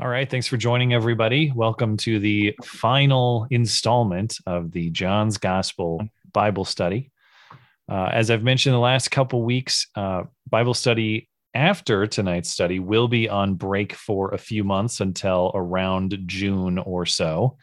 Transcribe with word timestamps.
All 0.00 0.06
right. 0.06 0.30
Thanks 0.30 0.46
for 0.46 0.56
joining, 0.56 0.94
everybody. 0.94 1.50
Welcome 1.52 1.96
to 1.96 2.20
the 2.20 2.54
final 2.62 3.48
installment 3.50 4.38
of 4.46 4.70
the 4.70 4.90
John's 4.90 5.38
Gospel 5.38 6.08
Bible 6.32 6.64
study. 6.64 7.10
Uh, 7.90 8.08
as 8.12 8.30
I've 8.30 8.44
mentioned 8.44 8.74
the 8.74 8.78
last 8.78 9.10
couple 9.10 9.42
weeks, 9.42 9.88
uh, 9.96 10.22
Bible 10.48 10.74
study 10.74 11.28
after 11.52 12.06
tonight's 12.06 12.48
study 12.48 12.78
will 12.78 13.08
be 13.08 13.28
on 13.28 13.54
break 13.54 13.92
for 13.92 14.32
a 14.32 14.38
few 14.38 14.62
months 14.62 15.00
until 15.00 15.50
around 15.52 16.16
June 16.26 16.78
or 16.78 17.04
so. 17.04 17.56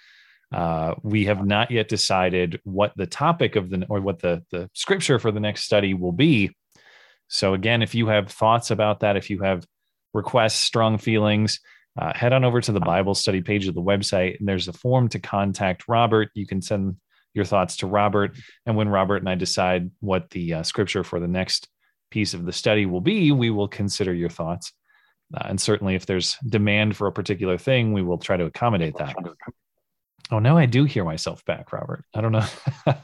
Uh, 0.53 0.95
we 1.03 1.23
have 1.23 1.45
not 1.45 1.71
yet 1.71 1.87
decided 1.87 2.59
what 2.65 2.91
the 2.97 3.07
topic 3.07 3.55
of 3.55 3.69
the 3.69 3.85
or 3.87 4.01
what 4.01 4.19
the 4.19 4.43
the 4.51 4.69
scripture 4.73 5.19
for 5.19 5.31
the 5.31 5.39
next 5.39 5.63
study 5.63 5.93
will 5.93 6.11
be. 6.11 6.53
So 7.29 7.53
again, 7.53 7.81
if 7.81 7.95
you 7.95 8.07
have 8.07 8.27
thoughts 8.27 8.71
about 8.71 8.99
that, 8.99 9.15
if 9.15 9.29
you 9.29 9.39
have 9.39 9.65
requests, 10.13 10.59
strong 10.59 10.97
feelings, 10.97 11.61
uh, 11.99 12.13
head 12.13 12.33
on 12.33 12.43
over 12.43 12.59
to 12.61 12.71
the 12.71 12.79
Bible 12.79 13.15
study 13.15 13.41
page 13.41 13.67
of 13.67 13.75
the 13.75 13.81
website, 13.81 14.39
and 14.39 14.47
there's 14.47 14.67
a 14.67 14.73
form 14.73 15.07
to 15.09 15.19
contact 15.19 15.87
Robert. 15.87 16.29
You 16.33 16.45
can 16.45 16.61
send 16.61 16.97
your 17.33 17.45
thoughts 17.45 17.77
to 17.77 17.87
Robert, 17.87 18.37
and 18.65 18.75
when 18.75 18.89
Robert 18.89 19.17
and 19.17 19.29
I 19.29 19.35
decide 19.35 19.91
what 19.99 20.29
the 20.29 20.55
uh, 20.55 20.63
scripture 20.63 21.03
for 21.03 21.19
the 21.19 21.27
next 21.27 21.67
piece 22.11 22.33
of 22.33 22.45
the 22.45 22.53
study 22.53 22.85
will 22.85 23.01
be, 23.01 23.31
we 23.31 23.49
will 23.49 23.67
consider 23.67 24.13
your 24.13 24.29
thoughts. 24.29 24.73
Uh, 25.33 25.43
and 25.45 25.59
certainly, 25.59 25.95
if 25.95 26.05
there's 26.05 26.37
demand 26.47 26.95
for 26.95 27.07
a 27.07 27.11
particular 27.11 27.57
thing, 27.57 27.93
we 27.93 28.01
will 28.01 28.17
try 28.17 28.37
to 28.37 28.45
accommodate 28.45 28.95
that. 28.97 29.15
Oh, 30.31 30.39
now 30.39 30.57
I 30.57 30.65
do 30.65 30.85
hear 30.85 31.03
myself 31.03 31.43
back, 31.45 31.71
Robert. 31.71 32.03
I 32.13 32.21
don't 32.21 32.31
know. 32.31 32.45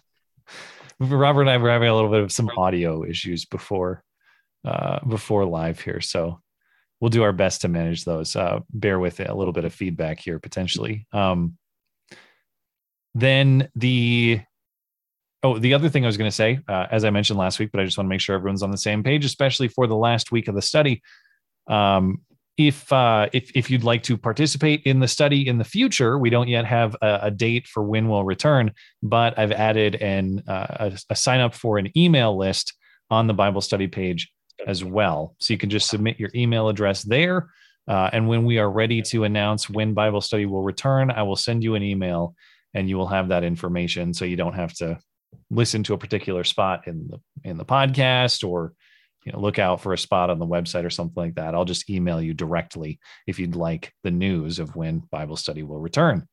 Robert 0.99 1.41
and 1.41 1.49
I 1.49 1.57
were 1.57 1.69
having 1.69 1.89
a 1.89 1.95
little 1.95 2.11
bit 2.11 2.21
of 2.21 2.31
some 2.31 2.49
audio 2.57 3.03
issues 3.03 3.45
before 3.45 4.03
uh, 4.63 4.99
before 5.07 5.45
live 5.45 5.79
here, 5.79 6.01
so 6.01 6.39
we'll 7.01 7.09
do 7.09 7.23
our 7.23 7.33
best 7.33 7.61
to 7.61 7.67
manage 7.67 8.05
those. 8.05 8.35
Uh, 8.35 8.59
bear 8.69 8.99
with 8.99 9.19
it, 9.19 9.29
a 9.29 9.33
little 9.35 9.51
bit 9.51 9.65
of 9.65 9.73
feedback 9.73 10.19
here 10.19 10.39
potentially. 10.39 11.07
Um, 11.11 11.57
then 13.13 13.67
the 13.75 14.41
oh, 15.43 15.57
the 15.57 15.73
other 15.73 15.89
thing 15.89 16.05
I 16.05 16.07
was 16.07 16.17
going 16.17 16.29
to 16.29 16.35
say, 16.35 16.59
uh, 16.69 16.87
as 16.91 17.03
I 17.03 17.09
mentioned 17.09 17.39
last 17.39 17.59
week, 17.59 17.71
but 17.73 17.81
I 17.81 17.85
just 17.85 17.97
want 17.97 18.05
to 18.05 18.09
make 18.09 18.21
sure 18.21 18.35
everyone's 18.35 18.63
on 18.63 18.71
the 18.71 18.77
same 18.77 19.03
page, 19.03 19.25
especially 19.25 19.67
for 19.67 19.87
the 19.87 19.95
last 19.95 20.31
week 20.31 20.47
of 20.47 20.55
the 20.55 20.61
study. 20.61 21.01
Um, 21.67 22.21
if 22.57 22.91
uh, 22.93 23.27
if 23.33 23.51
if 23.55 23.71
you'd 23.71 23.83
like 23.83 24.03
to 24.03 24.17
participate 24.17 24.83
in 24.83 24.99
the 24.99 25.07
study 25.07 25.47
in 25.47 25.57
the 25.57 25.63
future, 25.63 26.17
we 26.19 26.29
don't 26.29 26.47
yet 26.47 26.65
have 26.65 26.95
a, 27.01 27.19
a 27.23 27.31
date 27.31 27.67
for 27.67 27.81
when 27.81 28.07
we'll 28.07 28.23
return, 28.23 28.71
but 29.01 29.37
I've 29.39 29.51
added 29.51 29.95
an 29.95 30.43
uh, 30.47 30.91
a, 30.91 30.99
a 31.09 31.15
sign 31.15 31.39
up 31.39 31.55
for 31.55 31.77
an 31.79 31.97
email 31.97 32.37
list 32.37 32.73
on 33.09 33.27
the 33.27 33.33
Bible 33.33 33.61
study 33.61 33.87
page 33.87 34.31
as 34.67 34.83
well. 34.83 35.35
So 35.39 35.53
you 35.53 35.57
can 35.57 35.69
just 35.69 35.89
submit 35.89 36.19
your 36.19 36.29
email 36.35 36.69
address 36.69 37.03
there. 37.03 37.49
Uh, 37.87 38.09
and 38.13 38.27
when 38.27 38.45
we 38.45 38.59
are 38.59 38.69
ready 38.69 39.01
to 39.01 39.23
announce 39.23 39.69
when 39.69 39.93
Bible 39.93 40.21
study 40.21 40.45
will 40.45 40.63
return, 40.63 41.11
I 41.11 41.23
will 41.23 41.35
send 41.35 41.63
you 41.63 41.75
an 41.75 41.83
email 41.83 42.35
and 42.73 42.87
you 42.87 42.97
will 42.97 43.07
have 43.07 43.29
that 43.29 43.43
information 43.43 44.13
so 44.13 44.25
you 44.25 44.35
don't 44.35 44.53
have 44.53 44.73
to 44.75 44.99
listen 45.49 45.83
to 45.83 45.93
a 45.93 45.97
particular 45.97 46.43
spot 46.43 46.87
in 46.87 47.07
the 47.07 47.19
in 47.49 47.57
the 47.57 47.65
podcast 47.65 48.47
or 48.47 48.73
you 49.25 49.31
know 49.31 49.39
look 49.39 49.59
out 49.59 49.81
for 49.81 49.93
a 49.93 49.97
spot 49.97 50.29
on 50.29 50.39
the 50.39 50.45
website 50.45 50.85
or 50.85 50.89
something 50.89 51.21
like 51.21 51.35
that. 51.35 51.55
I'll 51.55 51.65
just 51.65 51.89
email 51.89 52.21
you 52.21 52.33
directly 52.33 52.99
if 53.27 53.39
you'd 53.39 53.55
like 53.55 53.93
the 54.03 54.11
news 54.11 54.59
of 54.59 54.75
when 54.75 54.99
Bible 55.11 55.35
study 55.35 55.63
will 55.63 55.79
return. 55.79 56.27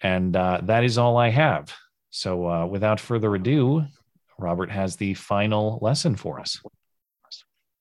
And 0.00 0.36
uh, 0.36 0.60
that 0.64 0.84
is 0.84 0.98
all 0.98 1.16
I 1.16 1.30
have. 1.30 1.72
So 2.10 2.46
uh, 2.46 2.66
without 2.66 3.00
further 3.00 3.34
ado, 3.34 3.84
Robert 4.38 4.70
has 4.70 4.96
the 4.96 5.14
final 5.14 5.78
lesson 5.80 6.16
for 6.16 6.40
us. 6.40 6.60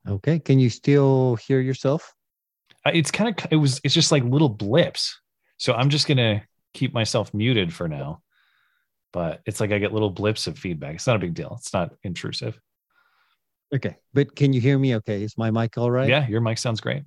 Okay. 0.08 0.40
Can 0.40 0.60
you 0.60 0.70
still 0.70 1.36
hear 1.36 1.60
yourself? 1.60 2.14
Uh, 2.86 2.92
it's 2.94 3.12
kind 3.12 3.30
of 3.30 3.48
it 3.52 3.58
was 3.58 3.80
it's 3.84 3.94
just 3.94 4.12
like 4.12 4.24
little 4.24 4.50
blips. 4.50 5.20
So 5.58 5.74
I'm 5.74 5.90
just 5.90 6.08
gonna 6.08 6.44
keep 6.74 6.94
myself 6.94 7.34
muted 7.34 7.74
for 7.74 7.88
now. 7.88 8.22
But 9.14 9.42
it's 9.46 9.60
like 9.60 9.72
I 9.72 9.78
get 9.78 9.94
little 9.94 10.10
blips 10.10 10.48
of 10.48 10.58
feedback. 10.58 10.96
It's 10.96 11.08
not 11.08 11.18
a 11.18 11.20
big 11.20 11.34
deal. 11.34 11.56
It's 11.60 11.74
not 11.74 11.94
intrusive. 12.04 12.60
Okay. 13.74 13.98
But 14.14 14.36
can 14.36 14.54
you 14.54 14.62
hear 14.62 14.80
me 14.80 14.96
okay? 14.96 15.24
Is 15.24 15.38
my 15.38 15.52
mic 15.52 15.78
all 15.78 15.92
right? 15.92 16.10
Yeah, 16.10 16.28
your 16.28 16.42
mic 16.42 16.58
sounds 16.58 16.82
great. 16.82 17.04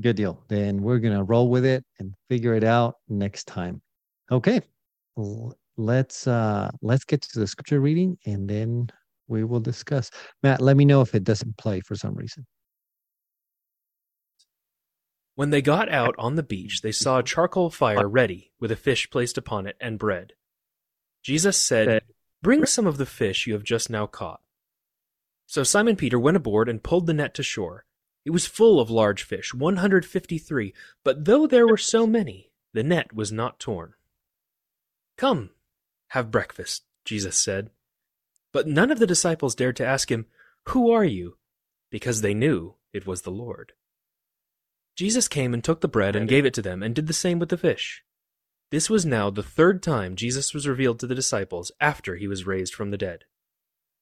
Good 0.00 0.16
deal. 0.16 0.42
Then 0.48 0.82
we're 0.82 0.98
gonna 0.98 1.22
roll 1.22 1.48
with 1.48 1.64
it 1.64 1.84
and 2.00 2.14
figure 2.28 2.54
it 2.54 2.64
out 2.64 2.96
next 3.08 3.46
time. 3.46 3.80
Okay. 4.30 4.60
Let's 5.76 6.26
uh 6.26 6.70
let's 6.82 7.04
get 7.04 7.22
to 7.22 7.38
the 7.38 7.46
scripture 7.46 7.80
reading 7.80 8.18
and 8.26 8.48
then 8.48 8.88
we 9.28 9.44
will 9.44 9.60
discuss. 9.60 10.10
Matt, 10.42 10.60
let 10.60 10.76
me 10.76 10.84
know 10.84 11.00
if 11.00 11.14
it 11.14 11.24
doesn't 11.24 11.56
play 11.56 11.80
for 11.80 11.94
some 11.94 12.14
reason. 12.14 12.46
When 15.34 15.50
they 15.50 15.62
got 15.62 15.88
out 15.88 16.14
on 16.16 16.36
the 16.36 16.42
beach, 16.42 16.80
they 16.82 16.92
saw 16.92 17.18
a 17.18 17.22
charcoal 17.24 17.70
fire 17.70 18.08
ready, 18.08 18.52
with 18.60 18.70
a 18.70 18.76
fish 18.76 19.10
placed 19.10 19.36
upon 19.36 19.66
it 19.66 19.76
and 19.80 19.98
bread. 19.98 20.34
Jesus 21.22 21.56
said, 21.56 22.02
Bring 22.42 22.66
some 22.66 22.86
of 22.86 22.98
the 22.98 23.06
fish 23.06 23.46
you 23.46 23.54
have 23.54 23.64
just 23.64 23.88
now 23.88 24.06
caught. 24.06 24.40
So 25.46 25.62
Simon 25.62 25.96
Peter 25.96 26.18
went 26.18 26.36
aboard 26.36 26.68
and 26.68 26.82
pulled 26.82 27.06
the 27.06 27.14
net 27.14 27.34
to 27.34 27.42
shore. 27.42 27.84
It 28.24 28.30
was 28.30 28.46
full 28.46 28.80
of 28.80 28.90
large 28.90 29.22
fish, 29.22 29.52
153, 29.52 30.74
but 31.02 31.24
though 31.24 31.46
there 31.46 31.66
were 31.66 31.76
so 31.76 32.06
many, 32.06 32.50
the 32.72 32.82
net 32.82 33.14
was 33.14 33.30
not 33.30 33.60
torn. 33.60 33.94
Come, 35.16 35.50
have 36.08 36.30
breakfast, 36.30 36.84
Jesus 37.04 37.36
said. 37.36 37.70
But 38.54 38.66
none 38.66 38.90
of 38.90 38.98
the 38.98 39.06
disciples 39.06 39.54
dared 39.54 39.76
to 39.76 39.86
ask 39.86 40.10
him, 40.10 40.24
Who 40.68 40.90
are 40.90 41.04
you? 41.04 41.36
because 41.90 42.22
they 42.22 42.34
knew 42.34 42.74
it 42.92 43.06
was 43.06 43.22
the 43.22 43.30
Lord. 43.30 43.72
Jesus 44.96 45.28
came 45.28 45.54
and 45.54 45.62
took 45.62 45.80
the 45.80 45.86
bread 45.86 46.16
and 46.16 46.28
gave 46.28 46.44
it 46.44 46.52
to 46.54 46.62
them, 46.62 46.82
and 46.82 46.92
did 46.92 47.06
the 47.06 47.12
same 47.12 47.38
with 47.38 47.50
the 47.50 47.56
fish. 47.56 48.02
This 48.72 48.90
was 48.90 49.06
now 49.06 49.30
the 49.30 49.44
third 49.44 49.80
time 49.80 50.16
Jesus 50.16 50.52
was 50.52 50.66
revealed 50.66 50.98
to 50.98 51.06
the 51.06 51.14
disciples 51.14 51.70
after 51.80 52.16
he 52.16 52.26
was 52.26 52.48
raised 52.48 52.74
from 52.74 52.90
the 52.90 52.96
dead. 52.96 53.24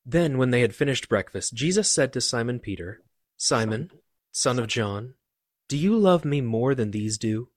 Then, 0.06 0.38
when 0.38 0.52
they 0.52 0.62
had 0.62 0.74
finished 0.74 1.10
breakfast, 1.10 1.52
Jesus 1.52 1.90
said 1.90 2.14
to 2.14 2.20
Simon 2.22 2.60
Peter, 2.60 3.02
Simon, 3.36 3.90
son 4.30 4.58
of 4.58 4.68
John, 4.68 5.14
do 5.68 5.76
you 5.76 5.94
love 5.94 6.24
me 6.24 6.40
more 6.40 6.74
than 6.74 6.92
these 6.92 7.18
do? 7.18 7.50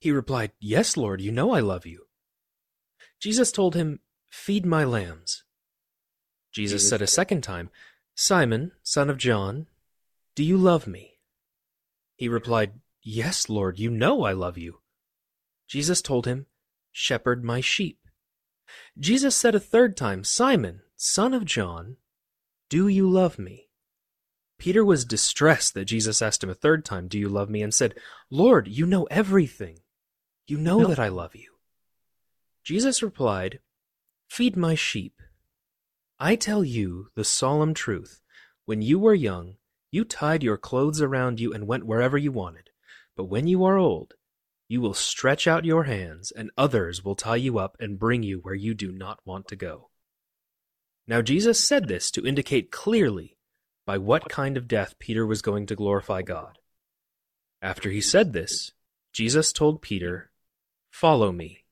He 0.00 0.12
replied, 0.12 0.52
Yes, 0.60 0.98
Lord, 0.98 1.22
you 1.22 1.32
know 1.32 1.52
I 1.52 1.60
love 1.60 1.86
you. 1.86 2.06
Jesus 3.20 3.50
told 3.50 3.74
him, 3.74 4.00
Feed 4.30 4.66
my 4.66 4.84
lambs. 4.84 5.44
Jesus 6.54 6.88
said 6.88 7.02
a 7.02 7.06
second 7.08 7.42
time, 7.42 7.68
Simon, 8.14 8.70
son 8.84 9.10
of 9.10 9.18
John, 9.18 9.66
do 10.36 10.44
you 10.44 10.56
love 10.56 10.86
me? 10.86 11.18
He 12.14 12.28
replied, 12.28 12.74
Yes, 13.02 13.48
Lord, 13.48 13.80
you 13.80 13.90
know 13.90 14.22
I 14.22 14.32
love 14.32 14.56
you. 14.56 14.78
Jesus 15.66 16.00
told 16.00 16.26
him, 16.26 16.46
Shepherd 16.92 17.42
my 17.42 17.60
sheep. 17.60 17.98
Jesus 18.96 19.34
said 19.34 19.56
a 19.56 19.60
third 19.60 19.96
time, 19.96 20.22
Simon, 20.22 20.82
son 20.96 21.34
of 21.34 21.44
John, 21.44 21.96
do 22.70 22.86
you 22.86 23.10
love 23.10 23.36
me? 23.36 23.68
Peter 24.56 24.84
was 24.84 25.04
distressed 25.04 25.74
that 25.74 25.86
Jesus 25.86 26.22
asked 26.22 26.44
him 26.44 26.50
a 26.50 26.54
third 26.54 26.84
time, 26.84 27.08
Do 27.08 27.18
you 27.18 27.28
love 27.28 27.50
me? 27.50 27.62
and 27.62 27.74
said, 27.74 27.96
Lord, 28.30 28.68
you 28.68 28.86
know 28.86 29.04
everything. 29.10 29.80
You 30.46 30.58
know 30.58 30.80
no. 30.80 30.86
that 30.86 31.00
I 31.00 31.08
love 31.08 31.34
you. 31.34 31.50
Jesus 32.62 33.02
replied, 33.02 33.58
Feed 34.28 34.56
my 34.56 34.76
sheep. 34.76 35.20
I 36.18 36.36
tell 36.36 36.62
you 36.62 37.08
the 37.14 37.24
solemn 37.24 37.74
truth. 37.74 38.20
When 38.66 38.82
you 38.82 38.98
were 38.98 39.14
young, 39.14 39.56
you 39.90 40.04
tied 40.04 40.42
your 40.42 40.56
clothes 40.56 41.02
around 41.02 41.40
you 41.40 41.52
and 41.52 41.66
went 41.66 41.86
wherever 41.86 42.16
you 42.16 42.30
wanted. 42.30 42.70
But 43.16 43.24
when 43.24 43.46
you 43.46 43.64
are 43.64 43.76
old, 43.76 44.14
you 44.68 44.80
will 44.80 44.94
stretch 44.94 45.46
out 45.46 45.64
your 45.64 45.84
hands, 45.84 46.30
and 46.30 46.50
others 46.56 47.04
will 47.04 47.16
tie 47.16 47.36
you 47.36 47.58
up 47.58 47.76
and 47.80 47.98
bring 47.98 48.22
you 48.22 48.38
where 48.38 48.54
you 48.54 48.74
do 48.74 48.92
not 48.92 49.20
want 49.24 49.48
to 49.48 49.56
go. 49.56 49.90
Now 51.06 51.20
Jesus 51.20 51.62
said 51.62 51.88
this 51.88 52.10
to 52.12 52.26
indicate 52.26 52.70
clearly 52.70 53.36
by 53.84 53.98
what 53.98 54.28
kind 54.28 54.56
of 54.56 54.68
death 54.68 54.98
Peter 54.98 55.26
was 55.26 55.42
going 55.42 55.66
to 55.66 55.76
glorify 55.76 56.22
God. 56.22 56.58
After 57.60 57.90
he 57.90 58.00
said 58.00 58.32
this, 58.32 58.72
Jesus 59.12 59.52
told 59.52 59.82
Peter, 59.82 60.30
Follow 60.90 61.32
me. 61.32 61.63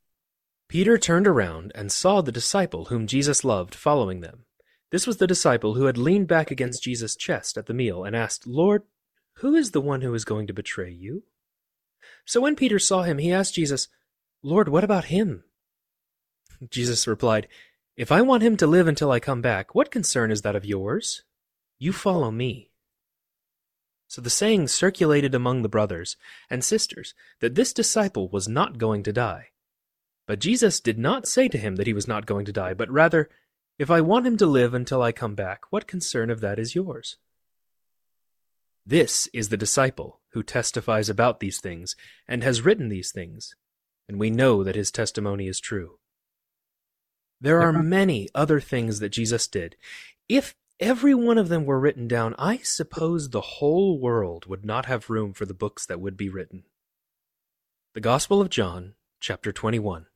Peter 0.72 0.96
turned 0.96 1.26
around 1.26 1.70
and 1.74 1.92
saw 1.92 2.22
the 2.22 2.32
disciple 2.32 2.86
whom 2.86 3.06
Jesus 3.06 3.44
loved 3.44 3.74
following 3.74 4.22
them. 4.22 4.46
This 4.90 5.06
was 5.06 5.18
the 5.18 5.26
disciple 5.26 5.74
who 5.74 5.84
had 5.84 5.98
leaned 5.98 6.28
back 6.28 6.50
against 6.50 6.82
Jesus' 6.82 7.14
chest 7.14 7.58
at 7.58 7.66
the 7.66 7.74
meal 7.74 8.04
and 8.04 8.16
asked, 8.16 8.46
Lord, 8.46 8.84
who 9.34 9.54
is 9.54 9.72
the 9.72 9.82
one 9.82 10.00
who 10.00 10.14
is 10.14 10.24
going 10.24 10.46
to 10.46 10.54
betray 10.54 10.90
you? 10.90 11.24
So 12.24 12.40
when 12.40 12.56
Peter 12.56 12.78
saw 12.78 13.02
him, 13.02 13.18
he 13.18 13.30
asked 13.30 13.52
Jesus, 13.52 13.88
Lord, 14.42 14.66
what 14.66 14.82
about 14.82 15.04
him? 15.04 15.44
Jesus 16.70 17.06
replied, 17.06 17.48
If 17.94 18.10
I 18.10 18.22
want 18.22 18.42
him 18.42 18.56
to 18.56 18.66
live 18.66 18.88
until 18.88 19.10
I 19.10 19.20
come 19.20 19.42
back, 19.42 19.74
what 19.74 19.90
concern 19.90 20.30
is 20.30 20.40
that 20.40 20.56
of 20.56 20.64
yours? 20.64 21.22
You 21.78 21.92
follow 21.92 22.30
me. 22.30 22.70
So 24.08 24.22
the 24.22 24.30
saying 24.30 24.68
circulated 24.68 25.34
among 25.34 25.60
the 25.60 25.68
brothers 25.68 26.16
and 26.48 26.64
sisters 26.64 27.12
that 27.40 27.56
this 27.56 27.74
disciple 27.74 28.30
was 28.30 28.48
not 28.48 28.78
going 28.78 29.02
to 29.02 29.12
die. 29.12 29.48
But 30.32 30.38
Jesus 30.38 30.80
did 30.80 30.98
not 30.98 31.28
say 31.28 31.46
to 31.48 31.58
him 31.58 31.76
that 31.76 31.86
he 31.86 31.92
was 31.92 32.08
not 32.08 32.24
going 32.24 32.46
to 32.46 32.54
die, 32.54 32.72
but 32.72 32.90
rather, 32.90 33.28
If 33.78 33.90
I 33.90 34.00
want 34.00 34.26
him 34.26 34.38
to 34.38 34.46
live 34.46 34.72
until 34.72 35.02
I 35.02 35.12
come 35.12 35.34
back, 35.34 35.64
what 35.68 35.86
concern 35.86 36.30
of 36.30 36.40
that 36.40 36.58
is 36.58 36.74
yours? 36.74 37.18
This 38.86 39.28
is 39.34 39.50
the 39.50 39.58
disciple 39.58 40.22
who 40.30 40.42
testifies 40.42 41.10
about 41.10 41.40
these 41.40 41.60
things 41.60 41.96
and 42.26 42.42
has 42.42 42.62
written 42.62 42.88
these 42.88 43.12
things, 43.12 43.54
and 44.08 44.18
we 44.18 44.30
know 44.30 44.64
that 44.64 44.74
his 44.74 44.90
testimony 44.90 45.48
is 45.48 45.60
true. 45.60 45.98
There 47.38 47.60
are 47.60 47.82
many 47.82 48.30
other 48.34 48.58
things 48.58 49.00
that 49.00 49.10
Jesus 49.10 49.46
did. 49.46 49.76
If 50.30 50.54
every 50.80 51.14
one 51.14 51.36
of 51.36 51.50
them 51.50 51.66
were 51.66 51.78
written 51.78 52.08
down, 52.08 52.34
I 52.38 52.56
suppose 52.56 53.28
the 53.28 53.42
whole 53.60 54.00
world 54.00 54.46
would 54.46 54.64
not 54.64 54.86
have 54.86 55.10
room 55.10 55.34
for 55.34 55.44
the 55.44 55.52
books 55.52 55.84
that 55.84 56.00
would 56.00 56.16
be 56.16 56.30
written. 56.30 56.62
The 57.92 58.00
Gospel 58.00 58.40
of 58.40 58.48
John, 58.48 58.94
chapter 59.20 59.52
21. 59.52 60.06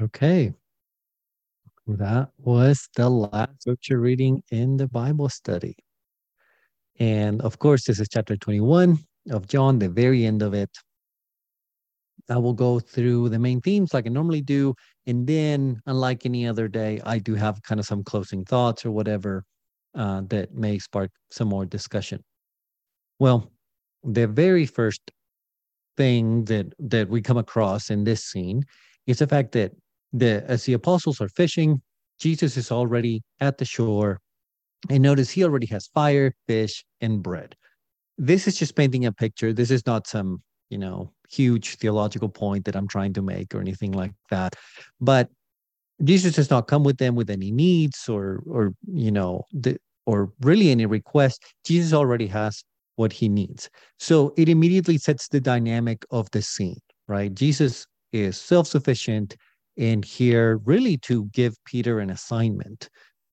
Okay. 0.00 0.54
That 1.88 2.28
was 2.38 2.88
the 2.94 3.08
last 3.08 3.62
scripture 3.62 3.98
reading 3.98 4.42
in 4.50 4.76
the 4.76 4.86
Bible 4.86 5.28
study. 5.28 5.74
And 7.00 7.40
of 7.42 7.58
course, 7.58 7.84
this 7.84 7.98
is 7.98 8.08
chapter 8.08 8.36
21 8.36 8.98
of 9.30 9.48
John, 9.48 9.78
the 9.78 9.88
very 9.88 10.24
end 10.24 10.42
of 10.42 10.54
it. 10.54 10.70
I 12.30 12.36
will 12.36 12.52
go 12.52 12.78
through 12.78 13.30
the 13.30 13.38
main 13.38 13.60
themes 13.60 13.92
like 13.92 14.06
I 14.06 14.10
normally 14.10 14.42
do. 14.42 14.74
And 15.06 15.26
then, 15.26 15.80
unlike 15.86 16.26
any 16.26 16.46
other 16.46 16.68
day, 16.68 17.00
I 17.04 17.18
do 17.18 17.34
have 17.34 17.62
kind 17.62 17.80
of 17.80 17.86
some 17.86 18.04
closing 18.04 18.44
thoughts 18.44 18.84
or 18.84 18.90
whatever 18.90 19.44
uh, 19.94 20.22
that 20.28 20.54
may 20.54 20.78
spark 20.78 21.10
some 21.30 21.48
more 21.48 21.64
discussion. 21.64 22.22
Well, 23.18 23.50
the 24.04 24.28
very 24.28 24.66
first 24.66 25.10
thing 25.96 26.44
that 26.44 26.72
that 26.78 27.08
we 27.08 27.20
come 27.22 27.38
across 27.38 27.90
in 27.90 28.04
this 28.04 28.24
scene 28.24 28.64
is 29.06 29.18
the 29.18 29.26
fact 29.26 29.52
that 29.52 29.72
the 30.12 30.44
as 30.46 30.64
the 30.64 30.72
apostles 30.72 31.20
are 31.20 31.28
fishing, 31.28 31.82
Jesus 32.18 32.56
is 32.56 32.70
already 32.72 33.22
at 33.40 33.58
the 33.58 33.64
shore. 33.64 34.20
And 34.88 35.02
notice 35.02 35.30
he 35.30 35.44
already 35.44 35.66
has 35.66 35.88
fire, 35.88 36.32
fish, 36.46 36.84
and 37.00 37.22
bread. 37.22 37.56
This 38.16 38.46
is 38.46 38.56
just 38.56 38.76
painting 38.76 39.06
a 39.06 39.12
picture. 39.12 39.52
This 39.52 39.70
is 39.70 39.84
not 39.86 40.06
some, 40.06 40.42
you 40.70 40.78
know, 40.78 41.12
huge 41.28 41.76
theological 41.76 42.28
point 42.28 42.64
that 42.64 42.76
I'm 42.76 42.88
trying 42.88 43.12
to 43.14 43.22
make 43.22 43.54
or 43.54 43.60
anything 43.60 43.92
like 43.92 44.12
that. 44.30 44.54
But 45.00 45.28
Jesus 46.04 46.34
does 46.36 46.50
not 46.50 46.68
come 46.68 46.84
with 46.84 46.98
them 46.98 47.16
with 47.16 47.28
any 47.30 47.50
needs 47.50 48.08
or 48.08 48.42
or 48.46 48.72
you 48.86 49.10
know 49.10 49.44
the 49.52 49.76
or 50.06 50.32
really 50.40 50.70
any 50.70 50.86
request. 50.86 51.42
Jesus 51.64 51.92
already 51.92 52.26
has 52.28 52.64
what 52.96 53.12
he 53.12 53.28
needs. 53.28 53.68
So 53.98 54.32
it 54.36 54.48
immediately 54.48 54.98
sets 54.98 55.28
the 55.28 55.40
dynamic 55.40 56.04
of 56.10 56.30
the 56.30 56.42
scene, 56.42 56.80
right? 57.06 57.32
Jesus 57.32 57.86
is 58.12 58.36
self-sufficient 58.36 59.36
and 59.78 60.04
here 60.04 60.58
really 60.64 60.96
to 60.98 61.26
give 61.26 61.54
Peter 61.64 62.00
an 62.00 62.10
assignment, 62.10 62.88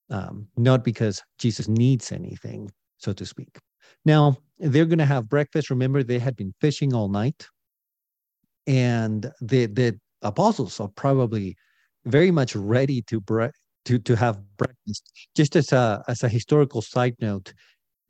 um, 0.10 0.48
not 0.56 0.84
because 0.84 1.22
Jesus 1.40 1.68
needs 1.68 2.12
anything, 2.12 2.70
so 2.98 3.12
to 3.14 3.26
speak. 3.26 3.58
Now, 4.06 4.38
they're 4.60 4.86
going 4.86 5.00
to 5.00 5.06
have 5.06 5.28
breakfast. 5.28 5.70
Remember, 5.70 6.04
they 6.04 6.20
had 6.20 6.36
been 6.36 6.54
fishing 6.62 6.94
all 6.94 7.10
night. 7.10 7.48
And 8.68 9.32
the, 9.42 9.66
the 9.66 10.00
apostles 10.22 10.80
are 10.80 10.90
probably 10.90 11.56
very 12.06 12.32
much 12.32 12.56
ready 12.56 13.02
to, 13.04 13.20
bre- 13.20 13.48
to, 13.86 14.00
to 14.00 14.16
have 14.16 14.40
breakfast. 14.58 15.12
Just 15.36 15.56
as 15.56 15.74
a, 15.74 16.04
as 16.08 16.24
a 16.24 16.30
historical 16.30 16.82
side 16.82 17.16
note, 17.20 17.54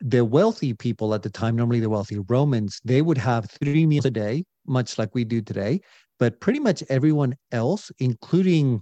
the 0.01 0.23
wealthy 0.23 0.73
people 0.73 1.13
at 1.13 1.23
the 1.23 1.29
time, 1.29 1.55
normally 1.55 1.79
the 1.79 1.89
wealthy 1.89 2.19
Romans, 2.27 2.79
they 2.83 3.01
would 3.01 3.17
have 3.17 3.49
three 3.49 3.85
meals 3.85 4.05
a 4.05 4.11
day, 4.11 4.43
much 4.67 4.97
like 4.97 5.13
we 5.13 5.23
do 5.23 5.41
today. 5.41 5.81
But 6.19 6.39
pretty 6.39 6.59
much 6.59 6.83
everyone 6.89 7.35
else, 7.51 7.91
including 7.99 8.81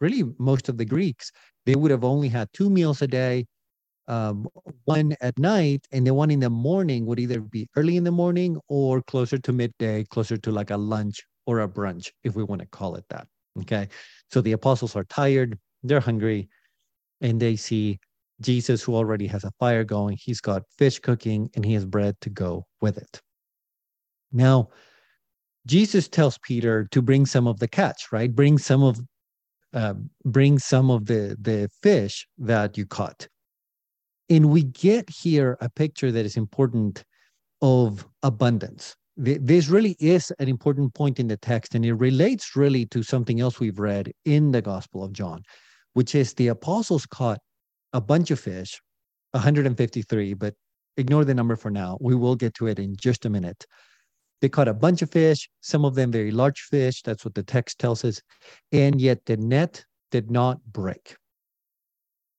really 0.00 0.24
most 0.38 0.68
of 0.68 0.78
the 0.78 0.84
Greeks, 0.84 1.30
they 1.66 1.74
would 1.74 1.90
have 1.90 2.04
only 2.04 2.28
had 2.28 2.48
two 2.52 2.70
meals 2.70 3.02
a 3.02 3.06
day, 3.06 3.46
um, 4.08 4.48
one 4.84 5.14
at 5.20 5.38
night, 5.38 5.86
and 5.92 6.06
the 6.06 6.14
one 6.14 6.30
in 6.30 6.40
the 6.40 6.50
morning 6.50 7.06
would 7.06 7.20
either 7.20 7.40
be 7.40 7.68
early 7.76 7.96
in 7.96 8.04
the 8.04 8.10
morning 8.10 8.58
or 8.68 9.02
closer 9.02 9.38
to 9.38 9.52
midday, 9.52 10.04
closer 10.04 10.36
to 10.36 10.50
like 10.50 10.70
a 10.70 10.76
lunch 10.76 11.22
or 11.46 11.60
a 11.60 11.68
brunch, 11.68 12.10
if 12.24 12.34
we 12.34 12.42
want 12.42 12.60
to 12.60 12.66
call 12.68 12.96
it 12.96 13.04
that. 13.10 13.26
Okay. 13.60 13.88
So 14.30 14.40
the 14.40 14.52
apostles 14.52 14.96
are 14.96 15.04
tired, 15.04 15.58
they're 15.82 16.00
hungry, 16.00 16.48
and 17.20 17.40
they 17.40 17.56
see 17.56 17.98
Jesus, 18.40 18.82
who 18.82 18.94
already 18.94 19.26
has 19.28 19.44
a 19.44 19.52
fire 19.58 19.84
going. 19.84 20.18
He's 20.20 20.40
got 20.40 20.64
fish 20.76 20.98
cooking 20.98 21.50
and 21.54 21.64
he 21.64 21.74
has 21.74 21.84
bread 21.84 22.16
to 22.22 22.30
go 22.30 22.66
with 22.80 22.98
it. 22.98 23.20
Now, 24.32 24.70
Jesus 25.66 26.08
tells 26.08 26.38
Peter 26.38 26.88
to 26.90 27.02
bring 27.02 27.26
some 27.26 27.46
of 27.46 27.58
the 27.60 27.68
catch, 27.68 28.10
right? 28.12 28.34
Bring 28.34 28.58
some 28.58 28.82
of 28.82 29.00
uh, 29.72 29.94
bring 30.24 30.58
some 30.58 30.90
of 30.90 31.06
the 31.06 31.36
the 31.40 31.68
fish 31.82 32.26
that 32.38 32.76
you 32.76 32.86
caught. 32.86 33.28
And 34.28 34.50
we 34.50 34.62
get 34.64 35.08
here 35.10 35.56
a 35.60 35.68
picture 35.68 36.10
that 36.12 36.24
is 36.24 36.36
important 36.36 37.04
of 37.60 38.06
abundance. 38.22 38.96
This 39.16 39.68
really 39.68 39.94
is 40.00 40.32
an 40.38 40.48
important 40.48 40.94
point 40.94 41.20
in 41.20 41.28
the 41.28 41.36
text, 41.36 41.74
and 41.74 41.84
it 41.84 41.92
relates 41.92 42.56
really 42.56 42.86
to 42.86 43.02
something 43.02 43.40
else 43.40 43.60
we've 43.60 43.78
read 43.78 44.10
in 44.24 44.52
the 44.52 44.62
Gospel 44.62 45.04
of 45.04 45.12
John, 45.12 45.42
which 45.92 46.14
is 46.14 46.32
the 46.32 46.48
apostles 46.48 47.04
caught 47.04 47.38
a 47.92 48.00
bunch 48.00 48.30
of 48.30 48.40
fish, 48.40 48.80
153, 49.32 50.32
but 50.34 50.54
ignore 50.96 51.26
the 51.26 51.34
number 51.34 51.56
for 51.56 51.70
now. 51.70 51.98
We 52.00 52.14
will 52.14 52.36
get 52.36 52.54
to 52.54 52.68
it 52.68 52.78
in 52.78 52.96
just 52.96 53.26
a 53.26 53.30
minute. 53.30 53.66
They 54.42 54.48
caught 54.48 54.66
a 54.66 54.74
bunch 54.74 55.02
of 55.02 55.10
fish, 55.10 55.48
some 55.60 55.84
of 55.84 55.94
them 55.94 56.10
very 56.10 56.32
large 56.32 56.62
fish. 56.62 57.00
That's 57.02 57.24
what 57.24 57.34
the 57.34 57.44
text 57.44 57.78
tells 57.78 58.04
us. 58.04 58.20
And 58.72 59.00
yet 59.00 59.24
the 59.24 59.36
net 59.36 59.84
did 60.10 60.32
not 60.32 60.60
break. 60.72 61.16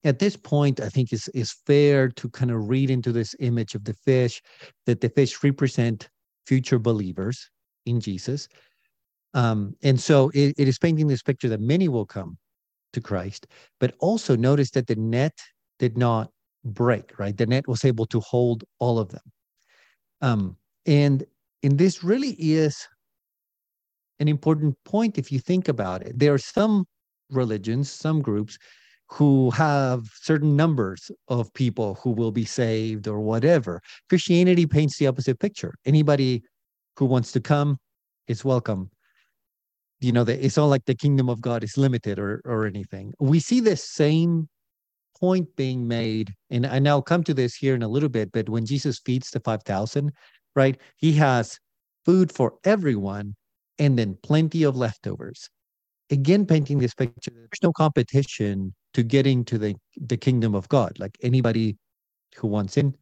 At 0.04 0.20
this 0.20 0.36
point, 0.36 0.82
I 0.82 0.90
think 0.90 1.14
it's, 1.14 1.30
it's 1.30 1.56
fair 1.66 2.10
to 2.10 2.30
kind 2.30 2.52
of 2.52 2.68
read 2.68 2.90
into 2.90 3.14
this 3.14 3.34
image 3.40 3.74
of 3.74 3.86
the 3.86 3.94
fish 3.94 4.42
that 4.86 5.00
the 5.00 5.08
fish 5.08 5.42
represent 5.46 6.10
future 6.46 6.78
believers 6.78 7.50
in 7.86 8.02
Jesus. 8.02 8.50
Um, 9.34 9.74
and 9.82 9.98
so 9.98 10.30
it, 10.34 10.56
it 10.58 10.68
is 10.68 10.78
painting 10.78 11.08
this 11.08 11.24
picture 11.24 11.48
that 11.48 11.62
many 11.62 11.88
will 11.88 12.06
come 12.06 12.38
to 12.92 13.00
Christ, 13.00 13.48
but 13.80 13.96
also 14.00 14.36
notice 14.36 14.72
that 14.72 14.88
the 14.88 14.98
net 14.98 15.40
did 15.80 15.98
not 15.98 16.32
break, 16.66 17.18
right? 17.18 17.36
The 17.36 17.46
net 17.46 17.66
was 17.66 17.86
able 17.86 18.06
to 18.08 18.20
hold 18.20 18.66
all 18.80 19.00
of 19.00 19.08
them. 19.08 19.32
Um, 20.22 20.58
and 20.86 21.26
and 21.64 21.78
this 21.78 22.04
really 22.04 22.36
is 22.40 22.88
an 24.20 24.28
important 24.28 24.76
point 24.86 25.18
if 25.18 25.32
you 25.32 25.40
think 25.40 25.68
about 25.68 26.02
it. 26.04 26.18
There 26.18 26.34
are 26.34 26.38
some 26.38 26.86
religions, 27.30 27.92
some 27.92 28.22
groups 28.22 28.58
who 29.10 29.52
have 29.52 30.06
certain 30.22 30.56
numbers 30.56 31.12
of 31.28 31.54
people 31.54 31.96
who 31.96 32.12
will 32.12 32.32
be 32.32 32.46
saved 32.46 33.08
or 33.08 33.20
whatever. 33.20 33.82
Christianity 34.10 34.66
paints 34.66 34.98
the 34.98 35.08
opposite 35.08 35.40
picture. 35.40 35.74
Anybody 35.86 36.44
who 36.98 37.06
wants 37.06 37.32
to 37.34 37.42
come 37.42 37.78
is 38.28 38.46
welcome 38.46 38.90
you 40.04 40.12
know 40.12 40.24
it's 40.24 40.58
not 40.58 40.66
like 40.66 40.86
the 40.86 40.96
kingdom 40.96 41.30
of 41.30 41.42
god 41.42 41.64
is 41.64 41.78
limited 41.78 42.20
or 42.20 42.42
or 42.46 42.66
anything 42.66 43.14
we 43.20 43.40
see 43.40 43.60
the 43.60 43.76
same 43.76 44.48
point 45.20 45.48
being 45.56 45.88
made 45.88 46.34
and, 46.50 46.66
and 46.66 46.88
i'll 46.88 47.02
come 47.02 47.24
to 47.24 47.34
this 47.34 47.56
here 47.56 47.74
in 47.74 47.84
a 47.84 47.88
little 47.88 48.10
bit 48.10 48.32
but 48.32 48.50
when 48.50 48.66
jesus 48.66 49.00
feeds 49.06 49.30
the 49.32 49.40
5000 49.40 50.12
right 50.56 50.80
he 50.98 51.14
has 51.14 51.60
food 52.06 52.32
for 52.32 52.54
everyone 52.64 53.36
and 53.80 53.98
then 53.98 54.18
plenty 54.24 54.64
of 54.64 54.76
leftovers 54.76 55.50
again 56.12 56.46
painting 56.46 56.80
this 56.80 56.94
picture 56.94 57.32
there's 57.34 57.64
no 57.64 57.72
competition 57.72 58.74
to 58.94 59.04
getting 59.04 59.44
to 59.44 59.58
the 59.58 59.76
the 59.98 60.18
kingdom 60.18 60.56
of 60.56 60.68
god 60.70 60.98
like 61.00 61.18
anybody 61.22 61.78
who 62.36 62.48
wants 62.48 62.78
in 62.78 62.94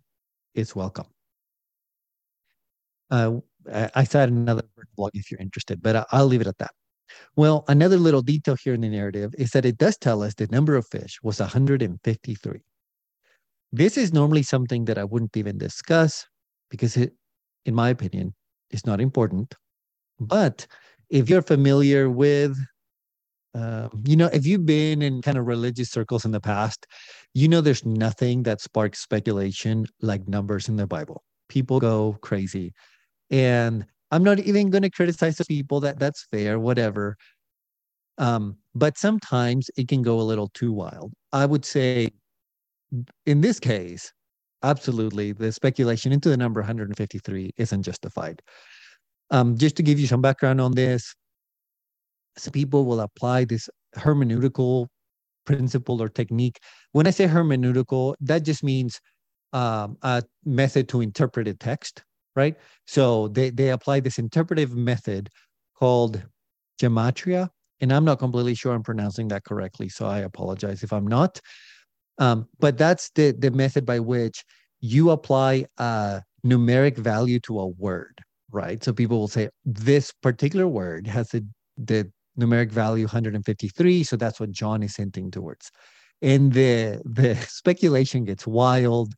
is 0.55 0.75
welcome 0.75 1.08
uh, 3.12 3.31
I 3.70 4.03
said 4.03 4.29
another 4.29 4.63
blog 4.96 5.12
if 5.13 5.29
you're 5.29 5.39
interested, 5.39 5.81
but 5.81 6.08
I'll 6.12 6.25
leave 6.25 6.41
it 6.41 6.48
at 6.48 6.58
that. 6.60 6.72
Well, 7.36 7.65
another 7.67 7.98
little 7.98 8.22
detail 8.22 8.55
here 8.55 8.74
in 8.74 8.81
the 8.81 8.89
narrative 8.89 9.34
is 9.38 9.51
that 9.51 9.65
it 9.65 9.77
does 9.77 9.98
tell 9.98 10.24
us 10.24 10.34
the 10.34 10.48
number 10.48 10.75
of 10.75 10.88
fish 10.88 11.20
was 11.22 11.39
153. 11.39 12.62
This 13.74 13.98
is 13.98 14.13
normally 14.13 14.43
something 14.43 14.86
that 14.86 14.98
I 14.98 15.03
wouldn't 15.03 15.36
even 15.38 15.58
discuss 15.58 16.25
because 16.70 16.98
it, 16.98 17.13
in 17.65 17.75
my 17.75 17.89
opinion, 17.89 18.34
is 18.72 18.86
not 18.86 19.01
important. 19.01 19.56
But 20.20 20.68
if 21.10 21.30
you're 21.30 21.41
familiar 21.41 22.10
with, 22.10 22.58
uh, 23.53 23.89
you 24.06 24.15
know, 24.15 24.27
if 24.27 24.46
you've 24.46 24.65
been 24.65 25.01
in 25.01 25.22
kind 25.22 25.38
of 25.38 25.48
religious 25.48 25.89
circles 25.89 26.25
in 26.25 26.32
the 26.32 26.39
past, 26.39 26.88
you 27.34 27.48
know 27.48 27.62
there's 27.62 27.86
nothing 27.86 28.44
that 28.44 28.62
sparks 28.62 29.00
speculation 29.00 29.86
like 30.01 30.27
numbers 30.27 30.70
in 30.70 30.75
the 30.75 30.88
Bible. 30.88 31.24
People 31.50 31.80
go 31.80 32.18
crazy. 32.22 32.74
And 33.30 33.86
I'm 34.12 34.24
not 34.24 34.39
even 34.39 34.70
going 34.70 34.84
to 34.84 34.89
criticize 34.89 35.38
the 35.38 35.46
people 35.46 35.80
that 35.82 36.00
that's 36.00 36.25
fair, 36.32 36.60
whatever. 36.60 37.18
Um, 38.18 38.58
but 38.75 38.98
sometimes 38.98 39.70
it 39.77 39.88
can 39.88 40.01
go 40.01 40.20
a 40.20 40.22
little 40.22 40.50
too 40.53 40.72
wild. 40.72 41.13
I 41.34 41.46
would 41.46 41.65
say 41.65 42.12
in 43.25 43.41
this 43.41 43.60
case, 43.60 44.12
absolutely, 44.63 45.32
the 45.32 45.51
speculation 45.51 46.12
into 46.12 46.30
the 46.30 46.38
number 46.38 46.62
153 46.62 47.51
isn't 47.58 47.84
justified. 47.84 48.41
Um, 49.30 49.58
just 49.58 49.75
to 49.77 49.84
give 49.84 50.00
you 50.00 50.08
some 50.08 50.22
background 50.22 50.60
on 50.60 50.74
this, 50.74 51.15
some 52.38 52.51
people 52.51 52.86
will 52.86 53.01
apply 53.01 53.46
this 53.46 53.70
hermeneutical 53.96 54.88
principle 55.46 56.01
or 56.01 56.10
technique. 56.10 56.60
When 56.91 57.08
I 57.08 57.12
say 57.12 57.27
hermeneutical, 57.27 58.15
that 58.22 58.44
just 58.44 58.63
means 58.63 59.00
um, 59.53 59.98
a 60.01 60.24
method 60.46 60.88
to 60.89 61.01
interpret 61.01 61.48
a 61.48 61.53
text, 61.53 62.03
right? 62.36 62.56
So 62.88 63.27
they 63.30 63.50
they 63.50 63.70
apply 63.70 64.00
this 64.00 64.18
interpretive 64.18 64.75
method 64.75 65.30
called 65.75 66.24
gematria, 66.82 67.50
and 67.82 67.91
I'm 67.91 68.06
not 68.06 68.20
completely 68.20 68.56
sure 68.56 68.74
I'm 68.74 68.84
pronouncing 68.84 69.27
that 69.30 69.44
correctly, 69.44 69.89
so 69.89 70.06
I 70.06 70.20
apologize 70.20 70.84
if 70.84 70.94
I'm 70.94 71.08
not. 71.08 71.39
Um, 72.18 72.48
but 72.60 72.77
that's 72.77 73.10
the 73.15 73.32
the 73.32 73.51
method 73.51 73.86
by 73.86 74.00
which 74.00 74.44
you 74.82 75.12
apply 75.12 75.65
a 75.77 76.22
numeric 76.46 76.98
value 76.98 77.39
to 77.41 77.60
a 77.60 77.68
word, 77.68 78.20
right? 78.51 78.84
So 78.84 78.94
people 78.94 79.20
will 79.20 79.27
say 79.27 79.50
this 79.65 80.12
particular 80.22 80.68
word 80.68 81.08
has 81.08 81.30
the 81.30 81.46
the 81.77 82.12
numeric 82.39 82.72
value 82.72 83.06
153, 83.06 84.03
so 84.03 84.15
that's 84.15 84.39
what 84.39 84.51
John 84.51 84.84
is 84.84 84.96
hinting 84.96 85.32
towards. 85.32 85.72
And 86.22 86.53
the 86.53 87.01
the 87.06 87.36
speculation 87.50 88.25
gets 88.25 88.46
wild. 88.48 89.13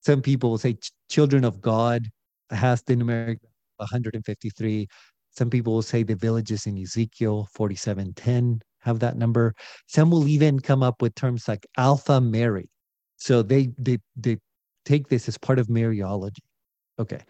Some 0.00 0.22
people 0.22 0.50
will 0.50 0.58
say 0.58 0.78
children 1.10 1.44
of 1.44 1.60
God 1.60 2.08
has 2.50 2.82
the 2.82 2.96
numeric 2.96 3.38
153. 3.76 4.88
Some 5.36 5.50
people 5.50 5.74
will 5.74 5.82
say 5.82 6.02
the 6.02 6.14
villages 6.14 6.66
in 6.66 6.78
Ezekiel 6.78 7.48
47:10 7.56 8.60
have 8.86 9.00
that 9.00 9.16
number. 9.16 9.54
Some 9.86 10.10
will 10.10 10.26
even 10.26 10.60
come 10.60 10.82
up 10.82 11.02
with 11.02 11.14
terms 11.14 11.46
like 11.48 11.66
Alpha 11.76 12.20
Mary. 12.20 12.70
So 13.16 13.42
they 13.42 13.72
they 13.78 13.98
they 14.16 14.38
take 14.84 15.08
this 15.08 15.28
as 15.28 15.36
part 15.36 15.58
of 15.58 15.66
Mariology. 15.66 16.44
Okay. 16.98 17.20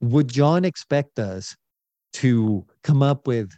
Would 0.00 0.28
John 0.28 0.64
expect 0.64 1.18
us 1.18 1.56
to 2.14 2.66
come 2.82 3.02
up 3.02 3.26
with 3.26 3.50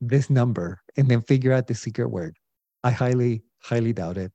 this 0.00 0.30
number 0.30 0.80
and 0.96 1.08
then 1.08 1.22
figure 1.22 1.52
out 1.52 1.66
the 1.66 1.74
secret 1.74 2.08
word? 2.08 2.36
I 2.84 2.90
highly, 2.90 3.42
highly 3.62 3.92
doubt 3.92 4.18
it. 4.18 4.32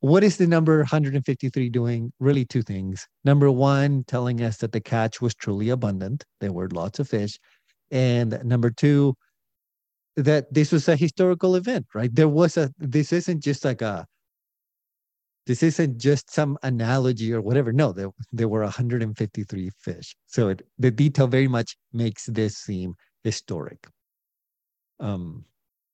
What 0.00 0.24
is 0.24 0.36
the 0.36 0.48
number 0.48 0.78
153 0.78 1.68
doing? 1.68 2.12
Really, 2.18 2.44
two 2.44 2.62
things. 2.62 3.06
Number 3.24 3.50
one, 3.52 4.02
telling 4.08 4.42
us 4.42 4.56
that 4.58 4.72
the 4.72 4.80
catch 4.80 5.20
was 5.20 5.34
truly 5.34 5.68
abundant. 5.68 6.24
There 6.40 6.52
were 6.52 6.68
lots 6.70 6.98
of 6.98 7.08
fish. 7.08 7.38
And 7.92 8.40
number 8.44 8.70
two, 8.70 9.14
that 10.16 10.52
this 10.52 10.72
was 10.72 10.88
a 10.88 10.96
historical 10.96 11.56
event, 11.56 11.86
right? 11.94 12.14
There 12.14 12.28
was 12.28 12.56
a, 12.56 12.70
this 12.78 13.12
isn't 13.12 13.42
just 13.42 13.64
like 13.64 13.82
a, 13.82 14.06
this 15.46 15.62
isn't 15.62 15.98
just 15.98 16.32
some 16.32 16.56
analogy 16.62 17.32
or 17.32 17.40
whatever. 17.40 17.72
No, 17.72 17.92
there, 17.92 18.10
there 18.30 18.48
were 18.48 18.62
153 18.62 19.70
fish. 19.80 20.14
So 20.26 20.50
it, 20.50 20.62
the 20.78 20.90
detail 20.90 21.26
very 21.26 21.48
much 21.48 21.76
makes 21.92 22.26
this 22.26 22.56
seem 22.58 22.94
historic. 23.24 23.86
Um, 25.00 25.44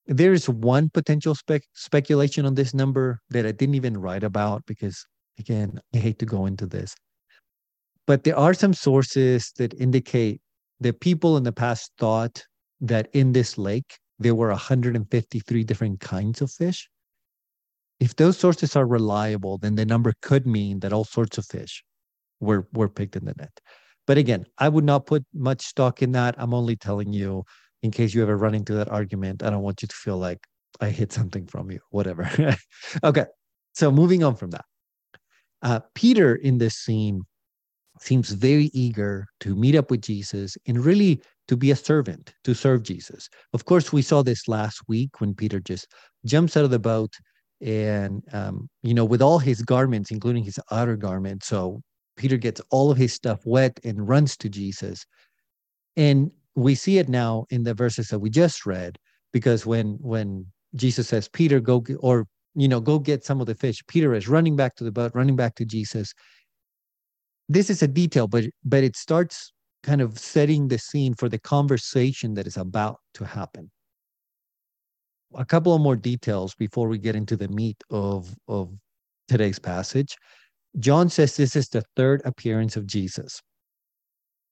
there's 0.07 0.49
one 0.49 0.91
potential 0.91 1.35
spec- 1.35 1.69
speculation 1.75 2.45
on 2.45 2.55
this 2.55 2.75
number 2.75 3.21
that 3.31 3.47
I 3.47 3.53
didn't 3.53 3.75
even 3.75 3.97
write 3.97 4.25
about 4.25 4.65
because, 4.67 5.07
again, 5.39 5.81
I 5.95 5.99
hate 5.99 6.19
to 6.19 6.27
go 6.27 6.47
into 6.47 6.67
this. 6.67 6.95
But 8.07 8.25
there 8.25 8.39
are 8.39 8.55
some 8.55 8.73
sources 8.73 9.53
that 9.59 9.75
indicate 9.75 10.41
that 10.81 11.01
people 11.01 11.37
in 11.37 11.43
the 11.43 11.53
past 11.53 11.93
thought 11.99 12.43
that 12.81 13.09
in 13.13 13.33
this 13.33 13.59
lake 13.59 13.99
there 14.19 14.35
were 14.35 14.49
153 14.49 15.65
different 15.65 16.01
kinds 16.01 16.41
of 16.43 16.51
fish. 16.51 16.89
If 18.01 18.17
those 18.17 18.39
sources 18.39 18.77
are 18.77 18.87
reliable, 18.87 19.59
then 19.59 19.75
the 19.75 19.85
number 19.85 20.15
could 20.23 20.47
mean 20.47 20.81
that 20.81 20.93
all 20.93 21.05
sorts 21.05 21.39
of 21.39 21.47
fish 21.47 21.85
were, 22.41 22.69
were 22.73 22.89
picked 22.89 23.17
in 23.17 23.25
the 23.25 23.35
net. 23.37 23.61
But 24.07 24.19
again, 24.19 24.47
I 24.57 24.69
would 24.69 24.85
not 24.85 25.07
put 25.07 25.25
much 25.35 25.63
stock 25.63 26.03
in 26.03 26.13
that. 26.13 26.35
I'm 26.39 26.55
only 26.55 26.77
telling 26.77 27.13
you 27.13 27.45
in 27.83 27.91
case 27.91 28.15
you 28.15 28.23
ever 28.23 28.37
run 28.37 28.55
into 28.55 28.75
that 28.75 28.89
argument. 28.89 29.43
I 29.43 29.51
don't 29.51 29.63
want 29.63 29.83
you 29.83 29.89
to 29.89 29.95
feel 29.95 30.17
like 30.17 30.41
I 30.81 30.91
hid 30.91 31.13
something 31.13 31.47
from 31.47 31.71
you, 31.71 31.81
whatever. 31.91 32.31
okay. 33.05 33.27
So 33.75 33.91
moving 33.93 34.25
on 34.25 34.37
from 34.37 34.51
that. 34.51 34.65
Uh, 35.63 35.81
Peter 35.95 36.37
in 36.37 36.59
this 36.59 36.77
scene 36.77 37.23
seems 38.01 38.31
very 38.31 38.71
eager 38.73 39.27
to 39.41 39.57
meet 39.57 39.75
up 39.75 39.91
with 39.91 40.03
Jesus 40.03 40.57
and 40.67 40.85
really 40.85 41.21
to 41.49 41.57
be 41.57 41.71
a 41.71 41.77
servant, 41.77 42.33
to 42.45 42.55
serve 42.55 42.83
Jesus. 42.83 43.29
Of 43.53 43.65
course, 43.65 43.93
we 43.93 44.03
saw 44.03 44.23
this 44.23 44.49
last 44.49 44.83
week 44.89 45.21
when 45.21 45.35
Peter 45.35 45.61
just 45.61 45.87
jumps 46.25 46.57
out 46.57 46.65
of 46.65 46.71
the 46.71 46.79
boat 46.79 47.13
and, 47.61 48.23
um, 48.33 48.69
you 48.83 48.95
know, 48.95 49.05
with 49.05 49.23
all 49.23 49.39
his 49.39 49.63
garments, 49.63 50.11
including 50.11 50.45
his 50.45 50.61
outer 50.71 50.97
garment. 50.97 51.43
So 51.45 51.81
Peter 52.17 52.37
gets 52.37 52.61
all 52.71 52.91
of 52.91 52.99
his 52.99 53.13
stuff 53.13 53.41
wet 53.45 53.81
and 53.85 54.09
runs 54.09 54.37
to 54.39 54.49
Jesus. 54.49 55.05
And 55.97 56.31
we 56.59 56.75
see 56.75 56.99
it 56.99 57.09
now 57.09 57.47
in 57.51 57.63
the 57.63 57.75
verses 57.75 58.09
that 58.09 58.19
we 58.19 58.31
just 58.31 58.67
read 58.67 58.99
because 59.33 59.65
when 59.65 59.97
when 60.01 60.45
jesus 60.75 61.09
says 61.09 61.29
peter 61.29 61.61
go 61.61 61.83
or 62.01 62.27
you 62.55 62.67
know 62.67 62.81
go 62.81 62.99
get 62.99 63.25
some 63.25 63.41
of 63.41 63.47
the 63.47 63.55
fish 63.55 63.83
peter 63.87 64.15
is 64.15 64.29
running 64.29 64.57
back 64.57 64.75
to 64.75 64.85
the 64.85 64.93
boat 64.93 65.13
running 65.15 65.37
back 65.37 65.55
to 65.55 65.65
jesus 65.65 66.13
this 67.49 67.71
is 67.71 67.83
a 67.83 67.89
detail 67.89 68.27
but 68.27 68.45
but 68.65 68.83
it 68.83 68.97
starts 68.97 69.53
kind 69.83 70.01
of 70.01 70.19
setting 70.19 70.69
the 70.69 70.79
scene 70.79 71.15
for 71.15 71.29
the 71.29 71.39
conversation 71.39 72.35
that 72.35 72.47
is 72.47 72.57
about 72.57 72.99
to 73.15 73.25
happen. 73.25 73.71
A 75.35 75.45
couple 75.45 75.75
of 75.75 75.81
more 75.81 75.97
details 75.97 76.55
before 76.55 76.89
we 76.89 76.99
get 76.99 77.15
into 77.15 77.37
the 77.37 77.49
meat 77.49 77.83
of 77.91 78.35
of 78.49 78.73
today's 79.29 79.59
passage. 79.59 80.17
John 80.79 81.09
says 81.09 81.37
this 81.37 81.57
is 81.57 81.69
the 81.69 81.85
third 81.97 82.23
appearance 82.25 82.77
of 82.77 82.87
jesus 82.87 83.41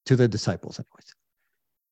to 0.06 0.16
the 0.16 0.28
disciples 0.28 0.78
anyways. 0.78 1.14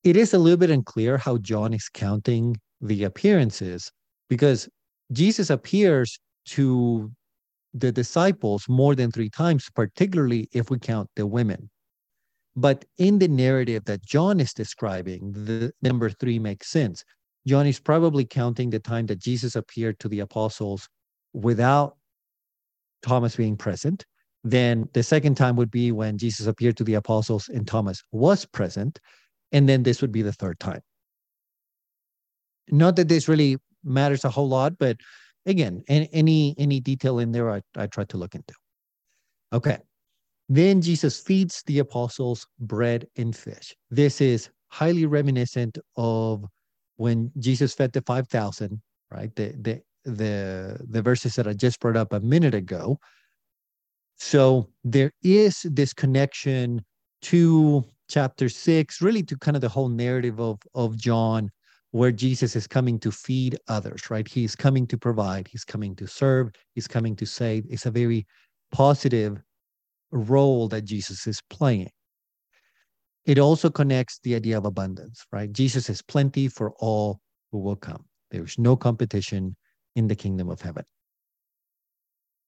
It 0.03 0.17
is 0.17 0.33
a 0.33 0.39
little 0.39 0.57
bit 0.57 0.69
unclear 0.69 1.17
how 1.17 1.37
John 1.37 1.73
is 1.73 1.89
counting 1.89 2.57
the 2.81 3.03
appearances 3.03 3.91
because 4.29 4.69
Jesus 5.11 5.49
appears 5.49 6.19
to 6.49 7.11
the 7.73 7.91
disciples 7.91 8.65
more 8.69 8.95
than 8.95 9.11
three 9.11 9.29
times, 9.29 9.67
particularly 9.75 10.47
if 10.53 10.69
we 10.69 10.79
count 10.79 11.09
the 11.15 11.27
women. 11.27 11.69
But 12.55 12.85
in 12.97 13.19
the 13.19 13.27
narrative 13.27 13.85
that 13.85 14.05
John 14.05 14.39
is 14.39 14.53
describing, 14.53 15.33
the 15.33 15.73
number 15.81 16.09
three 16.09 16.39
makes 16.39 16.69
sense. 16.69 17.03
John 17.45 17.67
is 17.67 17.79
probably 17.79 18.25
counting 18.25 18.69
the 18.69 18.79
time 18.79 19.05
that 19.07 19.19
Jesus 19.19 19.55
appeared 19.55 19.99
to 19.99 20.09
the 20.09 20.21
apostles 20.21 20.87
without 21.33 21.97
Thomas 23.03 23.35
being 23.35 23.57
present. 23.57 24.05
Then 24.43 24.87
the 24.93 25.03
second 25.03 25.35
time 25.35 25.55
would 25.57 25.71
be 25.71 25.91
when 25.91 26.17
Jesus 26.17 26.47
appeared 26.47 26.77
to 26.77 26.83
the 26.83 26.93
apostles 26.93 27.49
and 27.49 27.67
Thomas 27.67 28.01
was 28.11 28.45
present 28.45 28.99
and 29.51 29.67
then 29.67 29.83
this 29.83 30.01
would 30.01 30.11
be 30.11 30.21
the 30.21 30.33
third 30.33 30.59
time. 30.59 30.81
Not 32.69 32.95
that 32.95 33.09
this 33.09 33.27
really 33.27 33.57
matters 33.83 34.25
a 34.25 34.29
whole 34.29 34.47
lot, 34.47 34.77
but 34.77 34.97
again, 35.45 35.83
any 35.87 36.55
any 36.57 36.79
detail 36.79 37.19
in 37.19 37.31
there, 37.31 37.51
I, 37.51 37.61
I 37.75 37.87
try 37.87 38.05
to 38.05 38.17
look 38.17 38.33
into. 38.33 38.53
Okay. 39.53 39.77
Then 40.47 40.81
Jesus 40.81 41.19
feeds 41.19 41.63
the 41.65 41.79
apostles 41.79 42.45
bread 42.59 43.07
and 43.17 43.35
fish. 43.35 43.75
This 43.89 44.21
is 44.21 44.49
highly 44.67 45.05
reminiscent 45.05 45.77
of 45.95 46.45
when 46.97 47.31
Jesus 47.39 47.73
fed 47.73 47.93
the 47.93 48.01
5,000, 48.01 48.81
right? 49.11 49.35
The, 49.35 49.55
the, 49.59 49.81
the, 50.03 50.79
the 50.87 51.01
verses 51.01 51.35
that 51.35 51.47
I 51.47 51.53
just 51.53 51.79
brought 51.79 51.97
up 51.97 52.13
a 52.13 52.19
minute 52.19 52.53
ago. 52.53 52.99
So 54.17 54.69
there 54.83 55.11
is 55.23 55.61
this 55.63 55.93
connection 55.93 56.85
to 57.23 57.83
chapter 58.07 58.49
six, 58.49 59.01
really 59.01 59.23
to 59.23 59.37
kind 59.37 59.57
of 59.57 59.61
the 59.61 59.69
whole 59.69 59.89
narrative 59.89 60.39
of, 60.39 60.59
of 60.75 60.95
John, 60.95 61.49
where 61.91 62.11
Jesus 62.11 62.55
is 62.55 62.67
coming 62.67 62.99
to 62.99 63.11
feed 63.11 63.57
others, 63.67 64.09
right? 64.09 64.27
He's 64.27 64.55
coming 64.55 64.85
to 64.87 64.97
provide, 64.97 65.47
he's 65.47 65.65
coming 65.65 65.95
to 65.95 66.07
serve, 66.07 66.51
he's 66.73 66.87
coming 66.87 67.15
to 67.15 67.25
save. 67.25 67.65
It's 67.69 67.85
a 67.85 67.91
very 67.91 68.27
positive 68.71 69.41
role 70.15 70.67
that 70.69 70.85
Jesus 70.85 71.27
is 71.27 71.41
playing. 71.49 71.89
It 73.25 73.39
also 73.39 73.69
connects 73.69 74.19
the 74.23 74.35
idea 74.35 74.57
of 74.57 74.65
abundance, 74.65 75.25
right? 75.31 75.51
Jesus 75.51 75.89
is 75.89 76.01
plenty 76.01 76.47
for 76.47 76.71
all 76.79 77.19
who 77.51 77.59
will 77.59 77.75
come. 77.75 78.05
There's 78.31 78.57
no 78.59 78.75
competition 78.75 79.55
in 79.95 80.07
the 80.07 80.15
kingdom 80.15 80.49
of 80.49 80.61
heaven. 80.61 80.85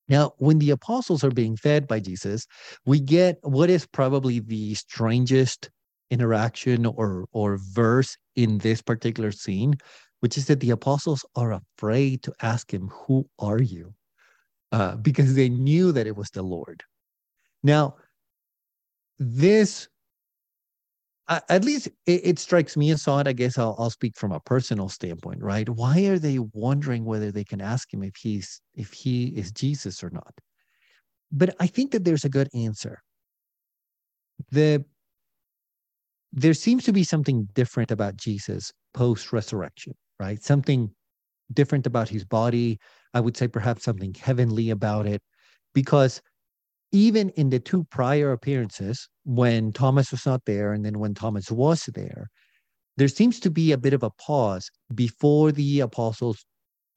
Now, 0.09 0.33
when 0.37 0.59
the 0.59 0.69
apostles 0.69 1.23
are 1.23 1.31
being 1.31 1.57
fed 1.57 1.87
by 1.87 1.99
Jesus, 1.99 2.47
we 2.85 2.99
get 2.99 3.39
what 3.41 3.69
is 3.69 3.85
probably 3.85 4.39
the 4.39 4.75
strangest 4.75 5.69
interaction 6.09 6.85
or, 6.85 7.25
or 7.31 7.57
verse 7.57 8.17
in 8.35 8.59
this 8.59 8.81
particular 8.81 9.31
scene, 9.31 9.75
which 10.21 10.37
is 10.37 10.45
that 10.45 10.61
the 10.61 10.69
apostles 10.69 11.25
are 11.35 11.59
afraid 11.77 12.23
to 12.23 12.33
ask 12.41 12.73
him, 12.73 12.89
Who 12.89 13.27
are 13.39 13.61
you? 13.61 13.93
Uh, 14.71 14.95
because 14.95 15.35
they 15.35 15.49
knew 15.49 15.91
that 15.91 16.07
it 16.07 16.15
was 16.15 16.29
the 16.29 16.43
Lord. 16.43 16.83
Now, 17.63 17.95
this 19.19 19.87
at 21.29 21.65
least 21.65 21.87
it, 22.05 22.21
it, 22.23 22.39
strikes 22.39 22.77
me 22.77 22.91
as 22.91 23.05
odd. 23.07 23.27
I 23.27 23.33
guess 23.33 23.57
I'll, 23.57 23.75
I'll 23.77 23.89
speak 23.89 24.15
from 24.15 24.31
a 24.31 24.39
personal 24.39 24.87
standpoint, 24.87 25.41
right? 25.41 25.67
Why 25.67 26.05
are 26.05 26.19
they 26.19 26.39
wondering 26.39 27.03
whether 27.03 27.31
they 27.31 27.43
can 27.43 27.59
ask 27.59 27.93
him 27.93 28.01
if 28.01 28.15
he's 28.15 28.61
if 28.75 28.93
he 28.93 29.27
is 29.27 29.51
Jesus 29.51 30.03
or 30.03 30.09
not? 30.09 30.33
But 31.31 31.55
I 31.59 31.67
think 31.67 31.91
that 31.91 32.05
there's 32.05 32.23
a 32.23 32.29
good 32.29 32.49
answer. 32.53 33.01
The 34.51 34.85
there 36.31 36.53
seems 36.53 36.85
to 36.85 36.93
be 36.93 37.03
something 37.03 37.47
different 37.53 37.91
about 37.91 38.15
Jesus 38.15 38.71
post 38.93 39.33
resurrection, 39.33 39.93
right? 40.19 40.41
Something 40.41 40.91
different 41.53 41.87
about 41.87 42.09
his 42.09 42.23
body. 42.23 42.79
I 43.13 43.19
would 43.19 43.35
say 43.35 43.47
perhaps 43.47 43.83
something 43.83 44.13
heavenly 44.13 44.69
about 44.69 45.07
it, 45.07 45.21
because 45.73 46.21
even 46.91 47.29
in 47.31 47.49
the 47.49 47.59
two 47.59 47.83
prior 47.85 48.31
appearances, 48.31 49.09
when 49.25 49.71
Thomas 49.73 50.11
was 50.11 50.25
not 50.25 50.45
there 50.45 50.73
and 50.73 50.85
then 50.85 50.99
when 50.99 51.13
Thomas 51.13 51.51
was 51.51 51.83
there, 51.93 52.29
there 52.95 53.07
seems 53.07 53.39
to 53.41 53.49
be 53.49 53.71
a 53.71 53.77
bit 53.77 53.93
of 53.93 54.03
a 54.03 54.11
pause 54.11 54.69
before 54.93 55.51
the 55.51 55.81
apostles 55.81 56.45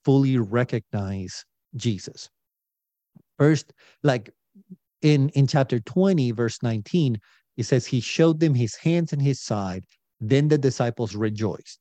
fully 0.05 0.39
recognize 0.39 1.45
Jesus. 1.77 2.31
First, 3.39 3.73
like 4.03 4.31
in, 5.03 5.29
in 5.31 5.47
chapter 5.47 5.81
20, 5.81 6.31
verse 6.33 6.63
19, 6.63 7.19
it 7.57 7.65
says, 7.65 7.87
He 7.87 8.01
showed 8.01 8.41
them 8.41 8.55
his 8.55 8.77
hands 8.77 9.13
and 9.13 9.21
his 9.21 9.41
side. 9.41 9.85
Then 10.21 10.49
the 10.49 10.59
disciples 10.59 11.15
rejoiced. 11.15 11.81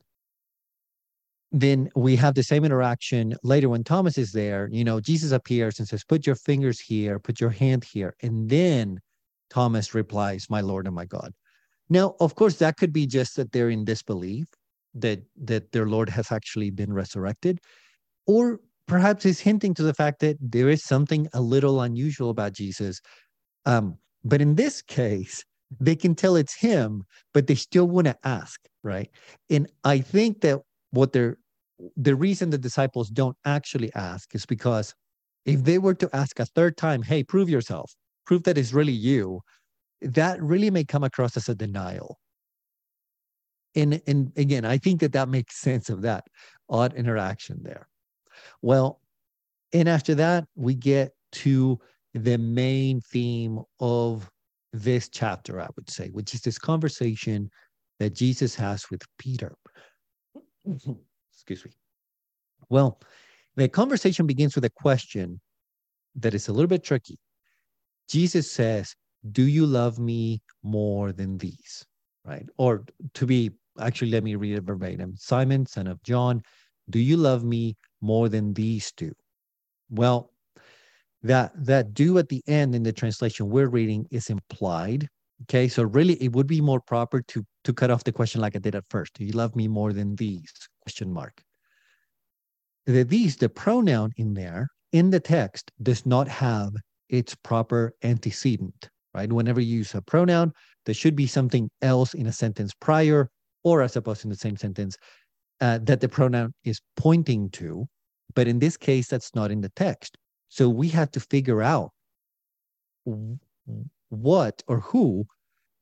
Then 1.52 1.90
we 1.96 2.16
have 2.16 2.36
the 2.36 2.44
same 2.44 2.64
interaction 2.64 3.36
later 3.44 3.70
when 3.70 3.84
Thomas 3.84 4.18
is 4.18 4.32
there. 4.32 4.70
You 4.72 4.84
know, 4.84 5.00
Jesus 5.00 5.32
appears 5.32 5.80
and 5.80 5.88
says, 5.88 6.04
Put 6.04 6.28
your 6.28 6.36
fingers 6.36 6.80
here, 6.80 7.20
put 7.20 7.42
your 7.42 7.50
hand 7.50 7.84
here. 7.84 8.16
And 8.22 8.50
then 8.50 9.00
Thomas 9.50 9.96
replies, 9.96 10.48
My 10.50 10.62
Lord 10.62 10.86
and 10.86 10.96
my 10.96 11.06
God. 11.06 11.34
Now, 11.90 12.16
of 12.20 12.36
course, 12.36 12.58
that 12.58 12.78
could 12.78 12.94
be 12.94 13.08
just 13.08 13.36
that 13.36 13.52
they're 13.52 13.72
in 13.72 13.84
disbelief 13.84 14.46
that 14.94 15.22
that 15.44 15.72
their 15.72 15.88
Lord 15.88 16.10
has 16.10 16.32
actually 16.32 16.70
been 16.72 16.94
resurrected, 16.94 17.60
or 18.28 18.60
perhaps 18.88 19.24
he's 19.24 19.40
hinting 19.40 19.74
to 19.76 19.84
the 19.84 19.94
fact 19.94 20.20
that 20.20 20.38
there 20.40 20.70
is 20.70 20.84
something 20.84 21.28
a 21.34 21.42
little 21.42 21.82
unusual 21.82 22.30
about 22.30 22.54
Jesus. 22.54 23.00
Um, 23.66 23.98
but 24.24 24.42
in 24.42 24.56
this 24.56 24.82
case, 24.82 25.44
they 25.80 25.96
can 25.96 26.16
tell 26.16 26.36
it's 26.36 26.56
him, 26.56 27.04
but 27.34 27.48
they 27.48 27.56
still 27.56 27.88
want 27.88 28.08
to 28.08 28.18
ask, 28.24 28.60
right? 28.84 29.10
And 29.50 29.68
I 29.84 30.00
think 30.00 30.42
that 30.42 30.60
what 30.92 31.14
they're 31.14 31.38
the 31.96 32.16
reason 32.16 32.50
the 32.50 32.58
disciples 32.58 33.10
don't 33.10 33.38
actually 33.46 33.92
ask 33.96 34.36
is 34.36 34.46
because 34.46 34.94
if 35.46 35.64
they 35.64 35.78
were 35.78 35.94
to 35.96 36.10
ask 36.14 36.40
a 36.40 36.46
third 36.46 36.78
time, 36.78 37.02
hey, 37.02 37.24
prove 37.24 37.50
yourself, 37.50 37.96
prove 38.26 38.44
that 38.44 38.58
it's 38.58 38.74
really 38.74 38.92
you, 38.94 39.42
that 40.02 40.42
really 40.42 40.70
may 40.70 40.84
come 40.84 41.04
across 41.04 41.38
as 41.38 41.50
a 41.50 41.56
denial. 41.56 42.20
And, 43.76 44.02
and 44.08 44.32
again, 44.36 44.66
I 44.66 44.78
think 44.78 45.00
that 45.00 45.14
that 45.14 45.30
makes 45.30 45.56
sense 45.62 45.90
of 45.90 46.02
that 46.02 46.26
odd 46.70 46.94
interaction 46.94 47.62
there. 47.64 47.88
Well, 48.62 49.02
and 49.74 49.88
after 49.88 50.16
that, 50.16 50.46
we 50.56 50.76
get 50.76 51.14
to 51.32 51.80
the 52.14 52.38
main 52.38 53.02
theme 53.02 53.62
of 53.80 54.30
this 54.74 55.10
chapter, 55.10 55.62
I 55.62 55.68
would 55.76 55.90
say, 55.90 56.10
which 56.10 56.34
is 56.34 56.42
this 56.42 56.58
conversation 56.58 57.50
that 58.00 58.14
Jesus 58.16 58.56
has 58.56 58.90
with 58.90 59.02
Peter. 59.18 59.56
Excuse 61.34 61.66
me. 61.66 61.72
Well, 62.70 63.00
the 63.56 63.68
conversation 63.68 64.28
begins 64.28 64.56
with 64.56 64.66
a 64.66 64.70
question 64.70 65.40
that 66.16 66.34
is 66.34 66.48
a 66.48 66.54
little 66.54 66.68
bit 66.68 66.84
tricky. 66.84 67.20
Jesus 68.08 68.52
says, 68.52 68.96
Do 69.32 69.44
you 69.44 69.66
love 69.66 70.00
me 70.00 70.42
more 70.64 71.12
than 71.12 71.38
these? 71.38 71.86
Right? 72.26 72.48
Or 72.58 72.86
to 73.14 73.26
be 73.26 73.52
actually, 73.80 74.12
let 74.12 74.24
me 74.24 74.36
read 74.36 74.56
it 74.56 74.64
verbatim 74.64 75.16
Simon, 75.18 75.66
son 75.66 75.88
of 75.88 76.02
John, 76.04 76.42
do 76.90 77.00
you 77.00 77.18
love 77.18 77.44
me 77.44 77.78
more 78.02 78.30
than 78.30 78.54
these 78.54 78.92
two? 78.92 79.14
Well, 79.90 80.32
that 81.24 81.52
that 81.66 81.94
do 81.94 82.18
at 82.18 82.30
the 82.30 82.44
end 82.48 82.76
in 82.76 82.84
the 82.84 82.94
translation 82.94 83.50
we're 83.50 83.68
reading 83.68 84.08
is 84.12 84.30
implied. 84.30 85.08
Okay, 85.44 85.68
so 85.68 85.84
really 85.84 86.22
it 86.22 86.34
would 86.34 86.48
be 86.48 86.62
more 86.62 86.82
proper 86.82 87.22
to 87.22 87.46
to 87.64 87.74
cut 87.74 87.90
off 87.90 88.04
the 88.04 88.12
question 88.12 88.42
like 88.42 88.56
I 88.56 88.60
did 88.60 88.76
at 88.76 88.84
first. 88.90 89.14
Do 89.14 89.26
you 89.26 89.32
love 89.32 89.56
me 89.56 89.68
more 89.68 89.94
than 89.94 90.16
these? 90.16 90.52
Question 90.86 91.12
mark. 91.12 91.42
The 92.86 93.04
these, 93.04 93.38
the 93.38 93.50
pronoun 93.50 94.12
in 94.18 94.34
there 94.34 94.68
in 94.92 95.10
the 95.12 95.20
text 95.20 95.72
does 95.82 96.06
not 96.06 96.28
have 96.28 96.72
its 97.10 97.36
proper 97.36 97.94
antecedent, 98.04 98.90
right? 99.14 99.32
Whenever 99.32 99.62
you 99.62 99.78
use 99.78 99.94
a 99.96 100.02
pronoun, 100.02 100.52
there 100.86 100.96
should 100.96 101.16
be 101.16 101.28
something 101.28 101.70
else 101.82 102.14
in 102.14 102.28
a 102.28 102.34
sentence 102.34 102.74
prior, 102.80 103.30
or 103.64 103.82
I 103.84 103.88
suppose 103.88 104.24
in 104.24 104.30
the 104.30 104.36
same 104.36 104.58
sentence 104.58 104.98
uh, 105.62 105.80
that 105.84 106.02
the 106.02 106.10
pronoun 106.10 106.54
is 106.64 106.82
pointing 106.98 107.50
to. 107.52 107.88
But 108.36 108.48
in 108.48 108.60
this 108.60 108.78
case, 108.78 109.08
that's 109.08 109.34
not 109.36 109.52
in 109.52 109.62
the 109.62 109.72
text. 109.76 110.18
So 110.50 110.70
we 110.70 110.90
have 110.90 111.12
to 111.12 111.20
figure 111.20 111.62
out 111.62 111.92
what 114.10 114.62
or 114.68 114.80
who 114.80 115.26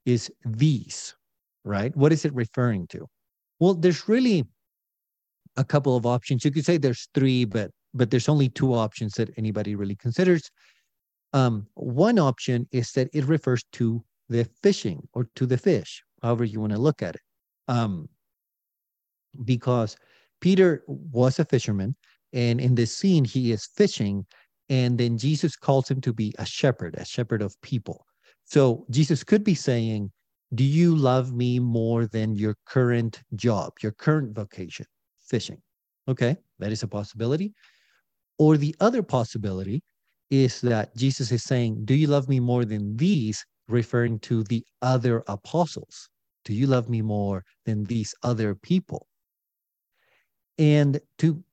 is 0.06 0.32
these, 0.46 1.16
right? 1.64 1.96
What 1.96 2.14
is 2.14 2.26
it 2.26 2.34
referring 2.34 2.88
to? 2.88 3.08
Well, 3.60 3.74
there's 3.74 4.08
really 4.08 4.46
a 5.58 5.64
couple 5.64 5.96
of 5.96 6.06
options. 6.06 6.46
You 6.46 6.52
could 6.52 6.66
say 6.66 6.78
there's 6.78 7.10
three, 7.14 7.46
but 7.46 7.72
but 7.94 8.12
there's 8.12 8.30
only 8.30 8.50
two 8.50 8.74
options 8.74 9.14
that 9.14 9.32
anybody 9.38 9.76
really 9.76 9.96
considers. 9.96 10.52
Um, 11.34 11.68
one 11.74 12.20
option 12.20 12.68
is 12.72 12.92
that 12.94 13.10
it 13.14 13.26
refers 13.26 13.64
to 13.74 14.04
the 14.30 14.48
fishing 14.62 15.08
or 15.14 15.30
to 15.36 15.46
the 15.46 15.58
fish, 15.58 16.04
however 16.22 16.46
you 16.46 16.60
want 16.60 16.74
to 16.74 16.80
look 16.80 17.02
at 17.02 17.16
it. 17.16 17.22
Um, 17.68 18.08
because 19.44 19.98
Peter 20.42 20.84
was 20.88 21.40
a 21.40 21.46
fisherman, 21.46 21.96
and 22.34 22.60
in 22.60 22.76
this 22.76 22.96
scene, 22.96 23.26
he 23.26 23.52
is 23.52 23.66
fishing, 23.66 24.26
and 24.70 24.98
then 24.98 25.18
Jesus 25.18 25.56
calls 25.56 25.90
him 25.90 26.02
to 26.02 26.14
be 26.14 26.34
a 26.38 26.46
shepherd, 26.46 26.96
a 26.98 27.06
shepherd 27.06 27.42
of 27.42 27.60
people. 27.62 28.07
So 28.48 28.86
Jesus 28.90 29.26
could 29.26 29.44
be 29.44 29.56
saying, 29.56 30.10
Do 30.56 30.64
you 30.64 30.96
love 30.96 31.34
me 31.34 31.60
more 31.60 32.08
than 32.08 32.34
your 32.34 32.56
current 32.66 33.22
job, 33.36 33.74
your 33.84 33.92
current 33.92 34.34
vocation, 34.34 34.86
fishing? 35.20 35.62
Okay, 36.08 36.38
that 36.60 36.72
is 36.72 36.82
a 36.82 36.88
possibility. 36.88 37.54
Or 38.40 38.56
the 38.56 38.74
other 38.80 39.04
possibility 39.04 39.84
is 40.30 40.62
that 40.62 40.96
Jesus 40.96 41.32
is 41.34 41.44
saying, 41.44 41.84
Do 41.84 41.94
you 41.94 42.08
love 42.08 42.30
me 42.30 42.40
more 42.40 42.64
than 42.64 42.96
these, 42.96 43.46
referring 43.68 44.20
to 44.20 44.46
the 44.46 44.64
other 44.82 45.26
apostles? 45.28 46.08
Do 46.46 46.54
you 46.54 46.68
love 46.68 46.88
me 46.88 47.02
more 47.02 47.44
than 47.66 47.84
these 47.84 48.16
other 48.24 48.56
people? 48.56 49.08
And 50.58 51.02
to, 51.18 51.44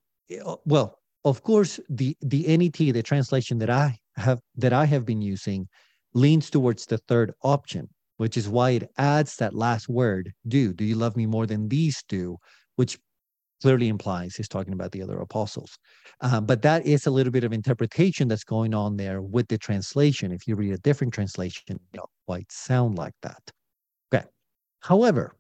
well, 0.64 1.00
of 1.24 1.42
course, 1.42 1.80
the 1.88 2.16
the 2.20 2.56
NET, 2.56 2.94
the 2.94 3.02
translation 3.02 3.58
that 3.58 3.70
I 3.70 3.98
have 4.14 4.40
that 4.54 4.72
I 4.72 4.84
have 4.84 5.04
been 5.04 5.20
using, 5.20 5.68
leans 6.14 6.50
towards 6.50 6.86
the 6.86 6.98
third 6.98 7.32
option, 7.42 7.88
which 8.16 8.36
is 8.36 8.48
why 8.48 8.70
it 8.70 8.90
adds 8.96 9.36
that 9.36 9.54
last 9.54 9.88
word, 9.88 10.32
do. 10.48 10.72
Do 10.72 10.84
you 10.84 10.94
love 10.94 11.16
me 11.16 11.26
more 11.26 11.46
than 11.46 11.68
these 11.68 12.02
do? 12.08 12.36
Which 12.76 12.98
clearly 13.62 13.88
implies 13.88 14.36
he's 14.36 14.48
talking 14.48 14.74
about 14.74 14.92
the 14.92 15.02
other 15.02 15.18
apostles. 15.18 15.78
Uh, 16.20 16.40
but 16.40 16.62
that 16.62 16.84
is 16.86 17.06
a 17.06 17.10
little 17.10 17.32
bit 17.32 17.44
of 17.44 17.52
interpretation 17.52 18.28
that's 18.28 18.44
going 18.44 18.74
on 18.74 18.96
there 18.96 19.22
with 19.22 19.48
the 19.48 19.58
translation. 19.58 20.32
If 20.32 20.46
you 20.46 20.54
read 20.54 20.72
a 20.72 20.78
different 20.78 21.14
translation, 21.14 21.62
it 21.68 21.80
don't 21.92 22.08
quite 22.26 22.50
sound 22.52 22.98
like 22.98 23.14
that. 23.22 23.42
Okay. 24.12 24.26
However, 24.80 25.34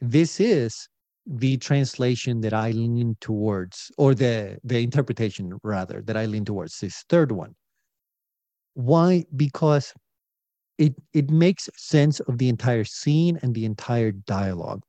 this 0.00 0.40
is 0.40 0.88
the 1.26 1.56
translation 1.58 2.40
that 2.40 2.54
I 2.54 2.70
lean 2.70 3.16
towards, 3.20 3.90
or 3.98 4.14
the 4.14 4.58
the 4.64 4.82
interpretation 4.82 5.58
rather 5.62 6.02
that 6.02 6.16
I 6.16 6.26
lean 6.26 6.44
towards, 6.44 6.78
this 6.80 7.04
third 7.08 7.32
one. 7.32 7.54
Why? 8.74 9.24
Because 9.36 9.92
it 10.78 10.94
it 11.12 11.30
makes 11.30 11.68
sense 11.76 12.20
of 12.20 12.38
the 12.38 12.48
entire 12.48 12.84
scene 12.84 13.38
and 13.42 13.54
the 13.54 13.64
entire 13.64 14.12
dialogue. 14.12 14.82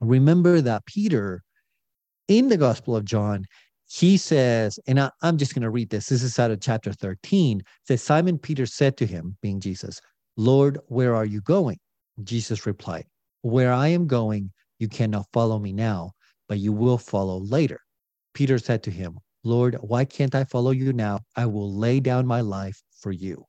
Remember 0.00 0.60
that 0.60 0.86
Peter, 0.86 1.42
in 2.28 2.48
the 2.48 2.56
Gospel 2.56 2.94
of 2.94 3.04
John, 3.04 3.46
he 3.88 4.16
says, 4.16 4.78
and 4.86 5.00
I, 5.00 5.10
am 5.22 5.38
just 5.38 5.54
going 5.54 5.62
to 5.62 5.70
read 5.70 5.90
this. 5.90 6.08
This 6.08 6.22
is 6.22 6.38
out 6.38 6.50
of 6.50 6.60
chapter 6.60 6.92
13. 6.92 7.62
Says 7.86 8.02
Simon 8.02 8.38
Peter 8.38 8.66
said 8.66 8.96
to 8.98 9.06
him, 9.06 9.36
being 9.42 9.60
Jesus, 9.60 10.00
Lord, 10.36 10.78
where 10.88 11.14
are 11.14 11.24
you 11.24 11.40
going? 11.40 11.78
Jesus 12.24 12.66
replied, 12.66 13.06
Where 13.42 13.72
I 13.72 13.88
am 13.88 14.06
going, 14.06 14.52
you 14.78 14.88
cannot 14.88 15.26
follow 15.32 15.58
me 15.58 15.72
now, 15.72 16.12
but 16.48 16.58
you 16.58 16.72
will 16.72 16.98
follow 16.98 17.38
later. 17.38 17.80
Peter 18.34 18.58
said 18.58 18.82
to 18.82 18.90
him, 18.90 19.18
Lord, 19.44 19.76
why 19.80 20.04
can't 20.04 20.34
I 20.34 20.44
follow 20.44 20.72
you 20.72 20.92
now? 20.92 21.20
I 21.36 21.46
will 21.46 21.72
lay 21.72 22.00
down 22.00 22.26
my 22.26 22.40
life 22.40 22.82
for 23.00 23.12
you. 23.12 23.46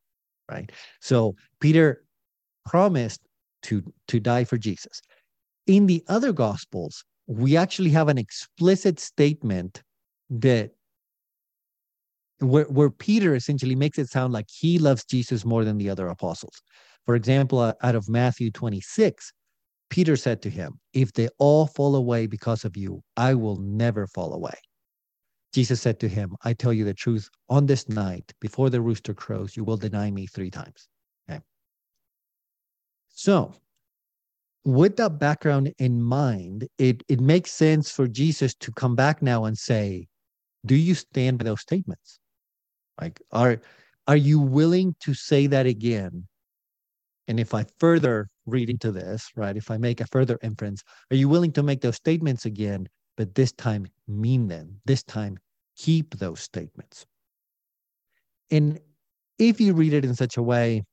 Right. 0.50 0.72
So 1.02 1.36
Peter 1.60 2.04
promised 2.66 3.22
to, 3.64 3.84
to 4.08 4.20
die 4.20 4.44
for 4.44 4.58
Jesus. 4.58 5.02
In 5.66 5.88
the 5.88 6.04
other 6.08 6.32
gospels, 6.32 7.04
we 7.28 7.58
actually 7.58 7.90
have 7.90 8.08
an 8.08 8.18
explicit 8.18 9.00
statement 9.00 9.84
that 10.30 10.72
where, 12.40 12.66
where 12.66 12.90
Peter 12.90 13.36
essentially 13.36 13.76
makes 13.76 13.98
it 13.98 14.10
sound 14.10 14.32
like 14.32 14.46
he 14.50 14.80
loves 14.80 15.04
Jesus 15.04 15.44
more 15.44 15.66
than 15.66 15.78
the 15.78 15.90
other 15.90 16.08
apostles. 16.08 16.62
For 17.06 17.16
example, 17.16 17.60
uh, 17.60 17.74
out 17.82 17.96
of 17.96 18.08
Matthew 18.08 18.52
26, 18.52 19.34
Peter 19.90 20.16
said 20.16 20.42
to 20.42 20.50
him, 20.50 20.80
If 20.94 21.14
they 21.14 21.30
all 21.40 21.68
fall 21.68 21.96
away 21.96 22.28
because 22.28 22.64
of 22.66 22.78
you, 22.78 23.02
I 23.16 23.34
will 23.34 23.58
never 23.58 24.08
fall 24.08 24.34
away. 24.34 24.54
Jesus 25.54 25.82
said 25.82 26.00
to 26.02 26.08
him, 26.08 26.36
I 26.44 26.54
tell 26.54 26.74
you 26.74 26.86
the 26.86 26.94
truth, 26.94 27.30
on 27.50 27.66
this 27.66 27.88
night, 27.90 28.34
before 28.42 28.70
the 28.70 28.82
rooster 28.82 29.14
crows, 29.14 29.56
you 29.56 29.64
will 29.64 29.78
deny 29.78 30.12
me 30.12 30.28
three 30.28 30.52
times. 30.52 30.88
Okay. 31.30 31.40
So, 33.10 33.54
with 34.66 34.98
that 34.98 35.20
background 35.20 35.74
in 35.80 36.02
mind, 36.02 36.68
it, 36.78 37.04
it 37.08 37.22
makes 37.22 37.52
sense 37.52 37.90
for 37.90 38.08
Jesus 38.08 38.54
to 38.56 38.72
come 38.72 38.96
back 38.96 39.22
now 39.22 39.46
and 39.46 39.58
say, 39.58 40.08
Do 40.66 40.76
you 40.76 40.94
stand 40.94 41.40
by 41.40 41.46
those 41.46 41.62
statements? 41.62 42.20
Like, 43.00 43.22
are 43.32 43.62
are 44.08 44.18
you 44.18 44.40
willing 44.40 44.96
to 45.02 45.14
say 45.14 45.48
that 45.48 45.66
again? 45.66 46.28
And 47.28 47.40
if 47.40 47.54
I 47.54 47.66
further 47.78 48.30
read 48.46 48.70
into 48.70 48.92
this, 48.92 49.30
right, 49.36 49.56
if 49.56 49.70
I 49.70 49.78
make 49.78 50.00
a 50.00 50.08
further 50.08 50.40
inference, 50.42 50.82
are 51.12 51.18
you 51.18 51.28
willing 51.28 51.52
to 51.54 51.64
make 51.64 51.82
those 51.82 51.98
statements 51.98 52.46
again, 52.46 52.88
but 53.18 53.36
this 53.36 53.52
time 53.52 53.88
mean 54.08 54.48
them? 54.48 54.80
This 54.86 55.04
time 55.04 55.38
keep 55.76 56.16
those 56.16 56.40
statements. 56.40 57.06
And 58.50 58.80
if 59.38 59.60
you 59.60 59.74
read 59.74 59.94
it 59.94 60.06
in 60.06 60.16
such 60.16 60.38
a 60.38 60.42
way, 60.42 60.84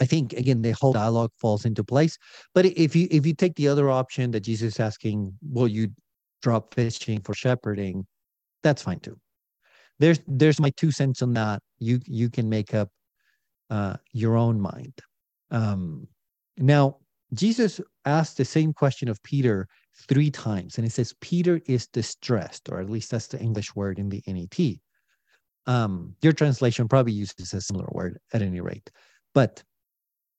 I 0.00 0.06
think 0.06 0.32
again 0.34 0.62
the 0.62 0.72
whole 0.72 0.92
dialogue 0.92 1.32
falls 1.36 1.64
into 1.64 1.82
place. 1.82 2.16
But 2.54 2.66
if 2.66 2.94
you 2.94 3.08
if 3.10 3.26
you 3.26 3.34
take 3.34 3.56
the 3.56 3.68
other 3.68 3.90
option 3.90 4.30
that 4.30 4.40
Jesus 4.40 4.74
is 4.74 4.80
asking, 4.80 5.34
will 5.42 5.68
you 5.68 5.88
drop 6.42 6.74
fishing 6.74 7.20
for 7.20 7.34
shepherding? 7.34 8.06
That's 8.62 8.82
fine 8.82 9.00
too. 9.00 9.18
There's 9.98 10.20
there's 10.26 10.60
my 10.60 10.70
two 10.70 10.90
cents 10.90 11.22
on 11.22 11.34
that. 11.34 11.62
You 11.78 12.00
you 12.06 12.30
can 12.30 12.48
make 12.48 12.74
up 12.74 12.88
uh, 13.68 13.96
your 14.12 14.36
own 14.36 14.60
mind. 14.60 14.94
Um, 15.50 16.06
now 16.56 16.98
Jesus 17.34 17.80
asked 18.04 18.36
the 18.36 18.44
same 18.44 18.72
question 18.72 19.08
of 19.08 19.22
Peter 19.22 19.68
three 20.08 20.30
times, 20.30 20.78
and 20.78 20.86
it 20.86 20.92
says 20.92 21.14
Peter 21.20 21.60
is 21.66 21.86
distressed, 21.86 22.68
or 22.70 22.80
at 22.80 22.90
least 22.90 23.10
that's 23.10 23.26
the 23.28 23.40
English 23.40 23.74
word 23.74 23.98
in 23.98 24.08
the 24.08 24.22
NET. 24.26 24.76
Um, 25.66 26.14
your 26.22 26.32
translation 26.32 26.88
probably 26.88 27.12
uses 27.12 27.52
a 27.52 27.60
similar 27.60 27.88
word 27.92 28.18
at 28.32 28.42
any 28.42 28.60
rate, 28.60 28.90
but 29.34 29.62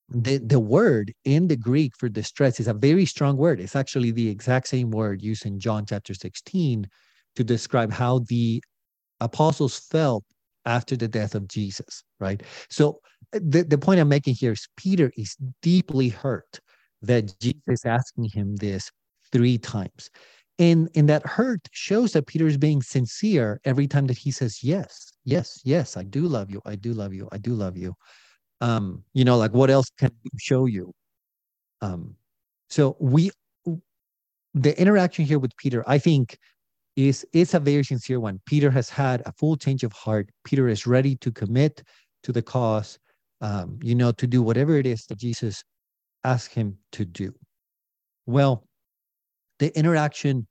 the, 0.10 0.40
the 0.40 0.60
word 0.60 1.14
in 1.24 1.48
the 1.48 1.56
Greek 1.56 1.94
for 1.98 2.10
distress 2.10 2.60
is 2.60 2.68
a 2.68 2.74
very 2.74 3.06
strong 3.06 3.38
word. 3.38 3.60
It's 3.62 3.76
actually 3.76 4.12
the 4.12 4.28
exact 4.28 4.68
same 4.68 4.92
word 4.92 5.22
used 5.22 5.46
in 5.46 5.60
John 5.60 5.86
chapter 5.86 6.14
16 6.14 6.88
to 7.38 7.44
describe 7.44 7.94
how 7.94 8.20
the 8.28 8.62
apostles 9.22 9.80
felt 9.80 10.26
after 10.66 10.98
the 10.98 11.08
death 11.08 11.34
of 11.34 11.48
Jesus, 11.48 12.04
right? 12.20 12.44
So 12.70 13.00
the, 13.32 13.64
the 13.64 13.78
point 13.78 14.00
I'm 14.00 14.10
making 14.10 14.36
here 14.36 14.52
is 14.52 14.68
Peter 14.76 15.12
is 15.16 15.38
deeply 15.62 16.10
hurt 16.10 16.60
that 17.02 17.34
Jesus 17.40 17.62
is 17.68 17.86
asking 17.86 18.30
him 18.34 18.56
this 18.58 18.92
three 19.32 19.58
times. 19.58 20.10
And, 20.60 20.90
and 20.96 21.10
that 21.10 21.26
hurt 21.26 21.68
shows 21.72 22.14
that 22.14 22.28
Peter 22.28 22.46
is 22.46 22.58
being 22.58 22.82
sincere 22.82 23.60
every 23.66 23.88
time 23.88 24.08
that 24.08 24.18
he 24.18 24.32
says, 24.32 24.64
Yes, 24.64 25.12
yes, 25.26 25.60
yes, 25.64 25.98
I 25.98 26.04
do 26.04 26.28
love 26.28 26.52
you. 26.52 26.62
I 26.66 26.76
do 26.76 26.94
love 26.94 27.14
you. 27.14 27.28
I 27.32 27.38
do 27.38 27.54
love 27.54 27.78
you 27.78 27.96
um 28.62 29.04
you 29.14 29.26
know 29.26 29.38
like 29.38 29.54
what 29.54 29.70
else 29.70 29.90
can 29.98 30.12
we 30.24 30.30
show 30.40 30.66
you 30.66 30.94
um 31.82 32.16
so 32.70 32.96
we 33.00 33.32
the 34.54 34.80
interaction 34.80 35.26
here 35.26 35.40
with 35.40 35.56
peter 35.58 35.84
i 35.88 35.98
think 35.98 36.38
is 36.96 37.26
is 37.34 37.54
a 37.54 37.60
very 37.60 37.84
sincere 37.84 38.20
one 38.20 38.40
peter 38.46 38.70
has 38.70 38.90
had 38.90 39.22
a 39.26 39.32
full 39.34 39.58
change 39.58 39.84
of 39.84 39.92
heart 39.92 40.30
peter 40.44 40.68
is 40.68 40.86
ready 40.86 41.16
to 41.16 41.32
commit 41.32 41.84
to 42.24 42.32
the 42.32 42.42
cause 42.42 43.00
um 43.42 43.80
you 43.82 43.96
know 43.96 44.12
to 44.12 44.28
do 44.28 44.42
whatever 44.42 44.78
it 44.78 44.86
is 44.86 45.06
that 45.08 45.18
jesus 45.18 45.64
asked 46.24 46.54
him 46.54 46.78
to 46.92 47.04
do 47.04 47.34
well 48.28 48.64
the 49.62 49.78
interaction 49.78 50.48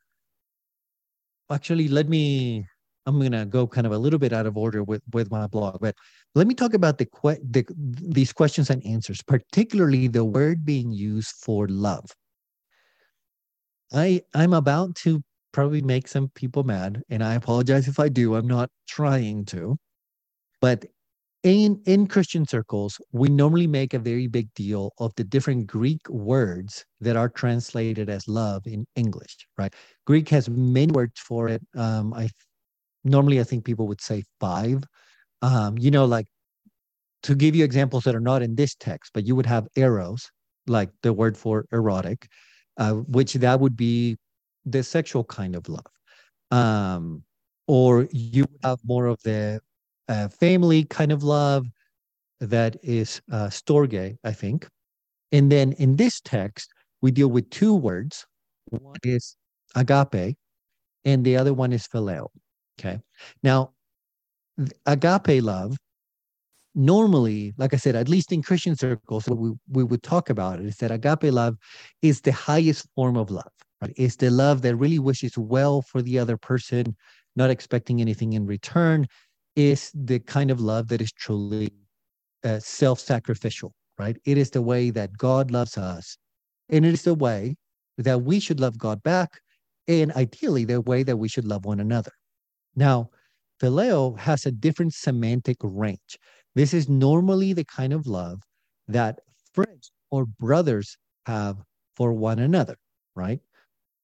actually 1.51 1.88
let 1.88 2.09
me 2.09 2.64
I'm 3.07 3.18
going 3.18 3.33
to 3.33 3.44
go 3.44 3.66
kind 3.66 3.87
of 3.87 3.92
a 3.92 3.99
little 3.99 4.20
bit 4.20 4.33
out 4.33 4.46
of 4.46 4.57
order 4.57 4.85
with, 4.85 5.03
with 5.12 5.31
my 5.31 5.46
blog, 5.46 5.81
but 5.81 5.96
let 6.35 6.46
me 6.46 6.55
talk 6.55 6.75
about 6.75 6.99
the, 6.99 7.07
que- 7.07 7.40
the 7.42 7.64
these 7.77 8.33
questions 8.33 8.70
and 8.70 8.85
answers, 8.87 9.23
particularly 9.23 10.07
the 10.07 10.25
word 10.25 10.64
being 10.64 10.92
used 10.92 11.35
for 11.42 11.66
love. 11.68 12.05
I 13.92 14.20
I'm 14.35 14.53
about 14.53 14.94
to 14.96 15.23
probably 15.51 15.83
make 15.83 16.07
some 16.07 16.29
people 16.37 16.62
mad, 16.62 17.03
and 17.09 17.25
I 17.25 17.35
apologize 17.35 17.88
if 17.88 17.99
I 17.99 18.09
do. 18.09 18.37
I'm 18.37 18.46
not 18.46 18.70
trying 18.87 19.44
to, 19.46 19.77
but 20.61 20.85
in 21.42 21.81
in 21.87 22.07
Christian 22.07 22.46
circles, 22.46 23.00
we 23.12 23.29
normally 23.29 23.66
make 23.66 23.94
a 23.94 23.98
very 23.98 24.26
big 24.26 24.53
deal 24.55 24.92
of 24.98 25.12
the 25.16 25.24
different 25.24 25.66
Greek 25.66 26.09
words 26.09 26.85
that 27.00 27.16
are 27.16 27.29
translated 27.29 28.09
as 28.11 28.29
love 28.29 28.66
in 28.66 28.87
English. 28.96 29.46
Right? 29.57 29.74
Greek 30.07 30.29
has 30.29 30.48
many 30.48 30.92
words 30.92 31.20
for 31.20 31.48
it. 31.48 31.62
Um, 31.76 32.12
I 32.14 32.29
normally 33.05 33.40
I 33.40 33.44
think 33.44 33.64
people 33.64 33.88
would 33.88 34.00
say 34.00 34.24
five. 34.40 34.85
Um, 35.42 35.79
you 35.79 35.90
know, 35.90 36.05
like 36.05 36.26
to 37.22 37.35
give 37.35 37.55
you 37.57 37.64
examples 37.64 38.05
that 38.05 38.14
are 38.14 38.20
not 38.20 38.42
in 38.42 38.55
this 38.55 38.74
text, 38.74 39.12
but 39.14 39.26
you 39.26 39.37
would 39.37 39.46
have 39.46 39.68
eros, 39.76 40.31
like 40.66 40.90
the 41.03 41.12
word 41.12 41.37
for 41.37 41.66
erotic, 41.72 42.29
uh, 42.79 42.94
which 42.94 43.35
that 43.35 43.61
would 43.61 43.76
be 43.76 44.16
the 44.66 44.83
sexual 44.83 45.24
kind 45.24 45.57
of 45.57 45.68
love. 45.68 45.87
Um, 46.50 47.24
or 47.66 48.09
you 48.12 48.46
have 48.64 48.81
more 48.85 49.07
of 49.07 49.20
the 49.22 49.61
uh, 50.11 50.29
family 50.29 50.85
kind 50.85 51.12
of 51.12 51.23
love 51.23 51.66
that 52.40 52.77
is 52.83 53.23
uh, 53.33 53.46
storge, 53.46 54.16
I 54.25 54.33
think. 54.33 54.68
And 55.33 55.51
then 55.51 55.73
in 55.75 55.96
this 55.96 56.20
text, 56.20 56.73
we 57.01 57.12
deal 57.12 57.29
with 57.29 57.49
two 57.51 57.75
words. 57.75 58.27
One 58.70 58.96
is 59.05 59.37
agape, 59.77 60.37
and 61.05 61.25
the 61.25 61.37
other 61.37 61.55
one 61.55 61.73
is 61.73 61.87
phileo. 61.87 62.29
Okay. 62.79 62.99
Now, 63.42 63.73
agape 64.87 65.42
love, 65.42 65.77
normally, 66.75 67.55
like 67.57 67.73
I 67.73 67.77
said, 67.77 67.94
at 67.94 68.09
least 68.09 68.33
in 68.33 68.42
Christian 68.42 68.75
circles, 68.75 69.29
what 69.29 69.38
we, 69.38 69.53
we 69.70 69.85
would 69.85 70.03
talk 70.03 70.29
about 70.31 70.61
it 70.61 70.66
is 70.66 70.77
that 70.79 70.90
agape 70.90 71.33
love 71.33 71.57
is 72.03 72.20
the 72.20 72.33
highest 72.33 72.87
form 72.96 73.16
of 73.16 73.31
love. 73.31 73.53
Right? 73.81 73.92
It's 73.96 74.16
the 74.16 74.31
love 74.31 74.62
that 74.62 74.77
really 74.77 74.99
wishes 74.99 75.38
well 75.38 75.83
for 75.83 76.03
the 76.03 76.18
other 76.18 76.37
person, 76.37 76.96
not 77.37 77.51
expecting 77.51 78.01
anything 78.01 78.33
in 78.33 78.46
return. 78.46 79.07
Is 79.61 79.90
the 79.94 80.18
kind 80.20 80.51
of 80.51 80.59
love 80.59 80.88
that 80.88 81.03
is 81.03 81.12
truly 81.12 81.70
uh, 82.44 82.61
self-sacrificial, 82.61 83.70
right? 83.99 84.16
It 84.25 84.38
is 84.38 84.51
the 84.51 84.62
way 84.62 84.90
that 84.90 85.18
God 85.18 85.51
loves 85.51 85.77
us, 85.77 86.16
and 86.70 86.87
it 86.87 86.94
is 86.94 87.03
the 87.03 87.14
way 87.14 87.57
that 87.99 88.23
we 88.23 88.40
should 88.40 88.59
love 88.59 88.79
God 88.79 89.03
back, 89.03 89.31
and 89.87 90.12
ideally 90.12 90.64
the 90.64 90.81
way 90.81 91.03
that 91.03 91.18
we 91.18 91.29
should 91.29 91.46
love 91.53 91.66
one 91.66 91.81
another. 91.81 92.12
Now, 92.75 93.11
phileo 93.61 94.18
has 94.18 94.46
a 94.46 94.51
different 94.51 94.94
semantic 94.94 95.59
range. 95.62 96.12
This 96.55 96.73
is 96.73 96.88
normally 96.88 97.53
the 97.53 97.66
kind 97.66 97.92
of 97.92 98.07
love 98.07 98.38
that 98.88 99.18
friends 99.53 99.92
or 100.11 100.25
brothers 100.25 100.96
have 101.27 101.57
for 101.96 102.14
one 102.14 102.38
another, 102.38 102.77
right? 103.14 103.40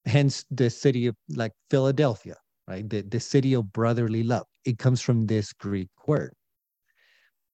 Hence 0.05 0.45
the 0.51 0.69
city 0.69 1.07
of 1.07 1.17
like 1.31 1.53
Philadelphia, 1.71 2.37
right? 2.69 2.87
The, 2.89 3.01
the 3.01 3.21
city 3.21 3.55
of 3.55 3.73
brotherly 3.73 4.23
love. 4.23 4.47
It 4.67 4.79
comes 4.79 5.01
from 5.01 5.27
this 5.27 5.53
Greek 5.53 5.89
word. 6.07 6.35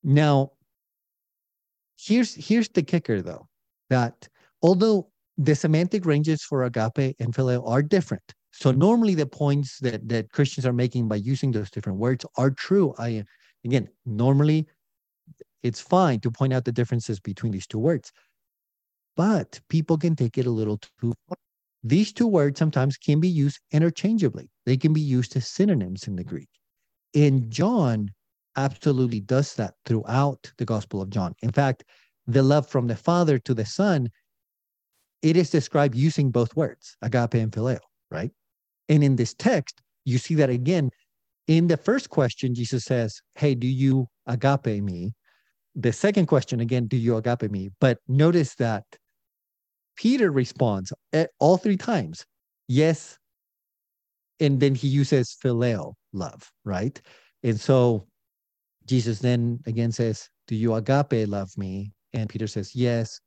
Now, 0.02 0.52
here's 1.96 2.34
here's 2.34 2.68
the 2.70 2.82
kicker 2.82 3.22
though, 3.22 3.48
that 3.90 4.28
although 4.62 5.10
the 5.38 5.54
semantic 5.54 6.04
ranges 6.06 6.42
for 6.42 6.64
agape 6.64 7.14
and 7.20 7.34
phileo 7.34 7.68
are 7.68 7.82
different, 7.82 8.24
so 8.50 8.72
normally 8.72 9.14
the 9.14 9.26
points 9.26 9.78
that 9.80 10.08
that 10.08 10.32
Christians 10.32 10.66
are 10.66 10.72
making 10.72 11.06
by 11.08 11.16
using 11.16 11.52
those 11.52 11.70
different 11.70 11.98
words 11.98 12.24
are 12.36 12.50
true. 12.50 12.94
I 12.98 13.24
again, 13.64 13.88
normally 14.06 14.66
it's 15.62 15.80
fine 15.80 16.20
to 16.20 16.30
point 16.30 16.52
out 16.52 16.64
the 16.64 16.72
differences 16.72 17.20
between 17.20 17.52
these 17.52 17.66
two 17.66 17.78
words. 17.78 18.10
But 19.16 19.60
people 19.68 19.98
can 19.98 20.16
take 20.16 20.38
it 20.38 20.46
a 20.46 20.50
little 20.50 20.78
too 20.78 21.12
far. 21.28 21.36
These 21.84 22.12
two 22.12 22.26
words 22.26 22.58
sometimes 22.58 22.96
can 22.96 23.20
be 23.20 23.28
used 23.28 23.60
interchangeably. 23.70 24.50
They 24.64 24.76
can 24.76 24.92
be 24.92 25.00
used 25.00 25.36
as 25.36 25.46
synonyms 25.48 26.08
in 26.08 26.16
the 26.16 26.24
Greek. 26.24 26.48
And 27.14 27.50
John 27.50 28.10
absolutely 28.56 29.20
does 29.20 29.54
that 29.54 29.74
throughout 29.84 30.52
the 30.58 30.64
Gospel 30.64 31.02
of 31.02 31.10
John. 31.10 31.34
In 31.42 31.52
fact, 31.52 31.84
the 32.26 32.42
love 32.42 32.68
from 32.68 32.86
the 32.86 32.96
Father 32.96 33.38
to 33.40 33.54
the 33.54 33.66
Son, 33.66 34.08
it 35.22 35.36
is 35.36 35.50
described 35.50 35.94
using 35.94 36.30
both 36.30 36.54
words, 36.56 36.96
agape 37.02 37.34
and 37.34 37.52
phileo, 37.52 37.78
right? 38.10 38.30
And 38.88 39.02
in 39.02 39.16
this 39.16 39.34
text, 39.34 39.80
you 40.04 40.18
see 40.18 40.34
that 40.36 40.50
again. 40.50 40.90
In 41.48 41.66
the 41.66 41.76
first 41.76 42.10
question, 42.10 42.54
Jesus 42.54 42.84
says, 42.84 43.20
Hey, 43.34 43.54
do 43.54 43.66
you 43.66 44.06
agape 44.26 44.82
me? 44.82 45.12
The 45.74 45.92
second 45.92 46.26
question, 46.26 46.60
again, 46.60 46.86
do 46.86 46.96
you 46.96 47.16
agape 47.16 47.50
me? 47.50 47.70
But 47.80 47.98
notice 48.06 48.54
that 48.56 48.84
Peter 49.96 50.30
responds 50.30 50.92
eh, 51.12 51.26
all 51.38 51.56
three 51.56 51.76
times, 51.76 52.24
Yes. 52.68 53.18
And 54.42 54.60
then 54.60 54.74
he 54.74 54.88
uses 54.88 55.36
phileo, 55.42 55.94
love, 56.12 56.50
right? 56.64 57.00
And 57.42 57.58
so 57.58 58.06
Jesus 58.84 59.20
then 59.20 59.60
again 59.66 59.92
says, 59.92 60.28
Do 60.48 60.56
you 60.56 60.74
agape 60.74 61.28
love 61.28 61.56
me? 61.56 61.92
And 62.12 62.28
Peter 62.28 62.46
says, 62.46 62.74
Yes. 62.74 63.20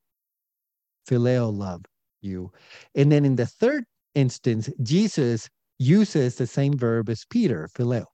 Phileo 1.08 1.56
love 1.56 1.82
you. 2.20 2.52
And 2.94 3.10
then 3.10 3.24
in 3.24 3.36
the 3.36 3.46
third 3.46 3.84
instance, 4.14 4.68
Jesus 4.82 5.48
uses 5.78 6.36
the 6.36 6.46
same 6.46 6.76
verb 6.76 7.08
as 7.08 7.24
Peter, 7.30 7.68
phileo. 7.74 8.04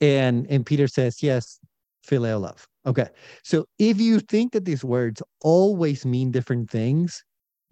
And, 0.00 0.46
and 0.50 0.66
Peter 0.66 0.88
says, 0.88 1.22
yes, 1.22 1.58
phileo 2.06 2.40
love. 2.40 2.66
Okay. 2.86 3.08
So 3.42 3.66
if 3.78 4.00
you 4.00 4.20
think 4.20 4.52
that 4.52 4.64
these 4.64 4.84
words 4.84 5.22
always 5.42 6.04
mean 6.04 6.30
different 6.30 6.70
things, 6.70 7.22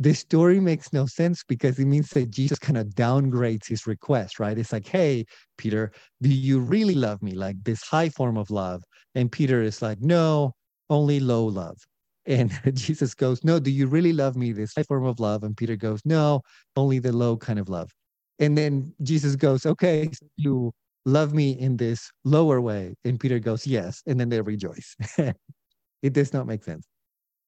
this 0.02 0.18
story 0.18 0.58
makes 0.58 0.92
no 0.92 1.06
sense 1.06 1.44
because 1.46 1.78
it 1.78 1.84
means 1.84 2.10
that 2.10 2.30
Jesus 2.30 2.58
kind 2.58 2.78
of 2.78 2.88
downgrades 2.88 3.68
his 3.68 3.86
request, 3.86 4.40
right? 4.40 4.58
It's 4.58 4.72
like, 4.72 4.86
hey, 4.86 5.24
Peter, 5.58 5.92
do 6.20 6.28
you 6.28 6.60
really 6.60 6.94
love 6.94 7.22
me? 7.22 7.32
Like 7.32 7.56
this 7.62 7.82
high 7.82 8.08
form 8.08 8.36
of 8.36 8.50
love. 8.50 8.82
And 9.14 9.30
Peter 9.30 9.62
is 9.62 9.82
like, 9.82 10.00
no, 10.00 10.52
only 10.90 11.20
low 11.20 11.44
love. 11.44 11.76
And 12.26 12.52
Jesus 12.74 13.14
goes, 13.14 13.44
no, 13.44 13.58
do 13.58 13.70
you 13.70 13.86
really 13.86 14.12
love 14.12 14.36
me? 14.36 14.52
This 14.52 14.72
high 14.76 14.82
form 14.84 15.04
of 15.04 15.20
love. 15.20 15.44
And 15.44 15.56
Peter 15.56 15.76
goes, 15.76 16.00
no, 16.04 16.40
only 16.76 16.98
the 16.98 17.12
low 17.12 17.36
kind 17.36 17.58
of 17.58 17.68
love. 17.68 17.90
And 18.38 18.56
then 18.58 18.92
Jesus 19.02 19.36
goes, 19.36 19.66
okay, 19.66 20.08
so 20.12 20.26
you 20.36 20.72
love 21.04 21.34
me 21.34 21.52
in 21.52 21.76
this 21.76 22.10
lower 22.24 22.60
way. 22.60 22.94
And 23.04 23.20
Peter 23.20 23.38
goes, 23.38 23.66
yes. 23.66 24.02
And 24.06 24.18
then 24.18 24.30
they 24.30 24.40
rejoice. 24.40 24.96
it 25.18 26.12
does 26.12 26.32
not 26.32 26.46
make 26.46 26.64
sense. 26.64 26.86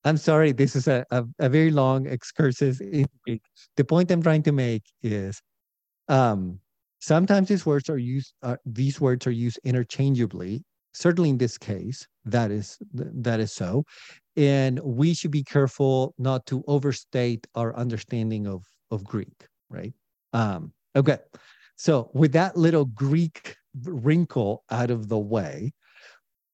I'm 0.05 0.17
sorry, 0.17 0.53
this 0.53 0.77
is 0.77 0.87
a, 0.87 1.05
a, 1.11 1.25
a 1.38 1.49
very 1.49 1.71
long 1.71 2.07
excursus. 2.07 2.79
The 2.79 3.85
point 3.85 4.11
I'm 4.11 4.23
trying 4.23 4.43
to 4.43 4.53
make 4.53 4.83
is 5.03 5.40
um, 6.09 6.61
sometimes 7.01 7.49
these 7.49 7.64
words 7.64 7.88
are 7.88 7.99
used, 7.99 8.35
uh, 8.43 8.57
these 8.67 9.01
words 9.01 9.27
are 9.27 9.33
used 9.33 9.59
interchangeably. 9.64 10.62
Certainly 10.93 11.31
in 11.31 11.38
this 11.38 11.59
case, 11.59 12.07
that 12.25 12.53
is 12.53 12.79
that 12.93 13.40
is 13.40 13.53
so. 13.53 13.83
And 14.37 14.79
we 14.81 15.12
should 15.12 15.33
be 15.33 15.43
careful 15.43 16.14
not 16.19 16.47
to 16.47 16.62
overstate 16.69 17.47
our 17.57 17.75
understanding 17.75 18.47
of, 18.47 18.62
of 18.93 19.03
Greek, 19.03 19.49
right? 19.71 19.93
Um, 20.33 20.73
okay. 20.95 21.19
So 21.77 22.11
with 22.14 22.33
that 22.33 22.57
little 22.57 22.85
Greek 22.85 23.57
wrinkle 23.83 24.62
out 24.71 24.93
of 24.93 25.09
the 25.09 25.19
way, 25.19 25.73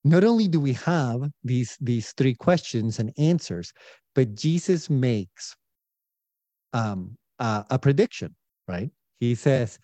not 0.04 0.24
only 0.24 0.48
do 0.48 0.60
we 0.60 0.72
have 0.72 1.20
these 1.44 1.76
these 1.80 2.12
three 2.12 2.34
questions 2.34 2.98
and 2.98 3.12
answers 3.18 3.72
but 4.14 4.34
jesus 4.34 4.88
makes 4.88 5.54
um, 6.72 7.16
uh, 7.38 7.64
a 7.70 7.78
prediction 7.78 8.34
right? 8.68 8.90
He 9.18 9.34
says 9.34 9.78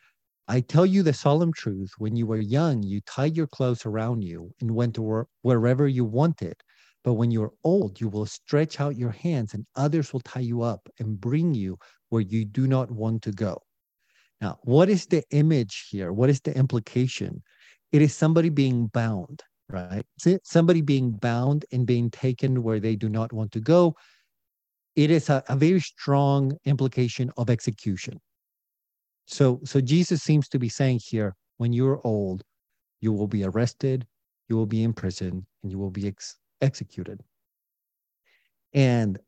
i 0.48 0.61
tell 0.61 0.87
you 0.87 1.02
the 1.02 1.12
solemn 1.12 1.52
truth. 1.52 1.90
When 1.98 2.16
you 2.16 2.26
were 2.26 2.40
young 2.40 2.83
you 2.83 3.00
tied 3.02 3.37
your 3.37 3.48
clothes 3.48 3.85
around 3.85 4.22
you 4.22 4.52
and 4.61 4.70
went 4.70 4.94
to 4.94 5.02
where, 5.02 5.26
wherever 5.42 5.88
you 5.88 6.05
wanted. 6.05 6.55
But 7.05 7.14
when 7.14 7.31
you're 7.31 7.52
old 7.64 8.00
you 8.00 8.09
will 8.09 8.26
stretch 8.26 8.81
out 8.81 8.96
your 8.96 9.11
hands 9.11 9.55
and 9.55 9.66
others 9.74 10.12
will 10.12 10.20
tie 10.20 10.40
you 10.40 10.62
up 10.62 10.88
and 10.98 11.20
bring 11.20 11.55
you 11.55 11.79
where 12.11 12.22
you 12.22 12.44
do 12.44 12.66
not 12.66 12.90
want 12.90 13.22
to 13.22 13.33
go. 13.33 13.61
Now 14.40 14.59
what 14.62 14.88
is 14.88 15.07
the 15.07 15.24
image 15.31 15.88
here? 15.90 16.12
What 16.12 16.31
is 16.31 16.40
the 16.40 16.57
implication? 16.57 17.42
It 17.92 18.02
is 18.02 18.14
somebody 18.14 18.48
being 18.48 18.87
bound 18.88 19.42
right? 19.68 20.05
Somebody 20.44 20.81
being 20.81 21.12
bound 21.12 21.64
and 21.72 21.87
being 21.87 22.11
taken 22.11 22.62
where 22.62 22.81
they 22.81 22.96
do 22.96 23.09
not 23.09 23.33
want 23.33 23.52
to 23.52 23.61
go. 23.61 23.94
It 24.94 25.11
is 25.11 25.29
a, 25.29 25.42
a 25.48 25.57
very 25.57 25.81
strong 25.81 26.57
implication 26.64 27.31
of 27.37 27.50
execution. 27.50 28.20
So, 29.26 29.61
so 29.64 29.81
Jesus 29.81 30.22
seems 30.22 30.48
to 30.50 30.59
be 30.59 30.68
saying 30.68 31.00
here, 31.05 31.35
when 31.59 31.72
you're 31.72 32.00
old, 32.05 32.44
you 33.00 33.12
will 33.12 33.26
be 33.26 33.44
arrested, 33.44 34.07
you 34.48 34.57
will 34.57 34.66
be 34.66 34.83
in 34.83 34.92
prison, 34.92 35.46
and 35.62 35.72
you 35.72 35.79
will 35.79 35.90
be 35.90 36.07
ex- 36.07 36.37
executed. 36.61 37.22
And 38.72 39.18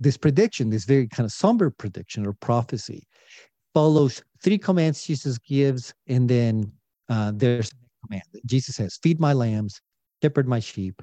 this 0.00 0.16
prediction, 0.16 0.70
this 0.70 0.84
very 0.84 1.06
kind 1.06 1.24
of 1.24 1.32
somber 1.32 1.70
prediction 1.70 2.26
or 2.26 2.32
prophecy, 2.32 3.06
follows 3.74 4.22
three 4.42 4.58
commands 4.58 5.04
Jesus 5.04 5.38
gives, 5.38 5.94
and 6.06 6.28
then 6.28 6.72
uh, 7.08 7.32
there's 7.34 7.70
command. 8.08 8.24
Jesus 8.46 8.76
says, 8.76 8.98
"Feed 9.02 9.20
my 9.20 9.32
lambs, 9.32 9.80
shepherd 10.22 10.48
my 10.48 10.60
sheep, 10.60 11.02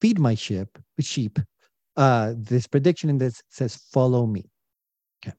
feed 0.00 0.18
my 0.18 0.34
sheep, 0.34 0.78
sheep." 1.00 1.38
Uh, 1.96 2.34
this 2.36 2.66
prediction 2.66 3.10
in 3.10 3.18
this 3.18 3.42
says, 3.48 3.76
"Follow 3.76 4.26
me." 4.26 4.50
Okay. 5.24 5.36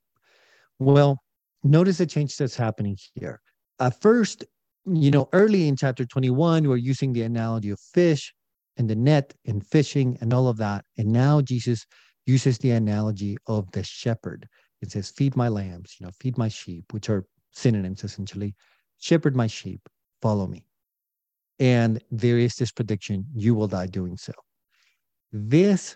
Well, 0.80 1.18
notice 1.64 1.98
the 1.98 2.06
change 2.06 2.36
that's 2.38 2.56
happening 2.56 2.98
here. 3.16 3.42
At 3.80 4.00
first, 4.02 4.46
you 4.86 5.12
know, 5.12 5.30
early 5.34 5.68
in 5.68 5.76
chapter 5.76 6.06
21, 6.06 6.68
we're 6.68 6.78
using 6.78 7.14
the 7.14 7.24
analogy 7.24 7.70
of 7.70 7.80
fish 7.80 8.34
and 8.78 8.90
the 8.90 8.96
net 8.96 9.34
and 9.46 9.66
fishing 9.66 10.18
and 10.22 10.34
all 10.34 10.48
of 10.48 10.58
that. 10.58 10.86
And 10.98 11.12
now 11.12 11.42
Jesus 11.42 11.86
uses 12.26 12.58
the 12.58 12.72
analogy 12.72 13.38
of 13.48 13.72
the 13.72 13.84
shepherd. 13.84 14.48
It 14.82 14.92
says, 14.92 15.12
feed 15.12 15.36
my 15.36 15.50
lambs, 15.50 15.96
you 16.00 16.06
know, 16.06 16.12
feed 16.20 16.38
my 16.38 16.48
sheep, 16.48 16.92
which 16.94 17.10
are 17.10 17.26
synonyms 17.52 18.04
essentially. 18.04 18.56
Shepherd 18.98 19.36
my 19.36 19.48
sheep, 19.48 19.82
follow 20.22 20.48
me 20.48 20.64
and 21.62 22.04
there 22.10 22.40
is 22.40 22.56
this 22.56 22.72
prediction 22.72 23.24
you 23.36 23.54
will 23.54 23.68
die 23.68 23.86
doing 23.86 24.18
so. 24.18 24.34
This 25.32 25.96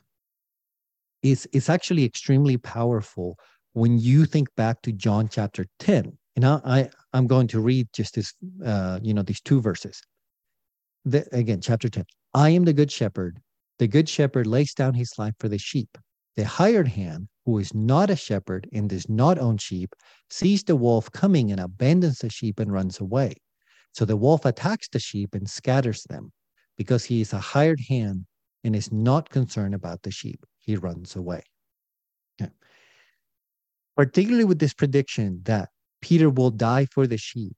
is 1.23 1.47
is 1.51 1.69
actually 1.69 2.05
extremely 2.05 2.55
powerful 2.55 3.37
when 3.73 3.97
you 3.97 4.25
think 4.25 4.47
back 4.55 4.81
to 4.83 4.91
john 4.91 5.27
chapter 5.27 5.65
10 5.79 6.15
and 6.35 6.45
i, 6.45 6.61
I 6.63 6.89
i'm 7.13 7.25
going 7.25 7.47
to 7.47 7.59
read 7.59 7.87
just 7.93 8.13
this 8.13 8.31
uh 8.63 8.99
you 9.01 9.13
know 9.13 9.23
these 9.23 9.41
two 9.41 9.59
verses. 9.59 10.01
The, 11.03 11.27
again 11.31 11.61
chapter 11.61 11.89
10 11.89 12.05
i 12.35 12.49
am 12.49 12.63
the 12.63 12.73
good 12.73 12.91
shepherd. 12.91 13.39
The 13.79 13.87
good 13.87 14.07
shepherd 14.07 14.47
lays 14.47 14.73
down 14.73 14.93
his 14.93 15.11
life 15.17 15.33
for 15.37 15.49
the 15.49 15.57
sheep. 15.57 15.97
The 16.37 16.45
hired 16.45 16.87
hand 16.87 17.27
who 17.45 17.57
is 17.57 17.73
not 17.73 18.09
a 18.09 18.15
shepherd 18.15 18.69
and 18.71 18.89
does 18.89 19.09
not 19.09 19.37
own 19.37 19.57
sheep 19.57 19.93
sees 20.29 20.63
the 20.63 20.75
wolf 20.75 21.11
coming 21.11 21.51
and 21.51 21.59
abandons 21.59 22.19
the 22.19 22.29
sheep 22.29 22.59
and 22.59 22.71
runs 22.71 22.99
away 22.99 23.35
so 23.95 24.03
the 24.03 24.17
wolf 24.17 24.43
attacks 24.43 24.89
the 24.89 24.99
sheep 24.99 25.33
and 25.33 25.49
scatters 25.49 26.03
them 26.09 26.33
because 26.75 27.05
he 27.05 27.21
is 27.21 27.31
a 27.31 27.39
hired 27.39 27.79
hand 27.87 28.25
and 28.65 28.75
is 28.75 28.91
not 28.91 29.29
concerned 29.29 29.73
about 29.73 30.01
the 30.01 30.11
sheep. 30.11 30.45
He 30.59 30.75
runs 30.75 31.15
away. 31.15 31.43
Okay. 32.41 32.51
Particularly 33.95 34.43
with 34.43 34.59
this 34.59 34.73
prediction 34.73 35.39
that 35.45 35.69
Peter 36.01 36.29
will 36.29 36.51
die 36.51 36.87
for 36.91 37.07
the 37.07 37.17
sheep, 37.17 37.55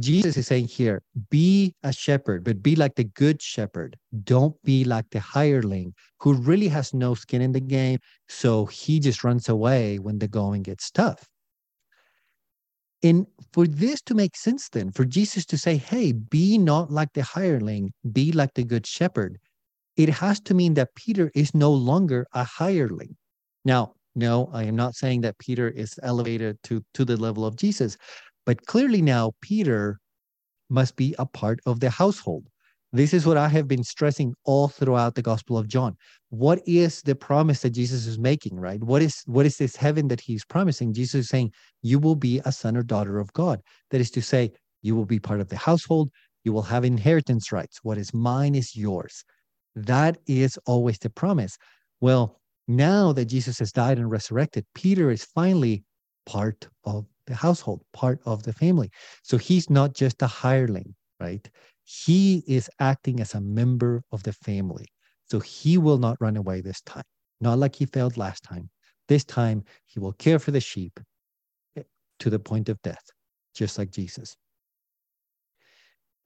Jesus 0.00 0.36
is 0.36 0.48
saying 0.48 0.66
here, 0.66 1.00
be 1.30 1.76
a 1.84 1.92
shepherd, 1.92 2.42
but 2.42 2.60
be 2.60 2.74
like 2.74 2.96
the 2.96 3.04
good 3.04 3.40
shepherd. 3.40 3.96
Don't 4.24 4.60
be 4.64 4.82
like 4.84 5.08
the 5.10 5.20
hireling 5.20 5.94
who 6.18 6.32
really 6.32 6.68
has 6.68 6.92
no 6.92 7.14
skin 7.14 7.40
in 7.40 7.52
the 7.52 7.60
game. 7.60 8.00
So 8.28 8.66
he 8.66 8.98
just 8.98 9.22
runs 9.22 9.48
away 9.48 10.00
when 10.00 10.18
the 10.18 10.26
going 10.26 10.62
gets 10.62 10.90
tough. 10.90 11.28
And 13.02 13.26
for 13.52 13.66
this 13.66 14.00
to 14.02 14.14
make 14.14 14.36
sense, 14.36 14.68
then, 14.68 14.92
for 14.92 15.04
Jesus 15.04 15.44
to 15.46 15.58
say, 15.58 15.76
hey, 15.76 16.12
be 16.12 16.56
not 16.56 16.90
like 16.90 17.12
the 17.14 17.22
hireling, 17.22 17.92
be 18.12 18.30
like 18.30 18.54
the 18.54 18.62
good 18.64 18.86
shepherd, 18.86 19.38
it 19.96 20.08
has 20.08 20.40
to 20.40 20.54
mean 20.54 20.74
that 20.74 20.94
Peter 20.94 21.30
is 21.34 21.54
no 21.54 21.72
longer 21.72 22.26
a 22.32 22.44
hireling. 22.44 23.16
Now, 23.64 23.94
no, 24.14 24.50
I 24.52 24.64
am 24.64 24.76
not 24.76 24.94
saying 24.94 25.22
that 25.22 25.38
Peter 25.38 25.68
is 25.68 25.98
elevated 26.02 26.58
to, 26.64 26.84
to 26.94 27.04
the 27.04 27.16
level 27.16 27.44
of 27.44 27.56
Jesus, 27.56 27.96
but 28.46 28.66
clearly 28.66 29.02
now 29.02 29.32
Peter 29.40 29.98
must 30.68 30.96
be 30.96 31.14
a 31.18 31.26
part 31.26 31.60
of 31.66 31.80
the 31.80 31.90
household. 31.90 32.46
This 32.94 33.14
is 33.14 33.24
what 33.24 33.38
I 33.38 33.48
have 33.48 33.66
been 33.66 33.84
stressing 33.84 34.34
all 34.44 34.68
throughout 34.68 35.14
the 35.14 35.22
Gospel 35.22 35.56
of 35.56 35.66
John. 35.66 35.96
What 36.28 36.60
is 36.66 37.00
the 37.02 37.14
promise 37.14 37.62
that 37.62 37.70
Jesus 37.70 38.06
is 38.06 38.18
making, 38.18 38.60
right? 38.60 38.82
What 38.82 39.00
is 39.00 39.22
what 39.26 39.46
is 39.46 39.56
this 39.56 39.76
heaven 39.76 40.08
that 40.08 40.20
he's 40.20 40.44
promising? 40.44 40.92
Jesus 40.92 41.14
is 41.14 41.28
saying, 41.28 41.52
You 41.80 41.98
will 41.98 42.16
be 42.16 42.40
a 42.44 42.52
son 42.52 42.76
or 42.76 42.82
daughter 42.82 43.18
of 43.18 43.32
God. 43.32 43.60
That 43.90 44.00
is 44.00 44.10
to 44.12 44.22
say, 44.22 44.52
you 44.82 44.94
will 44.94 45.06
be 45.06 45.18
part 45.18 45.40
of 45.40 45.48
the 45.48 45.56
household, 45.56 46.10
you 46.44 46.52
will 46.52 46.62
have 46.62 46.84
inheritance 46.84 47.52
rights. 47.52 47.80
What 47.82 47.98
is 47.98 48.12
mine 48.12 48.54
is 48.54 48.76
yours. 48.76 49.24
That 49.74 50.18
is 50.26 50.58
always 50.66 50.98
the 50.98 51.10
promise. 51.10 51.56
Well, 52.00 52.40
now 52.68 53.12
that 53.12 53.26
Jesus 53.26 53.58
has 53.60 53.72
died 53.72 53.98
and 53.98 54.10
resurrected, 54.10 54.66
Peter 54.74 55.10
is 55.10 55.24
finally 55.24 55.84
part 56.26 56.68
of 56.84 57.06
the 57.26 57.34
household, 57.34 57.82
part 57.92 58.20
of 58.26 58.42
the 58.42 58.52
family. 58.52 58.90
So 59.22 59.38
he's 59.38 59.70
not 59.70 59.94
just 59.94 60.20
a 60.22 60.26
hireling, 60.26 60.94
right? 61.20 61.48
He 61.84 62.42
is 62.46 62.70
acting 62.78 63.20
as 63.20 63.34
a 63.34 63.40
member 63.40 64.02
of 64.12 64.22
the 64.22 64.32
family. 64.32 64.86
So 65.30 65.40
he 65.40 65.78
will 65.78 65.98
not 65.98 66.16
run 66.20 66.36
away 66.36 66.60
this 66.60 66.80
time, 66.82 67.04
not 67.40 67.58
like 67.58 67.74
he 67.74 67.86
failed 67.86 68.16
last 68.16 68.42
time. 68.42 68.70
This 69.08 69.24
time, 69.24 69.64
he 69.86 69.98
will 69.98 70.12
care 70.12 70.38
for 70.38 70.50
the 70.50 70.60
sheep 70.60 71.00
to 72.18 72.30
the 72.30 72.38
point 72.38 72.68
of 72.68 72.80
death, 72.82 73.04
just 73.54 73.78
like 73.78 73.90
Jesus. 73.90 74.36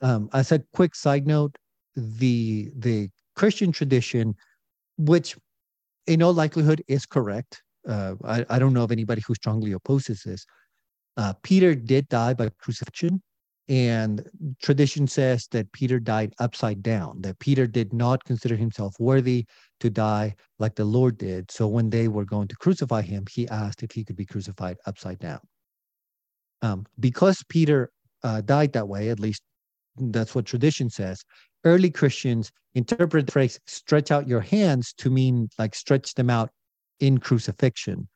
Um, 0.02 0.28
as 0.32 0.52
a 0.52 0.62
quick 0.74 0.94
side 0.94 1.26
note, 1.26 1.56
the 1.94 2.70
the 2.76 3.08
Christian 3.34 3.72
tradition, 3.72 4.34
which 4.98 5.36
in 6.06 6.22
all 6.22 6.34
likelihood 6.34 6.82
is 6.86 7.06
correct, 7.06 7.62
uh, 7.88 8.14
I, 8.24 8.44
I 8.50 8.58
don't 8.58 8.74
know 8.74 8.84
of 8.84 8.92
anybody 8.92 9.22
who 9.26 9.34
strongly 9.34 9.72
opposes 9.72 10.22
this. 10.22 10.44
Uh, 11.16 11.32
Peter 11.42 11.74
did 11.74 12.08
die 12.08 12.34
by 12.34 12.50
crucifixion, 12.60 13.22
and 13.68 14.28
tradition 14.62 15.06
says 15.06 15.48
that 15.50 15.72
Peter 15.72 15.98
died 15.98 16.34
upside 16.38 16.82
down, 16.82 17.20
that 17.22 17.38
Peter 17.40 17.66
did 17.66 17.92
not 17.92 18.24
consider 18.24 18.54
himself 18.54 18.94
worthy 19.00 19.44
to 19.80 19.90
die 19.90 20.34
like 20.58 20.76
the 20.76 20.84
Lord 20.84 21.18
did. 21.18 21.50
So 21.50 21.66
when 21.66 21.90
they 21.90 22.06
were 22.08 22.24
going 22.24 22.48
to 22.48 22.56
crucify 22.56 23.02
him, 23.02 23.24
he 23.28 23.48
asked 23.48 23.82
if 23.82 23.90
he 23.90 24.04
could 24.04 24.16
be 24.16 24.24
crucified 24.24 24.76
upside 24.86 25.18
down. 25.18 25.40
Um, 26.62 26.86
because 27.00 27.42
Peter 27.48 27.90
uh, 28.22 28.40
died 28.40 28.72
that 28.74 28.88
way, 28.88 29.08
at 29.08 29.20
least 29.20 29.42
that's 29.96 30.34
what 30.34 30.46
tradition 30.46 30.88
says, 30.88 31.24
early 31.64 31.90
Christians 31.90 32.52
interpret 32.74 33.26
the 33.26 33.32
phrase 33.32 33.58
stretch 33.66 34.10
out 34.10 34.28
your 34.28 34.40
hands 34.40 34.92
to 34.98 35.10
mean 35.10 35.48
like 35.58 35.74
stretch 35.74 36.14
them 36.14 36.30
out 36.30 36.50
in 37.00 37.18
crucifixion. 37.18 38.08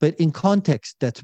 But 0.00 0.14
in 0.16 0.32
context, 0.32 0.96
that's 1.00 1.22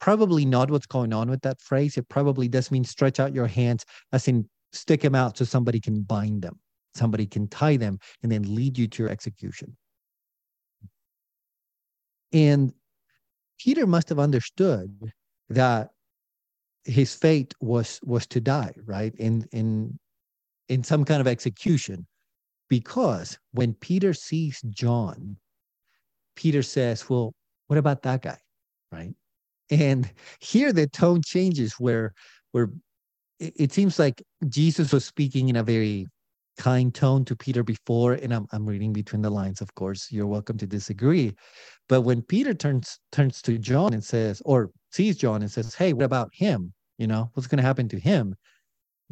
probably 0.00 0.44
not 0.44 0.70
what's 0.70 0.86
going 0.86 1.12
on 1.12 1.30
with 1.30 1.42
that 1.42 1.60
phrase. 1.60 1.96
It 1.96 2.08
probably 2.08 2.48
does 2.48 2.70
mean 2.70 2.84
stretch 2.84 3.20
out 3.20 3.34
your 3.34 3.46
hands, 3.46 3.84
as 4.12 4.28
in 4.28 4.48
stick 4.72 5.00
them 5.02 5.14
out 5.14 5.38
so 5.38 5.44
somebody 5.44 5.80
can 5.80 6.02
bind 6.02 6.42
them, 6.42 6.58
somebody 6.94 7.26
can 7.26 7.48
tie 7.48 7.76
them, 7.76 7.98
and 8.22 8.30
then 8.30 8.54
lead 8.54 8.78
you 8.78 8.86
to 8.88 9.02
your 9.02 9.10
execution. 9.10 9.76
And 12.32 12.72
Peter 13.58 13.86
must 13.86 14.08
have 14.10 14.18
understood 14.18 15.12
that 15.48 15.90
his 16.84 17.14
fate 17.14 17.54
was 17.60 18.00
was 18.04 18.26
to 18.28 18.40
die, 18.40 18.72
right? 18.84 19.14
In 19.16 19.46
in 19.52 19.98
in 20.68 20.84
some 20.84 21.04
kind 21.04 21.20
of 21.20 21.26
execution. 21.26 22.06
Because 22.68 23.38
when 23.52 23.74
Peter 23.74 24.12
sees 24.12 24.60
John, 24.68 25.38
Peter 26.36 26.62
says, 26.62 27.08
Well, 27.08 27.34
what 27.66 27.78
about 27.78 28.02
that 28.02 28.22
guy? 28.22 28.38
Right. 28.92 29.14
And 29.70 30.10
here 30.40 30.72
the 30.72 30.86
tone 30.86 31.22
changes 31.22 31.74
where 31.78 32.12
where 32.52 32.70
it, 33.38 33.52
it 33.56 33.72
seems 33.72 33.98
like 33.98 34.22
Jesus 34.48 34.92
was 34.92 35.04
speaking 35.04 35.48
in 35.48 35.56
a 35.56 35.62
very 35.62 36.06
kind 36.58 36.92
tone 36.94 37.24
to 37.24 37.36
Peter 37.36 37.62
before, 37.62 38.14
and 38.14 38.34
I'm 38.34 38.46
I'm 38.52 38.66
reading 38.66 38.92
between 38.92 39.22
the 39.22 39.30
lines, 39.30 39.60
of 39.60 39.74
course. 39.74 40.10
You're 40.10 40.26
welcome 40.26 40.58
to 40.58 40.66
disagree. 40.66 41.34
But 41.88 42.02
when 42.02 42.22
Peter 42.22 42.54
turns 42.54 42.98
turns 43.12 43.40
to 43.42 43.58
John 43.58 43.94
and 43.94 44.04
says, 44.04 44.42
or 44.44 44.70
sees 44.90 45.16
John 45.16 45.42
and 45.42 45.50
says, 45.50 45.74
Hey, 45.74 45.92
what 45.92 46.04
about 46.04 46.30
him? 46.32 46.72
You 46.98 47.06
know, 47.06 47.30
what's 47.34 47.46
gonna 47.46 47.62
happen 47.62 47.88
to 47.90 47.98
him? 47.98 48.34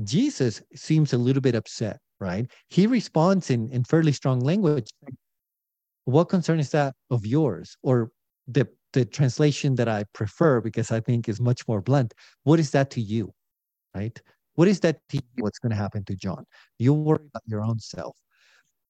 Jesus 0.04 0.62
seems 0.74 1.12
a 1.12 1.18
little 1.18 1.40
bit 1.40 1.54
upset, 1.54 1.98
right? 2.20 2.50
He 2.68 2.86
responds 2.86 3.50
in, 3.50 3.70
in 3.70 3.84
fairly 3.84 4.12
strong 4.12 4.40
language. 4.40 4.90
What 6.04 6.28
concern 6.28 6.60
is 6.60 6.70
that 6.70 6.94
of 7.10 7.24
yours? 7.24 7.76
Or 7.82 8.10
the 8.46 8.68
the 8.96 9.04
translation 9.04 9.74
that 9.74 9.88
I 9.88 10.04
prefer 10.14 10.62
because 10.62 10.90
I 10.90 11.00
think 11.00 11.28
is 11.28 11.38
much 11.38 11.68
more 11.68 11.82
blunt. 11.82 12.14
What 12.44 12.58
is 12.58 12.70
that 12.70 12.90
to 12.92 13.00
you? 13.00 13.34
Right? 13.94 14.18
What 14.54 14.68
is 14.68 14.80
that 14.80 15.00
to 15.10 15.18
you? 15.18 15.42
What's 15.44 15.58
going 15.58 15.70
to 15.70 15.76
happen 15.76 16.02
to 16.06 16.16
John? 16.16 16.46
You 16.78 16.94
worry 16.94 17.26
about 17.28 17.42
your 17.46 17.62
own 17.62 17.78
self. 17.78 18.16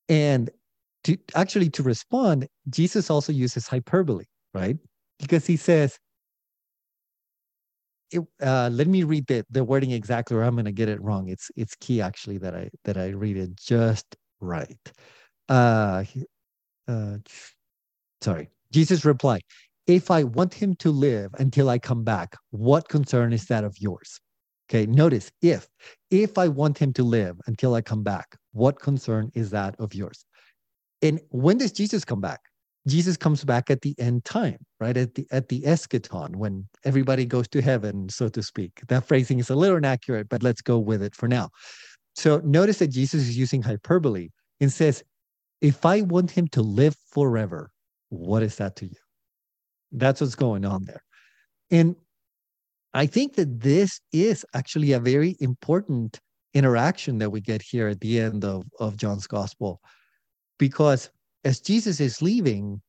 And 0.08 0.48
to 1.04 1.18
actually 1.34 1.70
to 1.70 1.82
respond, 1.82 2.46
Jesus 2.70 3.10
also 3.10 3.32
uses 3.32 3.66
hyperbole, 3.66 4.26
right? 4.54 4.76
Because 5.18 5.44
he 5.44 5.56
says, 5.56 5.98
it, 8.12 8.22
uh, 8.40 8.70
let 8.72 8.86
me 8.86 9.02
read 9.02 9.26
the, 9.26 9.44
the 9.50 9.64
wording 9.64 9.90
exactly 9.90 10.36
or 10.36 10.44
I'm 10.44 10.54
going 10.54 10.66
to 10.66 10.72
get 10.72 10.88
it 10.88 11.02
wrong. 11.02 11.28
It's 11.28 11.50
it's 11.56 11.74
key 11.80 12.00
actually 12.00 12.38
that 12.38 12.54
I 12.54 12.70
that 12.84 12.96
I 12.96 13.08
read 13.08 13.36
it 13.36 13.56
just 13.56 14.06
right. 14.40 14.78
Uh, 15.48 16.04
uh, 16.86 17.16
sorry. 18.20 18.50
Jesus 18.72 19.04
replied, 19.04 19.42
if 19.86 20.10
I 20.10 20.24
want 20.24 20.54
him 20.54 20.74
to 20.76 20.90
live 20.90 21.30
until 21.38 21.68
I 21.68 21.78
come 21.78 22.02
back, 22.04 22.36
what 22.50 22.88
concern 22.88 23.32
is 23.32 23.46
that 23.46 23.64
of 23.64 23.76
yours? 23.78 24.20
Okay, 24.68 24.86
notice 24.86 25.30
if, 25.42 25.68
if 26.10 26.38
I 26.38 26.48
want 26.48 26.78
him 26.78 26.92
to 26.94 27.04
live 27.04 27.36
until 27.46 27.74
I 27.74 27.82
come 27.82 28.02
back, 28.02 28.36
what 28.52 28.80
concern 28.80 29.30
is 29.34 29.50
that 29.50 29.76
of 29.78 29.94
yours? 29.94 30.24
And 31.02 31.20
when 31.30 31.58
does 31.58 31.70
Jesus 31.70 32.04
come 32.04 32.20
back? 32.20 32.40
Jesus 32.88 33.16
comes 33.16 33.44
back 33.44 33.70
at 33.70 33.82
the 33.82 33.94
end 33.98 34.24
time, 34.24 34.58
right? 34.80 34.96
At 34.96 35.14
the 35.14 35.26
at 35.32 35.48
the 35.48 35.60
eschaton, 35.62 36.36
when 36.36 36.68
everybody 36.84 37.26
goes 37.26 37.48
to 37.48 37.60
heaven, 37.60 38.08
so 38.08 38.28
to 38.28 38.42
speak. 38.42 38.80
That 38.88 39.06
phrasing 39.06 39.40
is 39.40 39.50
a 39.50 39.56
little 39.56 39.76
inaccurate, 39.76 40.28
but 40.28 40.42
let's 40.42 40.62
go 40.62 40.78
with 40.78 41.02
it 41.02 41.14
for 41.14 41.28
now. 41.28 41.50
So 42.14 42.40
notice 42.44 42.78
that 42.78 42.88
Jesus 42.88 43.22
is 43.22 43.36
using 43.36 43.62
hyperbole 43.62 44.28
and 44.60 44.72
says, 44.72 45.02
if 45.60 45.84
I 45.84 46.02
want 46.02 46.30
him 46.30 46.48
to 46.48 46.62
live 46.62 46.96
forever, 47.10 47.70
what 48.08 48.42
is 48.42 48.56
that 48.56 48.76
to 48.76 48.86
you? 48.86 49.05
That's 49.96 50.20
what's 50.20 50.34
going 50.34 50.64
on 50.64 50.84
there. 50.84 51.02
And 51.70 51.96
I 52.94 53.06
think 53.06 53.34
that 53.34 53.60
this 53.60 54.00
is 54.12 54.44
actually 54.54 54.92
a 54.92 55.00
very 55.00 55.36
important 55.40 56.20
interaction 56.54 57.18
that 57.18 57.30
we 57.30 57.40
get 57.40 57.62
here 57.62 57.88
at 57.88 58.00
the 58.00 58.20
end 58.20 58.44
of, 58.44 58.64
of 58.78 58.96
John's 58.96 59.26
gospel. 59.26 59.80
Because 60.58 61.10
as 61.44 61.60
Jesus 61.60 61.98
is 61.98 62.22
leaving 62.22 62.80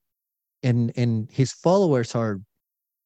and, 0.63 0.91
and 0.95 1.29
his 1.31 1.53
followers 1.53 2.13
are 2.13 2.39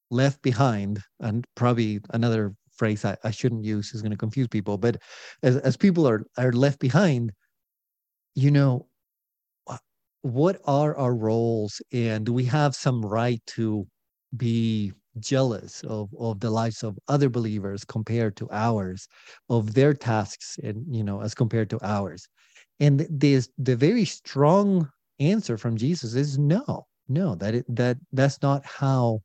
left 0.10 0.42
behind, 0.42 1.00
and 1.20 1.46
probably 1.56 2.00
another 2.10 2.54
phrase 2.74 3.06
I, 3.06 3.16
I 3.24 3.32
shouldn't 3.32 3.64
use 3.64 3.94
is 3.94 4.02
going 4.02 4.12
to 4.12 4.18
confuse 4.18 4.48
people, 4.48 4.78
but 4.78 4.98
as, 5.44 5.58
as 5.58 5.78
people 5.78 6.08
are, 6.08 6.24
are 6.38 6.52
left 6.52 6.80
behind, 6.80 7.32
you 8.34 8.50
know, 8.50 8.88
what 10.22 10.62
are 10.66 10.96
our 10.98 11.16
roles 11.16 11.82
and 11.92 12.26
do 12.26 12.34
we 12.34 12.46
have 12.46 12.76
some 12.76 13.04
right 13.04 13.42
to 13.48 13.88
be 14.38 14.94
jealous 15.20 15.84
of, 15.84 16.10
of 16.17 16.39
the 16.39 16.50
lives 16.50 16.84
of 16.84 16.98
other 17.08 17.30
believers 17.30 17.84
compared 17.84 18.36
to 18.38 18.48
ours 18.52 19.08
of 19.50 19.74
their 19.74 19.94
tasks 19.94 20.58
and 20.63 20.86
you 20.89 21.04
know 21.04 21.22
as 21.22 21.36
compared 21.36 21.70
to 21.70 21.78
ours 21.84 22.28
and 22.80 23.06
this 23.10 23.50
the 23.58 23.76
very 23.76 24.06
strong 24.06 24.89
answer 25.20 25.58
from 25.58 25.76
jesus 25.76 26.13
is 26.15 26.38
no 26.38 26.86
no 27.10 27.36
that 27.36 27.56
it, 27.56 27.65
that 27.67 27.98
that's 28.13 28.41
not 28.41 28.65
how 28.65 29.20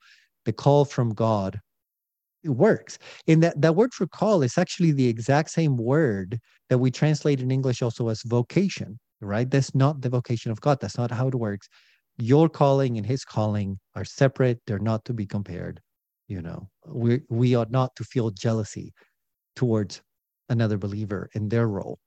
the 0.44 0.52
call 0.52 0.84
from 0.84 1.14
god 1.14 1.60
works 2.44 2.98
and 3.28 3.42
that 3.42 3.60
that 3.60 3.76
word 3.76 3.94
for 3.94 4.08
call 4.08 4.42
is 4.42 4.58
actually 4.58 4.90
the 4.90 5.06
exact 5.06 5.50
same 5.50 5.76
word 5.76 6.38
that 6.68 6.78
we 6.78 6.90
translate 6.90 7.40
in 7.40 7.52
english 7.52 7.80
also 7.80 8.08
as 8.08 8.22
vocation 8.22 8.98
right? 9.20 9.50
That's 9.50 9.74
not 9.74 10.00
the 10.00 10.08
vocation 10.08 10.50
of 10.50 10.60
God. 10.60 10.78
That's 10.80 10.98
not 10.98 11.10
how 11.10 11.28
it 11.28 11.34
works. 11.34 11.68
Your 12.18 12.48
calling 12.48 12.96
and 12.96 13.06
his 13.06 13.24
calling 13.24 13.78
are 13.94 14.04
separate. 14.04 14.60
They're 14.66 14.78
not 14.78 15.04
to 15.06 15.14
be 15.14 15.26
compared. 15.26 15.80
You 16.28 16.42
know, 16.42 16.68
we 16.86 17.20
we 17.28 17.54
ought 17.54 17.70
not 17.70 17.94
to 17.96 18.04
feel 18.04 18.30
jealousy 18.30 18.92
towards 19.56 20.02
another 20.48 20.78
believer 20.78 21.30
in 21.34 21.48
their 21.48 21.68
role. 21.68 21.98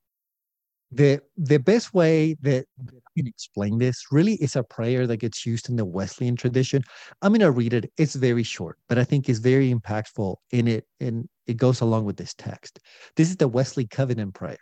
The 0.92 1.22
the 1.38 1.60
best 1.60 1.94
way 1.94 2.36
that 2.42 2.66
I 2.88 2.92
can 3.18 3.28
explain 3.28 3.78
this 3.78 4.06
really 4.12 4.36
is 4.36 4.56
a 4.56 4.64
prayer 4.64 5.06
that 5.08 5.18
gets 5.18 5.46
used 5.46 5.70
in 5.70 5.76
the 5.76 5.86
Wesleyan 5.86 6.36
tradition. 6.36 6.82
I'm 7.22 7.34
gonna 7.34 7.52
read 7.52 7.74
it. 7.74 7.92
It's 7.98 8.16
very 8.16 8.44
short, 8.44 8.78
but 8.88 8.98
I 8.98 9.04
think 9.04 9.30
it's 9.30 9.40
very 9.40 9.74
impactful 9.74 10.36
in 10.52 10.68
it, 10.68 10.86
and 11.00 11.30
it 11.48 11.58
goes 11.58 11.82
along 11.82 12.06
with 12.06 12.18
this 12.18 12.34
text. 12.34 12.80
This 13.16 13.30
is 13.30 13.38
the 13.38 13.48
Wesley 13.48 13.88
Covenant 13.88 14.34
prayer 14.34 14.58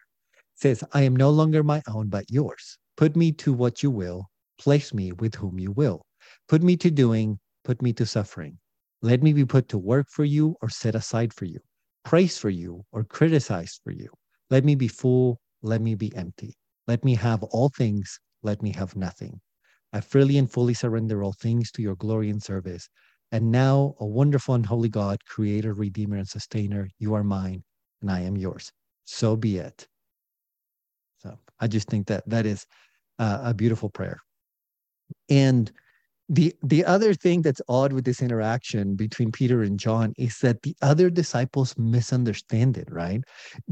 says, 0.56 0.84
I 0.94 1.04
am 1.04 1.16
no 1.16 1.30
longer 1.30 1.64
my 1.64 1.82
own, 1.88 2.10
but 2.10 2.26
yours. 2.30 2.78
Put 2.98 3.16
me 3.16 3.32
to 3.34 3.54
what 3.54 3.84
you 3.84 3.92
will, 3.92 4.30
place 4.58 4.94
me 4.94 5.12
with 5.12 5.36
whom 5.36 5.60
you 5.60 5.72
will. 5.72 6.06
Put 6.48 6.64
me 6.64 6.78
to 6.78 6.92
doing, 6.92 7.40
put 7.64 7.82
me 7.82 7.94
to 7.94 8.06
suffering. 8.06 8.58
Let 9.02 9.22
me 9.22 9.34
be 9.34 9.46
put 9.46 9.70
to 9.70 9.78
work 9.78 10.08
for 10.10 10.26
you 10.26 10.56
or 10.62 10.70
set 10.70 10.96
aside 10.96 11.34
for 11.34 11.46
you, 11.46 11.60
praise 12.04 12.38
for 12.38 12.50
you 12.50 12.84
or 12.92 13.04
criticize 13.04 13.80
for 13.84 13.92
you. 13.92 14.10
Let 14.50 14.66
me 14.66 14.76
be 14.76 14.88
full, 14.88 15.40
let 15.62 15.82
me 15.82 15.96
be 15.96 16.16
empty. 16.16 16.56
Let 16.88 17.04
me 17.04 17.16
have 17.16 17.44
all 17.44 17.70
things, 17.70 18.20
let 18.44 18.62
me 18.62 18.72
have 18.74 18.96
nothing. 18.96 19.40
I 19.94 20.02
freely 20.02 20.38
and 20.38 20.52
fully 20.52 20.74
surrender 20.74 21.24
all 21.24 21.34
things 21.34 21.72
to 21.72 21.82
your 21.82 21.96
glory 21.96 22.30
and 22.30 22.42
service. 22.42 22.90
And 23.32 23.52
now, 23.52 23.96
a 24.00 24.06
wonderful 24.06 24.56
and 24.56 24.66
holy 24.66 24.90
God, 24.90 25.18
creator, 25.26 25.74
redeemer, 25.74 26.18
and 26.18 26.28
sustainer, 26.28 26.90
you 26.98 27.14
are 27.14 27.24
mine, 27.24 27.64
and 28.02 28.10
I 28.10 28.22
am 28.22 28.38
yours. 28.38 28.72
So 29.04 29.36
be 29.36 29.58
it. 29.58 29.88
So 31.20 31.38
I 31.60 31.68
just 31.68 31.90
think 31.90 32.08
that 32.08 32.28
that 32.30 32.46
is 32.46 32.66
uh, 33.20 33.40
a 33.44 33.54
beautiful 33.54 33.90
prayer. 33.90 34.20
And 35.30 35.72
the 36.30 36.54
the 36.62 36.84
other 36.84 37.14
thing 37.14 37.42
that's 37.42 37.62
odd 37.70 37.94
with 37.94 38.04
this 38.04 38.22
interaction 38.22 38.96
between 38.96 39.32
Peter 39.32 39.64
and 39.64 39.80
John 39.80 40.14
is 40.18 40.40
that 40.40 40.62
the 40.64 40.76
other 40.82 41.10
disciples 41.10 41.74
misunderstand 41.78 42.78
it. 42.78 42.90
Right? 42.92 43.22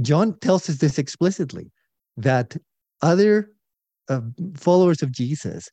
John 0.02 0.38
tells 0.40 0.70
us 0.70 0.78
this 0.78 0.98
explicitly 0.98 1.72
that 2.18 2.56
other 3.02 3.52
uh, 4.08 4.22
followers 4.56 5.02
of 5.02 5.12
Jesus 5.12 5.70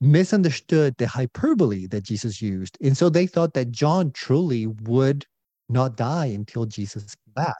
misunderstood 0.00 0.94
the 0.98 1.06
hyperbole 1.06 1.86
that 1.88 2.04
Jesus 2.04 2.42
used, 2.42 2.76
and 2.80 2.96
so 2.96 3.08
they 3.08 3.26
thought 3.26 3.54
that 3.54 3.70
John 3.70 4.10
truly 4.12 4.66
would 4.66 5.24
not 5.68 5.96
die 5.96 6.26
until 6.26 6.66
Jesus 6.66 7.14
came 7.14 7.44
back. 7.44 7.56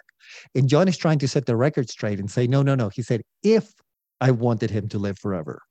And 0.55 0.69
John 0.69 0.89
is 0.89 0.97
trying 0.97 1.19
to 1.21 1.29
set 1.29 1.47
the 1.47 1.57
record 1.57 1.89
straight 1.91 2.19
and 2.19 2.31
say, 2.31 2.47
no, 2.47 2.63
no, 2.63 2.75
no. 2.75 2.89
He 2.89 3.03
said, 3.03 3.23
if 3.43 3.73
I 4.21 4.31
wanted 4.31 4.71
him 4.71 4.89
to 4.89 4.99
live 4.99 5.19
forever, 5.19 5.53
or 5.53 5.68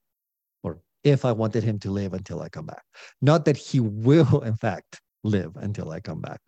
if 1.08 1.26
I 1.26 1.32
wanted 1.32 1.64
him 1.64 1.80
to 1.80 1.92
live 1.92 2.14
until 2.14 2.42
I 2.42 2.50
come 2.50 2.66
back, 2.66 2.84
not 3.22 3.46
that 3.46 3.58
he 3.58 3.80
will, 3.80 4.40
in 4.44 4.56
fact, 4.56 5.02
live 5.24 5.56
until 5.56 5.92
I 5.92 6.00
come 6.00 6.22
back. 6.22 6.40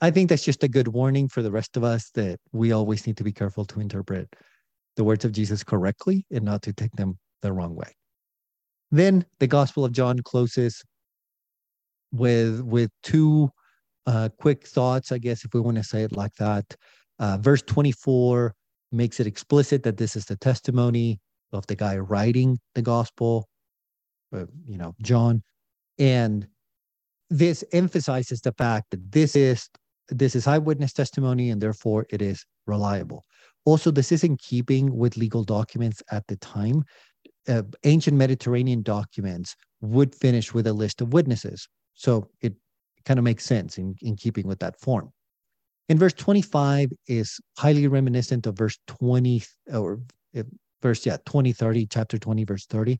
I 0.00 0.10
think 0.10 0.28
that's 0.28 0.44
just 0.44 0.62
a 0.62 0.68
good 0.68 0.88
warning 0.88 1.28
for 1.28 1.42
the 1.42 1.50
rest 1.50 1.76
of 1.76 1.84
us 1.84 2.10
that 2.14 2.38
we 2.52 2.72
always 2.72 3.06
need 3.06 3.16
to 3.16 3.24
be 3.24 3.32
careful 3.32 3.64
to 3.66 3.80
interpret 3.80 4.28
the 4.96 5.04
words 5.04 5.24
of 5.24 5.32
Jesus 5.32 5.64
correctly 5.64 6.26
and 6.30 6.44
not 6.44 6.62
to 6.62 6.72
take 6.72 6.92
them 6.92 7.18
the 7.42 7.52
wrong 7.52 7.74
way. 7.74 7.92
Then 8.90 9.24
the 9.40 9.46
Gospel 9.46 9.84
of 9.84 9.92
John 9.92 10.20
closes 10.20 10.84
with 12.12 12.60
with 12.60 12.90
two 13.02 13.50
uh, 14.06 14.28
quick 14.38 14.66
thoughts, 14.66 15.10
I 15.10 15.18
guess, 15.18 15.44
if 15.44 15.54
we 15.54 15.60
want 15.60 15.78
to 15.78 15.84
say 15.84 16.02
it 16.02 16.12
like 16.12 16.34
that. 16.34 16.76
Uh, 17.18 17.38
verse 17.40 17.62
24 17.62 18.54
makes 18.92 19.20
it 19.20 19.26
explicit 19.26 19.82
that 19.84 19.96
this 19.96 20.16
is 20.16 20.26
the 20.26 20.36
testimony 20.36 21.20
of 21.52 21.66
the 21.66 21.76
guy 21.76 21.96
writing 21.96 22.58
the 22.74 22.82
gospel, 22.82 23.48
uh, 24.34 24.46
you 24.66 24.76
know, 24.76 24.94
John. 25.02 25.42
And 25.98 26.46
this 27.30 27.64
emphasizes 27.72 28.40
the 28.40 28.52
fact 28.52 28.90
that 28.90 29.12
this 29.12 29.36
is 29.36 29.68
this 30.10 30.34
is 30.34 30.46
eyewitness 30.46 30.92
testimony 30.92 31.50
and 31.50 31.60
therefore 31.60 32.06
it 32.10 32.20
is 32.20 32.44
reliable. 32.66 33.24
Also, 33.64 33.90
this 33.90 34.12
is 34.12 34.22
in 34.22 34.36
keeping 34.36 34.94
with 34.94 35.16
legal 35.16 35.42
documents 35.44 36.02
at 36.10 36.26
the 36.26 36.36
time. 36.36 36.84
Uh, 37.48 37.62
ancient 37.84 38.16
Mediterranean 38.16 38.82
documents 38.82 39.56
would 39.80 40.14
finish 40.14 40.52
with 40.52 40.66
a 40.66 40.72
list 40.72 41.00
of 41.00 41.12
witnesses. 41.12 41.66
So 41.94 42.28
it 42.42 42.54
kind 43.06 43.18
of 43.18 43.24
makes 43.24 43.44
sense 43.44 43.78
in, 43.78 43.94
in 44.02 44.16
keeping 44.16 44.46
with 44.46 44.58
that 44.60 44.78
form. 44.78 45.10
In 45.88 45.98
verse 45.98 46.14
25 46.14 46.90
is 47.06 47.40
highly 47.58 47.86
reminiscent 47.86 48.46
of 48.46 48.56
verse 48.56 48.78
20 48.86 49.42
or 49.72 50.00
uh, 50.36 50.42
verse, 50.82 51.04
yeah, 51.04 51.18
20, 51.26 51.52
30, 51.52 51.86
chapter 51.86 52.18
20, 52.18 52.44
verse 52.44 52.66
30. 52.66 52.98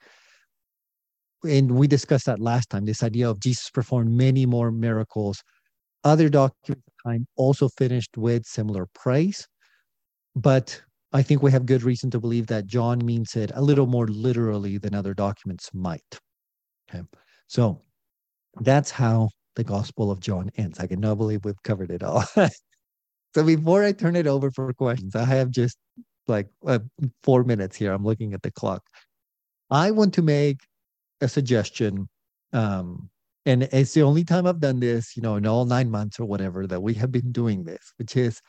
And 1.44 1.72
we 1.72 1.86
discussed 1.86 2.26
that 2.26 2.40
last 2.40 2.70
time, 2.70 2.84
this 2.84 3.02
idea 3.02 3.28
of 3.28 3.40
Jesus 3.40 3.70
performed 3.70 4.10
many 4.10 4.46
more 4.46 4.70
miracles. 4.70 5.42
Other 6.02 6.28
documents 6.28 6.84
time 7.04 7.26
also 7.36 7.68
finished 7.68 8.16
with 8.16 8.46
similar 8.46 8.86
praise. 8.94 9.46
But 10.34 10.80
I 11.12 11.22
think 11.22 11.42
we 11.42 11.52
have 11.52 11.66
good 11.66 11.82
reason 11.82 12.10
to 12.10 12.20
believe 12.20 12.46
that 12.48 12.66
John 12.66 13.04
means 13.04 13.36
it 13.36 13.52
a 13.54 13.62
little 13.62 13.86
more 13.86 14.08
literally 14.08 14.78
than 14.78 14.94
other 14.94 15.14
documents 15.14 15.70
might. 15.72 16.18
Okay. 16.90 17.04
So 17.46 17.82
that's 18.60 18.90
how 18.90 19.30
the 19.54 19.64
Gospel 19.64 20.10
of 20.10 20.20
John 20.20 20.50
ends. 20.56 20.80
I 20.80 20.86
cannot 20.86 21.16
believe 21.16 21.44
we've 21.44 21.62
covered 21.62 21.90
it 21.90 22.02
all. 22.02 22.24
so 23.34 23.44
before 23.44 23.84
I 23.84 23.92
turn 23.92 24.16
it 24.16 24.26
over 24.26 24.50
for 24.50 24.72
questions, 24.72 25.14
I 25.14 25.24
have 25.24 25.50
just 25.50 25.76
like 26.26 26.48
uh, 26.66 26.80
four 27.22 27.44
minutes 27.44 27.76
here. 27.76 27.92
I'm 27.92 28.04
looking 28.04 28.34
at 28.34 28.42
the 28.42 28.50
clock. 28.50 28.82
I 29.70 29.90
want 29.90 30.14
to 30.14 30.22
make 30.22 30.58
a 31.24 31.28
suggestion 31.28 32.08
um, 32.52 33.10
and 33.46 33.64
it's 33.64 33.92
the 33.92 34.02
only 34.02 34.24
time 34.24 34.46
I've 34.46 34.60
done 34.60 34.80
this, 34.80 35.16
you 35.16 35.22
know, 35.22 35.36
in 35.36 35.46
all 35.46 35.66
nine 35.66 35.90
months 35.90 36.18
or 36.18 36.24
whatever 36.24 36.66
that 36.66 36.82
we 36.82 36.94
have 36.94 37.12
been 37.12 37.30
doing 37.30 37.64
this, 37.64 37.92
which 37.98 38.16
is 38.16 38.40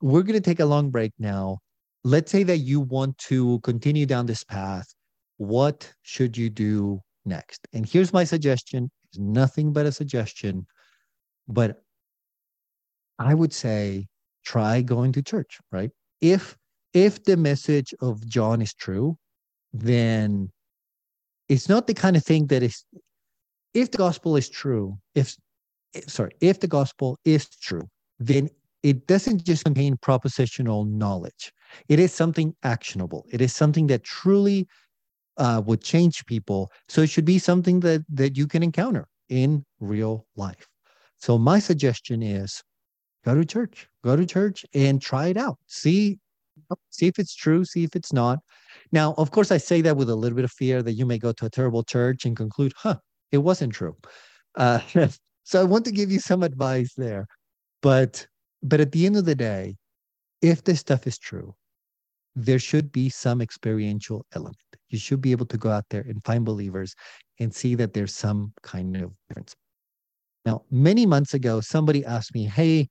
we're 0.00 0.22
going 0.22 0.40
to 0.40 0.40
take 0.40 0.60
a 0.60 0.64
long 0.64 0.90
break 0.90 1.12
now. 1.18 1.58
Let's 2.02 2.32
say 2.32 2.42
that 2.42 2.58
you 2.58 2.80
want 2.80 3.18
to 3.18 3.60
continue 3.60 4.06
down 4.06 4.26
this 4.26 4.42
path. 4.42 4.86
What 5.36 5.92
should 6.02 6.36
you 6.36 6.50
do 6.50 7.00
next? 7.24 7.68
And 7.72 7.88
here's 7.88 8.12
my 8.12 8.24
suggestion 8.24 8.90
it's 9.08 9.18
nothing 9.18 9.72
but 9.72 9.86
a 9.86 9.92
suggestion, 9.92 10.66
but 11.46 11.82
I 13.18 13.34
would 13.34 13.52
say 13.52 14.08
try 14.44 14.82
going 14.82 15.12
to 15.12 15.22
church, 15.22 15.58
right? 15.70 15.90
If 16.20 16.56
if 16.94 17.22
the 17.22 17.36
message 17.36 17.94
of 18.00 18.26
John 18.26 18.62
is 18.62 18.74
true, 18.74 19.18
then 19.72 20.50
it's 21.48 21.68
not 21.68 21.86
the 21.86 21.94
kind 21.94 22.16
of 22.16 22.24
thing 22.24 22.46
that 22.48 22.62
is 22.62 22.84
if 23.74 23.90
the 23.90 23.98
gospel 23.98 24.36
is 24.36 24.48
true, 24.48 24.98
if 25.14 25.36
sorry, 26.06 26.32
if 26.40 26.60
the 26.60 26.68
gospel 26.68 27.18
is 27.24 27.48
true, 27.48 27.88
then 28.18 28.48
it 28.82 29.06
doesn't 29.06 29.44
just 29.44 29.64
contain 29.64 29.96
propositional 29.96 30.88
knowledge. 30.88 31.52
It 31.88 31.98
is 31.98 32.12
something 32.12 32.54
actionable. 32.62 33.26
It 33.30 33.40
is 33.40 33.54
something 33.54 33.86
that 33.88 34.04
truly 34.04 34.66
uh, 35.36 35.62
would 35.66 35.82
change 35.82 36.24
people. 36.26 36.70
So 36.88 37.02
it 37.02 37.10
should 37.10 37.24
be 37.24 37.38
something 37.38 37.80
that 37.80 38.04
that 38.10 38.36
you 38.36 38.46
can 38.46 38.62
encounter 38.62 39.06
in 39.28 39.64
real 39.80 40.26
life. 40.36 40.66
So 41.18 41.38
my 41.38 41.58
suggestion 41.58 42.22
is 42.22 42.62
go 43.24 43.34
to 43.34 43.44
church, 43.44 43.88
go 44.04 44.16
to 44.16 44.24
church 44.24 44.64
and 44.74 45.02
try 45.02 45.28
it 45.28 45.36
out. 45.36 45.58
See, 45.66 46.18
see 46.90 47.06
if 47.06 47.18
it's 47.18 47.34
true, 47.34 47.64
see 47.64 47.84
if 47.84 47.94
it's 47.96 48.12
not. 48.12 48.38
Now, 48.92 49.14
of 49.18 49.30
course, 49.30 49.50
I 49.50 49.58
say 49.58 49.80
that 49.82 49.96
with 49.96 50.10
a 50.10 50.14
little 50.14 50.36
bit 50.36 50.44
of 50.44 50.52
fear 50.52 50.82
that 50.82 50.92
you 50.92 51.06
may 51.06 51.18
go 51.18 51.32
to 51.32 51.46
a 51.46 51.50
terrible 51.50 51.82
church 51.82 52.24
and 52.24 52.36
conclude, 52.36 52.72
huh, 52.76 52.96
it 53.32 53.38
wasn't 53.38 53.72
true. 53.72 53.96
Uh, 54.56 54.80
so 55.44 55.60
I 55.60 55.64
want 55.64 55.84
to 55.86 55.92
give 55.92 56.10
you 56.10 56.20
some 56.20 56.42
advice 56.42 56.94
there. 56.96 57.26
But 57.82 58.26
but 58.62 58.80
at 58.80 58.92
the 58.92 59.06
end 59.06 59.16
of 59.16 59.24
the 59.24 59.34
day, 59.34 59.76
if 60.42 60.64
this 60.64 60.80
stuff 60.80 61.06
is 61.06 61.18
true, 61.18 61.54
there 62.34 62.58
should 62.58 62.92
be 62.92 63.08
some 63.08 63.40
experiential 63.40 64.24
element. 64.34 64.56
You 64.90 64.98
should 64.98 65.20
be 65.20 65.32
able 65.32 65.46
to 65.46 65.56
go 65.56 65.70
out 65.70 65.84
there 65.90 66.02
and 66.02 66.22
find 66.24 66.44
believers 66.44 66.94
and 67.40 67.54
see 67.54 67.74
that 67.76 67.92
there's 67.92 68.14
some 68.14 68.52
kind 68.62 68.96
of 68.96 69.12
difference. 69.28 69.54
Now, 70.44 70.62
many 70.70 71.06
months 71.06 71.34
ago, 71.34 71.60
somebody 71.60 72.04
asked 72.04 72.34
me, 72.34 72.44
Hey, 72.44 72.88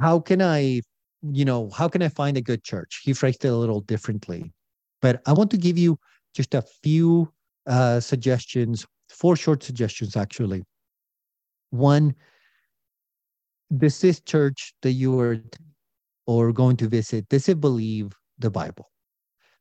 how 0.00 0.20
can 0.20 0.40
I, 0.40 0.82
you 1.22 1.44
know, 1.44 1.70
how 1.70 1.88
can 1.88 2.02
I 2.02 2.08
find 2.08 2.36
a 2.36 2.42
good 2.42 2.64
church? 2.64 3.00
He 3.04 3.12
phrased 3.12 3.44
it 3.44 3.48
a 3.48 3.56
little 3.56 3.80
differently. 3.80 4.52
But 5.00 5.22
I 5.26 5.32
want 5.32 5.50
to 5.52 5.56
give 5.56 5.78
you 5.78 5.98
just 6.34 6.54
a 6.54 6.62
few 6.62 7.32
uh, 7.66 8.00
suggestions, 8.00 8.86
four 9.08 9.36
short 9.36 9.62
suggestions 9.62 10.16
actually. 10.16 10.64
One, 11.70 12.14
this 13.70 14.20
church 14.20 14.74
that 14.82 14.92
you 14.92 15.18
are 15.20 15.38
or 16.26 16.52
going 16.52 16.76
to 16.76 16.88
visit, 16.88 17.28
does 17.28 17.48
it 17.48 17.60
believe 17.60 18.12
the 18.38 18.50
Bible? 18.50 18.90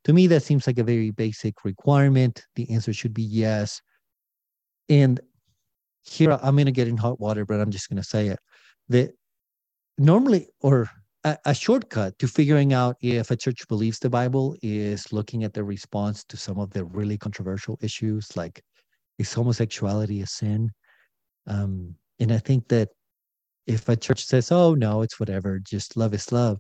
To 0.05 0.14
me, 0.14 0.28
that 0.28 0.43
seems 0.43 0.66
like 0.66 0.80
a 0.80 0.84
very 0.84 1.12
basic 1.12 1.64
requirement. 1.64 2.45
The 2.55 2.70
answer 2.72 2.93
should 2.93 3.14
be 3.14 3.24
yes. 3.24 3.82
And 4.89 5.20
here 6.03 6.38
I'm 6.41 6.55
going 6.55 6.66
to 6.66 6.72
get 6.72 6.88
in 6.88 6.97
hot 6.97 7.20
water, 7.20 7.45
but 7.45 7.59
I'm 7.59 7.72
just 7.72 7.89
going 7.89 8.01
to 8.01 8.07
say 8.07 8.28
it. 8.28 8.39
That 8.89 9.12
normally, 9.97 10.47
or 10.59 10.89
a, 11.24 11.53
shortcut 11.53 12.17
to 12.19 12.28
figuring 12.28 12.74
out 12.74 12.95
if 13.01 13.32
a 13.32 13.36
church 13.36 13.67
believes 13.67 13.99
the 13.99 14.09
Bible 14.09 14.55
is 14.61 15.11
looking 15.13 15.43
at 15.43 15.53
the 15.53 15.63
response 15.63 16.24
to 16.26 16.38
some 16.38 16.59
of 16.59 16.72
the 16.72 16.86
really 16.86 17.17
controversial 17.17 17.78
issues, 17.82 18.36
like 18.36 18.63
is 19.19 19.34
homosexuality 19.34 20.22
a 20.22 20.28
sin? 20.28 20.72
Um, 21.47 21.95
and 22.19 22.32
I 22.32 22.39
think 22.39 22.67
that 22.69 22.89
if 23.67 23.89
a 23.89 23.95
church 23.95 24.26
says, 24.26 24.51
"Oh 24.51 24.76
no, 24.76 25.01
it's 25.01 25.19
whatever, 25.19 25.59
just 25.59 25.97
love 25.97 26.13
is 26.13 26.32
love," 26.32 26.59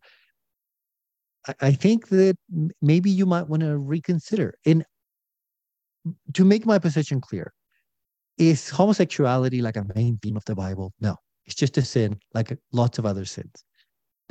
I, 1.47 1.55
I 1.61 1.71
think 1.73 2.09
that 2.09 2.37
maybe 2.81 3.09
you 3.09 3.25
might 3.25 3.47
want 3.47 3.61
to 3.63 3.77
reconsider. 3.77 4.53
And 4.65 4.85
to 6.33 6.45
make 6.45 6.65
my 6.65 6.79
position 6.79 7.21
clear, 7.21 7.53
is 8.37 8.69
homosexuality 8.69 9.61
like 9.61 9.77
a 9.77 9.85
main 9.95 10.17
theme 10.17 10.37
of 10.37 10.45
the 10.45 10.55
Bible? 10.55 10.93
No, 10.99 11.15
it's 11.45 11.55
just 11.55 11.77
a 11.77 11.81
sin, 11.81 12.19
like 12.33 12.57
lots 12.71 12.97
of 12.97 13.05
other 13.05 13.25
sins. 13.25 13.63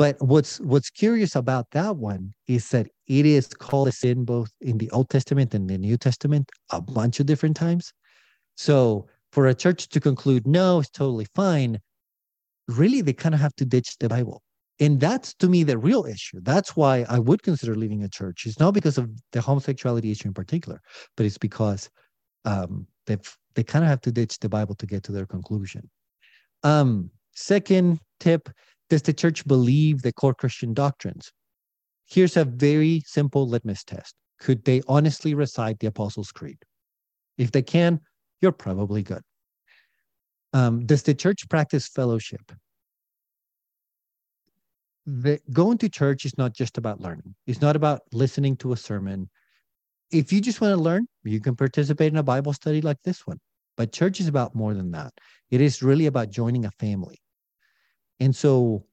But 0.01 0.17
what's 0.23 0.59
what's 0.61 0.89
curious 0.89 1.37
about 1.37 1.73
that 1.73 1.97
one 1.99 2.33
is 2.49 2.71
that 2.71 2.89
it 3.07 3.27
is 3.27 3.49
called 3.49 3.89
a 3.89 3.93
sin 3.93 4.25
both 4.25 4.51
in 4.63 4.79
the 4.79 4.91
Old 4.93 5.11
Testament 5.11 5.53
and 5.53 5.69
the 5.69 5.77
New 5.77 5.99
Testament 5.99 6.49
a 6.71 6.81
bunch 6.81 7.21
of 7.21 7.27
different 7.27 7.55
times. 7.55 7.93
So 8.57 9.09
for 9.31 9.47
a 9.47 9.55
church 9.55 9.91
to 9.91 10.01
conclude, 10.01 10.47
no, 10.47 10.79
it's 10.79 10.89
totally 10.89 11.27
fine, 11.35 11.81
really 12.67 13.03
they 13.03 13.13
kind 13.13 13.35
of 13.35 13.43
have 13.43 13.55
to 13.57 13.67
ditch 13.67 13.99
the 14.01 14.09
Bible. 14.09 14.41
And 14.81 14.99
that's 14.99 15.35
to 15.35 15.51
me 15.51 15.65
the 15.65 15.77
real 15.77 16.07
issue. 16.07 16.41
That's 16.41 16.75
why 16.75 17.05
I 17.11 17.19
would 17.19 17.43
consider 17.43 17.75
leaving 17.75 18.03
a 18.03 18.09
church. 18.09 18.47
It's 18.47 18.59
not 18.59 18.73
because 18.73 18.97
of 18.97 19.11
the 19.33 19.43
homosexuality 19.43 20.11
issue 20.11 20.29
in 20.29 20.33
particular, 20.33 20.81
but 21.15 21.27
it's 21.27 21.37
because 21.37 21.91
um, 22.47 22.87
they 23.07 23.19
they 23.55 23.65
kind 23.65 23.85
of 23.85 23.91
have 23.91 24.01
to 24.01 24.13
ditch 24.13 24.39
the 24.39 24.49
Bible 24.49 24.77
to 24.77 24.87
get 24.87 25.03
to 25.03 25.13
their 25.13 25.27
conclusion. 25.27 25.91
Um, 26.63 27.11
second 27.35 28.01
tip 28.19 28.49
does 28.91 29.03
the 29.03 29.13
church 29.15 29.47
believe 29.47 30.03
the 30.03 30.13
core 30.13 30.35
Christian 30.35 30.75
doctrines? 30.75 31.33
Here's 32.07 32.37
a 32.37 32.45
very 32.45 33.03
simple 33.07 33.49
litmus 33.49 33.85
test. 33.85 34.15
Could 34.41 34.65
they 34.65 34.83
honestly 34.89 35.33
recite 35.35 35.79
the 35.79 35.87
Apostles' 35.87 36.33
Creed? 36.33 36.59
If 37.39 37.53
they 37.53 37.63
can, 37.63 38.01
you're 38.43 38.53
probably 38.53 39.03
good. 39.03 39.23
Um, 40.53 40.85
does 40.85 41.05
the 41.05 41.15
church 41.15 41.49
practice 41.49 41.87
fellowship? 41.87 42.53
The, 45.07 45.41
going 45.53 45.79
to 45.79 45.89
church 45.89 46.25
is 46.25 46.37
not 46.37 46.55
just 46.55 46.77
about 46.77 47.01
learning. 47.01 47.35
It's 47.47 47.61
not 47.61 47.77
about 47.77 48.01
listening 48.13 48.57
to 48.59 48.73
a 48.73 48.77
sermon. 48.77 49.31
If 50.11 50.33
you 50.33 50.41
just 50.41 50.61
want 50.61 50.77
to 50.77 50.83
learn, 50.83 51.07
you 51.23 51.41
can 51.41 51.55
participate 51.55 52.13
in 52.13 52.19
a 52.19 52.23
Bible 52.25 52.53
study 52.53 52.81
like 52.81 52.99
this 53.05 53.25
one. 53.27 53.39
But 53.77 53.93
church 53.93 54.19
is 54.21 54.27
about 54.27 54.55
more 54.57 54.75
than 54.75 54.91
that. 54.91 55.13
It 55.51 55.61
is 55.61 55.83
really 55.83 56.07
about 56.07 56.31
joining 56.31 56.65
a 56.65 56.71
family. 56.73 57.20
And 58.21 58.37
so 58.37 58.85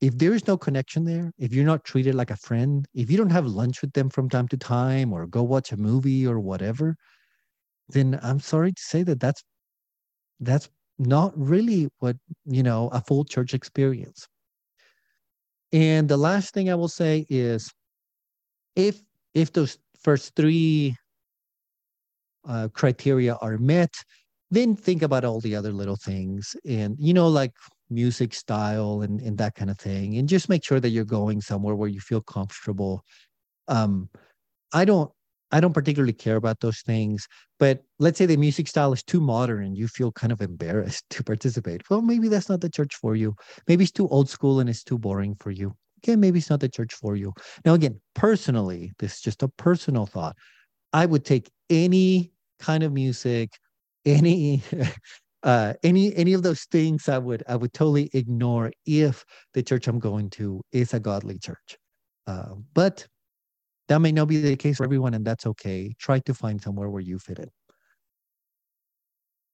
if 0.00 0.16
there 0.16 0.34
is 0.34 0.46
no 0.46 0.56
connection 0.56 1.04
there, 1.04 1.32
if 1.38 1.52
you're 1.52 1.64
not 1.64 1.84
treated 1.84 2.14
like 2.14 2.30
a 2.30 2.36
friend, 2.36 2.86
if 2.94 3.10
you 3.10 3.16
don't 3.16 3.30
have 3.30 3.46
lunch 3.46 3.82
with 3.82 3.92
them 3.94 4.10
from 4.10 4.28
time 4.28 4.46
to 4.48 4.56
time 4.56 5.12
or 5.12 5.26
go 5.26 5.42
watch 5.42 5.72
a 5.72 5.76
movie 5.76 6.26
or 6.26 6.38
whatever, 6.38 6.96
then 7.88 8.18
I'm 8.22 8.40
sorry 8.40 8.72
to 8.72 8.82
say 8.82 9.02
that 9.04 9.20
that's 9.20 9.42
that's 10.40 10.68
not 10.98 11.32
really 11.36 11.88
what, 11.98 12.16
you 12.44 12.62
know, 12.62 12.88
a 12.88 13.00
full 13.00 13.24
church 13.24 13.54
experience. 13.54 14.28
And 15.72 16.08
the 16.08 16.16
last 16.16 16.54
thing 16.54 16.70
I 16.70 16.74
will 16.74 16.88
say 16.88 17.26
is 17.28 17.70
if 18.76 19.02
if 19.34 19.52
those 19.52 19.78
first 20.00 20.34
three 20.36 20.96
uh, 22.46 22.68
criteria 22.72 23.34
are 23.36 23.58
met, 23.58 23.92
then 24.50 24.76
think 24.76 25.02
about 25.02 25.24
all 25.24 25.40
the 25.40 25.54
other 25.54 25.72
little 25.72 25.96
things. 25.96 26.56
And, 26.66 26.96
you 26.98 27.12
know, 27.12 27.28
like 27.28 27.52
music 27.90 28.34
style 28.34 29.02
and, 29.02 29.20
and 29.20 29.38
that 29.38 29.54
kind 29.54 29.70
of 29.70 29.78
thing 29.78 30.16
and 30.16 30.28
just 30.28 30.48
make 30.48 30.64
sure 30.64 30.80
that 30.80 30.90
you're 30.90 31.04
going 31.04 31.40
somewhere 31.40 31.74
where 31.74 31.88
you 31.88 32.00
feel 32.00 32.20
comfortable 32.20 33.02
um 33.68 34.08
i 34.72 34.84
don't 34.84 35.10
I 35.50 35.60
don't 35.60 35.72
particularly 35.72 36.12
care 36.12 36.36
about 36.36 36.60
those 36.60 36.80
things. 36.80 37.26
But 37.58 37.82
let's 37.98 38.18
say 38.18 38.26
the 38.26 38.36
music 38.36 38.68
style 38.68 38.92
is 38.92 39.02
too 39.02 39.20
modern 39.20 39.64
and 39.64 39.76
you 39.76 39.88
feel 39.88 40.12
kind 40.12 40.32
of 40.32 40.40
embarrassed 40.40 41.04
to 41.10 41.24
participate. 41.24 41.88
Well, 41.90 42.02
maybe 42.02 42.28
that's 42.28 42.48
not 42.48 42.60
the 42.60 42.70
church 42.70 42.94
for 42.96 43.16
you. 43.16 43.34
Maybe 43.66 43.84
it's 43.84 43.92
too 43.92 44.08
old 44.08 44.28
school 44.28 44.60
and 44.60 44.68
it's 44.68 44.84
too 44.84 44.98
boring 44.98 45.36
for 45.40 45.50
you. 45.50 45.74
Okay, 46.04 46.16
maybe 46.16 46.38
it's 46.38 46.50
not 46.50 46.60
the 46.60 46.68
church 46.68 46.94
for 46.94 47.16
you. 47.16 47.32
Now, 47.64 47.74
again, 47.74 48.00
personally, 48.14 48.92
this 48.98 49.14
is 49.14 49.20
just 49.20 49.42
a 49.42 49.48
personal 49.48 50.06
thought. 50.06 50.36
I 50.92 51.06
would 51.06 51.24
take 51.24 51.50
any 51.70 52.32
kind 52.60 52.84
of 52.84 52.92
music, 52.92 53.50
any 54.04 54.62
uh 55.48 55.72
any 55.82 56.14
any 56.16 56.34
of 56.34 56.42
those 56.42 56.62
things 56.76 57.08
i 57.08 57.18
would 57.18 57.42
i 57.48 57.56
would 57.56 57.72
totally 57.72 58.10
ignore 58.12 58.70
if 58.86 59.24
the 59.54 59.62
church 59.62 59.88
i'm 59.88 59.98
going 59.98 60.28
to 60.30 60.60
is 60.72 60.94
a 60.94 61.00
godly 61.00 61.38
church 61.38 61.78
uh, 62.28 62.54
but 62.74 63.06
that 63.88 64.00
may 64.00 64.12
not 64.12 64.28
be 64.28 64.40
the 64.40 64.56
case 64.56 64.76
for 64.76 64.84
everyone, 64.84 65.14
and 65.14 65.24
that's 65.24 65.46
okay. 65.46 65.94
Try 65.98 66.20
to 66.20 66.34
find 66.34 66.60
somewhere 66.60 66.90
where 66.90 67.00
you 67.02 67.18
fit 67.18 67.38
in. 67.38 67.48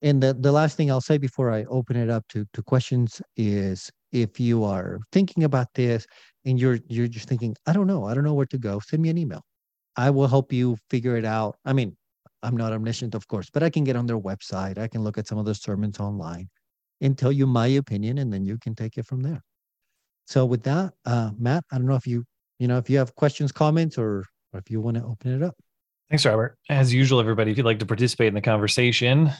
And 0.03 0.23
the, 0.23 0.35
the 0.35 0.53
last 0.53 0.77
thing 0.77 0.91
I'll 0.91 1.01
say 1.01 1.19
before 1.19 1.51
I 1.51 1.65
open 1.65 1.97
it 1.97 2.11
up 2.11 2.27
to, 2.31 2.45
to 2.53 2.63
questions 2.63 3.23
is 3.37 3.91
if 4.13 4.41
you 4.41 4.65
are 4.65 4.99
thinking 5.13 5.45
about 5.45 5.69
this 5.75 6.07
and 6.45 6.61
you're 6.61 6.79
you're 6.89 7.09
just 7.09 7.29
thinking, 7.29 7.55
I 7.67 7.73
don't 7.73 7.87
know, 7.87 8.05
I 8.05 8.15
don't 8.15 8.25
know 8.25 8.35
where 8.35 8.47
to 8.47 8.59
go, 8.59 8.81
send 8.81 9.03
me 9.03 9.09
an 9.09 9.19
email. 9.19 9.43
I 9.97 10.11
will 10.11 10.29
help 10.29 10.53
you 10.53 10.77
figure 10.91 11.17
it 11.17 11.25
out. 11.25 11.57
I 11.65 11.73
mean, 11.73 11.97
I'm 12.45 12.57
not 12.57 12.73
omniscient, 12.73 13.15
of 13.15 13.27
course, 13.27 13.51
but 13.51 13.63
I 13.63 13.71
can 13.71 13.83
get 13.83 13.97
on 13.97 14.07
their 14.07 14.21
website. 14.21 14.79
I 14.79 14.87
can 14.87 15.03
look 15.03 15.19
at 15.19 15.27
some 15.27 15.39
of 15.39 15.47
the 15.47 15.55
sermons 15.55 15.99
online 15.99 16.49
and 17.01 17.19
tell 17.19 17.33
you 17.33 17.47
my 17.47 17.67
opinion, 17.67 18.19
and 18.19 18.33
then 18.33 18.45
you 18.45 18.59
can 18.59 18.75
take 18.75 18.99
it 18.99 19.07
from 19.07 19.23
there. 19.23 19.43
So 20.27 20.45
with 20.45 20.63
that, 20.63 20.93
uh, 21.05 21.31
Matt, 21.39 21.65
I 21.73 21.79
don't 21.79 21.87
know 21.87 21.97
if 21.97 22.07
you 22.07 22.25
you 22.59 22.69
know, 22.69 22.79
if 22.79 22.89
you 22.89 22.99
have 22.99 23.15
questions, 23.15 23.53
comments, 23.53 23.99
or, 23.99 24.25
or 24.53 24.61
if 24.61 24.71
you 24.71 24.81
want 24.81 24.97
to 24.97 25.05
open 25.05 25.35
it 25.35 25.43
up. 25.43 25.57
Thanks, 26.09 26.25
Robert. 26.25 26.57
As 26.69 26.93
usual, 26.93 27.21
everybody, 27.21 27.51
if 27.51 27.57
you'd 27.57 27.67
like 27.67 27.81
to 27.81 27.87
participate 27.87 28.29
in 28.29 28.35
the 28.35 28.41
conversation 28.41 29.31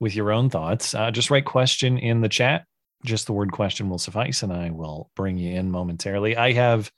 with 0.00 0.14
your 0.14 0.32
own 0.32 0.50
thoughts, 0.50 0.94
uh, 0.94 1.10
just 1.10 1.30
write 1.30 1.44
question 1.44 1.98
in 1.98 2.20
the 2.20 2.28
chat. 2.28 2.64
Just 3.04 3.26
the 3.26 3.32
word 3.32 3.52
question 3.52 3.88
will 3.88 3.98
suffice, 3.98 4.42
and 4.42 4.52
I 4.52 4.70
will 4.70 5.10
bring 5.16 5.38
you 5.38 5.54
in 5.56 5.70
momentarily. 5.70 6.36
I 6.36 6.52
have 6.52 6.90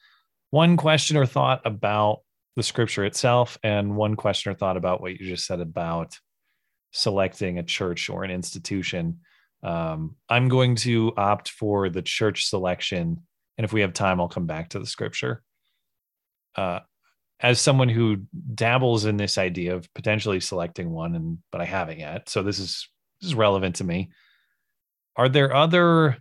one 0.51 0.77
question 0.77 1.17
or 1.17 1.27
thought 1.27 1.61
about 1.65 2.21
the 2.57 2.63
scripture 2.63 3.05
itself, 3.05 3.59
and 3.63 3.97
one 3.97 4.17
question 4.17 4.53
or 4.53 4.55
thought 4.55 4.77
about 4.77 5.01
what 5.01 5.13
you 5.13 5.27
just 5.27 5.47
said 5.47 5.61
about 5.61 6.19
selecting 6.91 7.59
a 7.59 7.63
church 7.63 8.11
or 8.11 8.25
an 8.25 8.31
institution. 8.31 9.21
Um, 9.63 10.17
I'm 10.29 10.49
going 10.49 10.77
to 10.77 11.13
opt 11.17 11.49
for 11.49 11.89
the 11.89 12.03
church 12.03 12.47
selection. 12.47 13.23
And 13.57 13.65
if 13.65 13.73
we 13.73 13.81
have 13.81 13.93
time, 13.93 14.21
I'll 14.21 14.29
come 14.29 14.47
back 14.47 14.71
to 14.71 14.79
the 14.79 14.87
scripture 14.87 15.43
uh, 16.57 16.81
as 17.41 17.61
someone 17.61 17.89
who 17.89 18.19
dabbles 18.55 19.05
in 19.05 19.17
this 19.17 19.39
idea 19.39 19.75
of 19.75 19.93
potentially 19.95 20.41
selecting 20.41 20.91
one, 20.91 21.15
and 21.15 21.39
but 21.51 21.61
I 21.61 21.65
haven't 21.65 21.99
yet, 21.99 22.29
so 22.29 22.43
this 22.43 22.59
is 22.59 22.89
this 23.21 23.29
is 23.29 23.35
relevant 23.35 23.77
to 23.77 23.85
me. 23.85 24.11
Are 25.17 25.29
there 25.29 25.55
other 25.55 26.19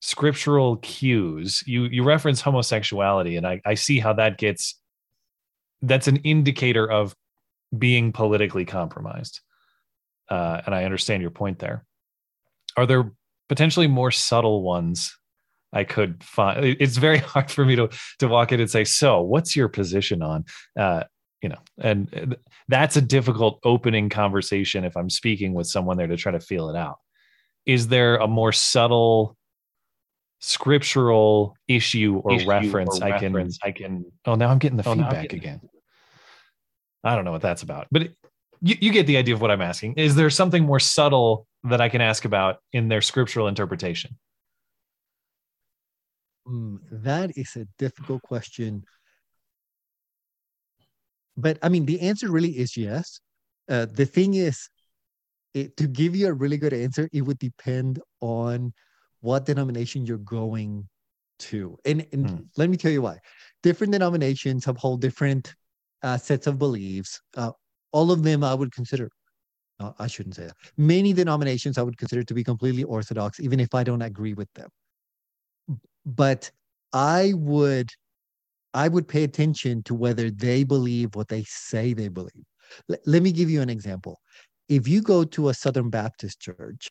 scriptural 0.00 0.76
cues? 0.76 1.62
You 1.66 1.84
you 1.84 2.02
reference 2.02 2.40
homosexuality, 2.40 3.36
and 3.36 3.46
I, 3.46 3.60
I 3.64 3.74
see 3.74 3.98
how 3.98 4.12
that 4.14 4.38
gets. 4.38 4.78
That's 5.82 6.08
an 6.08 6.16
indicator 6.18 6.90
of 6.90 7.14
being 7.76 8.12
politically 8.12 8.64
compromised, 8.64 9.40
uh, 10.30 10.62
and 10.64 10.74
I 10.74 10.84
understand 10.84 11.22
your 11.22 11.30
point 11.30 11.58
there. 11.58 11.84
Are 12.76 12.86
there 12.86 13.12
potentially 13.48 13.86
more 13.86 14.10
subtle 14.10 14.62
ones 14.62 15.16
I 15.72 15.84
could 15.84 16.22
find. 16.22 16.64
It's 16.64 16.96
very 16.96 17.18
hard 17.32 17.50
for 17.50 17.64
me 17.64 17.76
to 17.76 17.88
to 18.18 18.28
walk 18.28 18.52
in 18.52 18.60
and 18.60 18.70
say, 18.70 18.84
"So, 18.84 19.20
what's 19.20 19.56
your 19.56 19.68
position 19.68 20.22
on?" 20.22 20.44
Uh, 20.78 21.04
you 21.42 21.48
know, 21.48 21.58
and 21.78 22.36
that's 22.68 22.96
a 22.96 23.00
difficult 23.00 23.58
opening 23.64 24.08
conversation 24.08 24.84
if 24.84 24.96
I'm 24.96 25.10
speaking 25.10 25.54
with 25.54 25.66
someone 25.66 25.96
there 25.96 26.06
to 26.06 26.16
try 26.16 26.32
to 26.32 26.40
feel 26.40 26.68
it 26.68 26.76
out. 26.76 26.98
Is 27.66 27.88
there 27.88 28.16
a 28.16 28.28
more 28.28 28.52
subtle 28.52 29.36
scriptural 30.44 31.56
issue 31.68 32.20
or 32.24 32.34
issue 32.34 32.48
reference 32.48 33.00
or 33.00 33.04
I 33.04 33.10
reference. 33.10 33.58
can 33.58 33.68
I 33.68 33.72
can 33.72 34.04
oh 34.26 34.34
now 34.34 34.48
I'm 34.48 34.58
getting 34.58 34.76
the 34.76 34.88
oh, 34.88 34.94
feedback 34.94 35.22
getting 35.22 35.38
again. 35.38 35.60
I 37.04 37.14
don't 37.14 37.24
know 37.24 37.30
what 37.30 37.42
that's 37.42 37.62
about. 37.62 37.86
But 37.90 38.02
it, 38.02 38.16
you, 38.60 38.76
you 38.80 38.92
get 38.92 39.06
the 39.06 39.16
idea 39.16 39.34
of 39.34 39.40
what 39.40 39.50
I'm 39.50 39.62
asking. 39.62 39.94
Is 39.94 40.14
there 40.14 40.30
something 40.30 40.64
more 40.64 40.80
subtle 40.80 41.46
that 41.64 41.80
I 41.80 41.88
can 41.88 42.00
ask 42.00 42.24
about 42.24 42.58
in 42.72 42.88
their 42.88 43.00
scriptural 43.00 43.48
interpretation? 43.48 44.18
Mm, 46.46 46.78
that 46.90 47.36
is 47.36 47.56
a 47.56 47.66
difficult 47.78 48.22
question. 48.22 48.84
But 51.36 51.58
I 51.62 51.68
mean, 51.68 51.86
the 51.86 52.00
answer 52.00 52.30
really 52.30 52.50
is 52.50 52.76
yes. 52.76 53.20
Uh, 53.68 53.86
the 53.90 54.06
thing 54.06 54.34
is, 54.34 54.68
it, 55.54 55.76
to 55.76 55.86
give 55.86 56.16
you 56.16 56.28
a 56.28 56.32
really 56.32 56.56
good 56.56 56.72
answer, 56.72 57.08
it 57.12 57.22
would 57.22 57.38
depend 57.38 58.00
on 58.20 58.72
what 59.22 59.46
denomination 59.46 60.06
you're 60.06 60.18
going 60.18 60.86
to. 61.40 61.76
And, 61.84 62.06
and 62.12 62.26
mm. 62.26 62.46
let 62.56 62.70
me 62.70 62.76
tell 62.76 62.92
you 62.92 63.02
why. 63.02 63.18
Different 63.62 63.92
denominations 63.92 64.64
have 64.66 64.76
whole 64.76 64.96
different 64.96 65.54
uh, 66.02 66.18
sets 66.18 66.46
of 66.46 66.58
beliefs. 66.58 67.20
Uh, 67.36 67.52
all 67.92 68.12
of 68.12 68.22
them 68.22 68.44
I 68.44 68.54
would 68.54 68.72
consider, 68.72 69.10
uh, 69.80 69.92
I 69.98 70.06
shouldn't 70.06 70.36
say 70.36 70.44
that. 70.44 70.56
Many 70.76 71.12
denominations 71.12 71.78
I 71.78 71.82
would 71.82 71.98
consider 71.98 72.22
to 72.22 72.34
be 72.34 72.44
completely 72.44 72.84
orthodox, 72.84 73.40
even 73.40 73.58
if 73.58 73.74
I 73.74 73.82
don't 73.82 74.02
agree 74.02 74.34
with 74.34 74.52
them 74.54 74.68
but 76.04 76.50
I 76.92 77.32
would 77.36 77.90
I 78.74 78.88
would 78.88 79.06
pay 79.06 79.24
attention 79.24 79.82
to 79.84 79.94
whether 79.94 80.30
they 80.30 80.64
believe 80.64 81.14
what 81.14 81.28
they 81.28 81.44
say 81.44 81.92
they 81.92 82.08
believe. 82.08 82.44
L- 82.90 82.96
let 83.04 83.22
me 83.22 83.32
give 83.32 83.50
you 83.50 83.60
an 83.60 83.68
example. 83.68 84.18
If 84.68 84.88
you 84.88 85.02
go 85.02 85.24
to 85.24 85.50
a 85.50 85.54
Southern 85.54 85.90
Baptist 85.90 86.40
church 86.40 86.88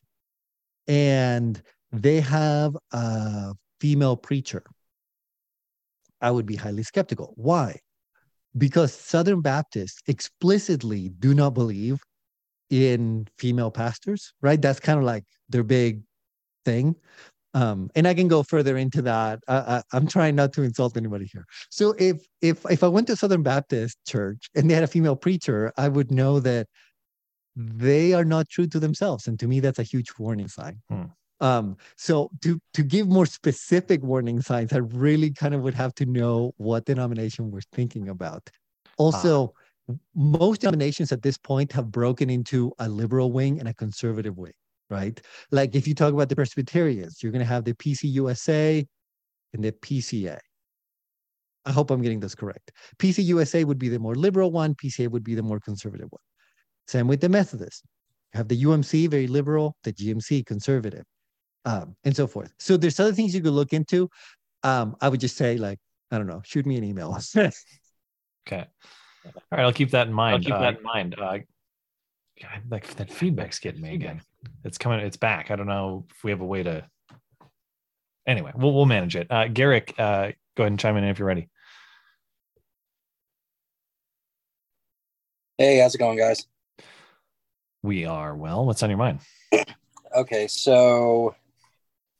and 0.86 1.60
they 1.92 2.20
have 2.20 2.76
a 2.92 3.54
female 3.80 4.16
preacher, 4.16 4.64
I 6.20 6.30
would 6.30 6.46
be 6.46 6.56
highly 6.56 6.82
skeptical. 6.82 7.34
Why? 7.36 7.78
Because 8.56 8.92
Southern 8.92 9.40
Baptists 9.40 10.00
explicitly 10.06 11.10
do 11.18 11.34
not 11.34 11.54
believe 11.54 12.00
in 12.70 13.28
female 13.38 13.70
pastors, 13.70 14.32
right? 14.40 14.60
That's 14.60 14.80
kind 14.80 14.98
of 14.98 15.04
like 15.04 15.24
their 15.48 15.62
big 15.62 16.02
thing 16.64 16.96
um, 17.54 17.90
and 17.94 18.08
I 18.08 18.14
can 18.14 18.28
go 18.28 18.42
further 18.42 18.76
into 18.76 19.02
that. 19.02 19.40
I, 19.46 19.82
am 19.92 20.06
trying 20.06 20.34
not 20.34 20.52
to 20.54 20.62
insult 20.62 20.96
anybody 20.96 21.28
here. 21.30 21.44
So 21.70 21.94
if 21.98 22.26
if 22.40 22.64
if 22.70 22.82
I 22.82 22.88
went 22.88 23.06
to 23.08 23.16
Southern 23.16 23.42
Baptist 23.42 23.98
Church 24.06 24.48
and 24.54 24.70
they 24.70 24.74
had 24.74 24.84
a 24.84 24.88
female 24.88 25.16
preacher, 25.16 25.72
I 25.76 25.88
would 25.88 26.10
know 26.10 26.40
that 26.40 26.66
they 27.54 28.14
are 28.14 28.24
not 28.24 28.48
true 28.48 28.66
to 28.68 28.80
themselves, 28.80 29.26
and 29.26 29.38
to 29.40 29.46
me, 29.46 29.60
that's 29.60 29.78
a 29.78 29.82
huge 29.82 30.12
warning 30.18 30.48
sign. 30.48 30.80
Hmm. 30.88 31.04
Um, 31.42 31.76
so 31.96 32.30
to 32.40 32.58
to 32.72 32.82
give 32.82 33.08
more 33.08 33.26
specific 33.26 34.02
warning 34.02 34.40
signs, 34.40 34.72
I 34.72 34.78
really 34.78 35.30
kind 35.30 35.54
of 35.54 35.60
would 35.62 35.74
have 35.74 35.94
to 35.96 36.06
know 36.06 36.54
what 36.56 36.86
denomination 36.86 37.50
we're 37.50 37.68
thinking 37.72 38.08
about. 38.08 38.48
Also, 38.96 39.52
ah. 39.90 39.94
most 40.14 40.62
denominations 40.62 41.12
at 41.12 41.22
this 41.22 41.36
point 41.36 41.72
have 41.72 41.90
broken 41.90 42.30
into 42.30 42.72
a 42.78 42.88
liberal 42.88 43.32
wing 43.32 43.58
and 43.58 43.68
a 43.68 43.74
conservative 43.74 44.38
wing 44.38 44.52
right? 44.92 45.20
Like 45.50 45.74
if 45.74 45.88
you 45.88 45.94
talk 45.94 46.12
about 46.12 46.28
the 46.28 46.36
Presbyterians, 46.36 47.22
you're 47.22 47.32
going 47.32 47.44
to 47.44 47.52
have 47.54 47.64
the 47.64 47.72
PCUSA 47.74 48.86
and 49.54 49.64
the 49.64 49.72
PCA. 49.72 50.38
I 51.64 51.72
hope 51.72 51.90
I'm 51.90 52.02
getting 52.02 52.20
this 52.20 52.34
correct. 52.34 52.72
PCUSA 52.98 53.64
would 53.64 53.78
be 53.78 53.88
the 53.88 53.98
more 53.98 54.14
liberal 54.14 54.50
one, 54.50 54.74
PCA 54.74 55.08
would 55.08 55.24
be 55.24 55.34
the 55.34 55.42
more 55.42 55.60
conservative 55.60 56.08
one. 56.10 56.22
Same 56.86 57.08
with 57.08 57.20
the 57.20 57.28
Methodists. 57.28 57.82
You 58.34 58.38
have 58.38 58.48
the 58.48 58.62
UMC, 58.64 59.08
very 59.08 59.26
liberal, 59.26 59.76
the 59.84 59.92
GMC, 59.92 60.44
conservative, 60.44 61.04
um, 61.64 61.96
and 62.04 62.14
so 62.14 62.26
forth. 62.26 62.52
So 62.58 62.76
there's 62.76 62.98
other 63.00 63.12
things 63.12 63.34
you 63.34 63.40
could 63.40 63.52
look 63.52 63.72
into. 63.72 64.10
Um, 64.62 64.96
I 65.00 65.08
would 65.08 65.20
just 65.20 65.36
say, 65.36 65.56
like, 65.56 65.78
I 66.10 66.18
don't 66.18 66.26
know, 66.26 66.42
shoot 66.44 66.66
me 66.66 66.76
an 66.76 66.84
email. 66.84 67.18
okay. 67.36 67.52
All 68.50 69.32
right, 69.50 69.60
I'll 69.60 69.72
keep 69.72 69.90
that 69.90 70.08
in 70.08 70.12
mind. 70.12 70.34
I'll 70.34 70.40
keep 70.40 70.54
uh, 70.54 70.60
that 70.60 70.78
in 70.78 70.82
mind. 70.82 71.14
Uh, 71.18 71.38
God, 72.40 72.62
like 72.70 72.94
that 72.96 73.10
feedback's 73.10 73.58
getting 73.58 73.80
me 73.80 73.94
again. 73.94 74.20
It's 74.64 74.78
coming. 74.78 75.00
It's 75.00 75.16
back. 75.16 75.50
I 75.50 75.56
don't 75.56 75.66
know 75.66 76.06
if 76.10 76.24
we 76.24 76.30
have 76.30 76.40
a 76.40 76.46
way 76.46 76.62
to. 76.62 76.84
Anyway, 78.26 78.52
we'll 78.54 78.72
we'll 78.72 78.86
manage 78.86 79.16
it. 79.16 79.28
Uh, 79.30 79.48
Garrick, 79.48 79.94
uh, 79.98 80.32
go 80.56 80.64
ahead 80.64 80.72
and 80.72 80.78
chime 80.78 80.96
in 80.96 81.04
if 81.04 81.18
you're 81.18 81.28
ready. 81.28 81.48
Hey, 85.58 85.78
how's 85.78 85.94
it 85.94 85.98
going, 85.98 86.18
guys? 86.18 86.46
We 87.82 88.04
are 88.04 88.34
well. 88.34 88.64
What's 88.64 88.82
on 88.82 88.90
your 88.90 88.98
mind? 88.98 89.20
okay, 90.16 90.48
so 90.48 91.34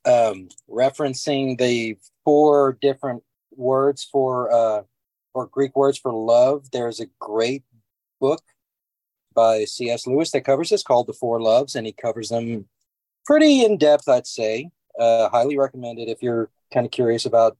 um, 0.05 0.49
referencing 0.69 1.57
the 1.57 1.97
four 2.23 2.77
different 2.81 3.23
words 3.55 4.03
for 4.03 4.51
uh, 4.51 4.81
or 5.33 5.47
Greek 5.47 5.75
words 5.75 5.97
for 5.97 6.13
love, 6.13 6.69
there's 6.71 6.99
a 6.99 7.07
great 7.19 7.63
book 8.19 8.41
by 9.33 9.65
C.S. 9.65 10.05
Lewis 10.05 10.31
that 10.31 10.45
covers 10.45 10.69
this 10.69 10.83
called 10.83 11.07
The 11.07 11.13
Four 11.13 11.41
Loves, 11.41 11.75
and 11.75 11.87
he 11.87 11.93
covers 11.93 12.29
them 12.29 12.67
pretty 13.25 13.65
in 13.65 13.77
depth, 13.77 14.07
I'd 14.07 14.27
say. 14.27 14.69
Uh, 14.99 15.29
highly 15.29 15.57
recommended 15.57 16.07
if 16.07 16.21
you're 16.21 16.51
kind 16.71 16.85
of 16.85 16.91
curious 16.91 17.25
about 17.25 17.57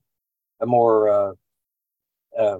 a 0.59 0.67
more 0.67 1.09
uh, 1.09 1.31
uh, 2.39 2.59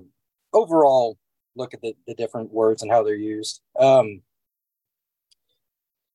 overall 0.52 1.18
look 1.56 1.74
at 1.74 1.82
the, 1.82 1.96
the 2.08 2.16
different 2.16 2.52
words 2.52 2.82
and 2.82 2.92
how 2.92 3.04
they're 3.04 3.16
used. 3.16 3.62
Um, 3.78 4.22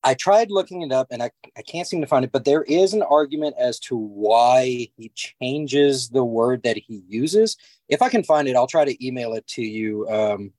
I 0.09 0.15
tried 0.15 0.51
looking 0.51 0.81
it 0.81 0.91
up 0.91 1.09
and 1.11 1.23
I, 1.23 1.31
I 1.55 1.61
can't 1.61 1.87
seem 1.87 2.01
to 2.01 2.07
find 2.07 2.25
it, 2.25 2.33
but 2.33 2.47
there 2.47 2.63
is 2.63 2.95
an 2.95 3.03
argument 3.03 3.57
as 3.59 3.79
to 3.81 3.95
why 3.95 4.89
he 4.97 5.13
changes 5.15 6.09
the 6.09 6.25
word 6.25 6.63
that 6.63 6.79
he 6.79 7.03
uses. 7.07 7.59
If 7.91 8.01
I 8.01 8.09
can 8.09 8.25
find 8.25 8.49
it, 8.49 8.57
I'll 8.57 8.67
try 8.67 8.87
to 8.87 9.07
email 9.07 9.35
it 9.35 9.47
to 9.49 9.63
you, 9.63 10.09
um, 10.09 10.55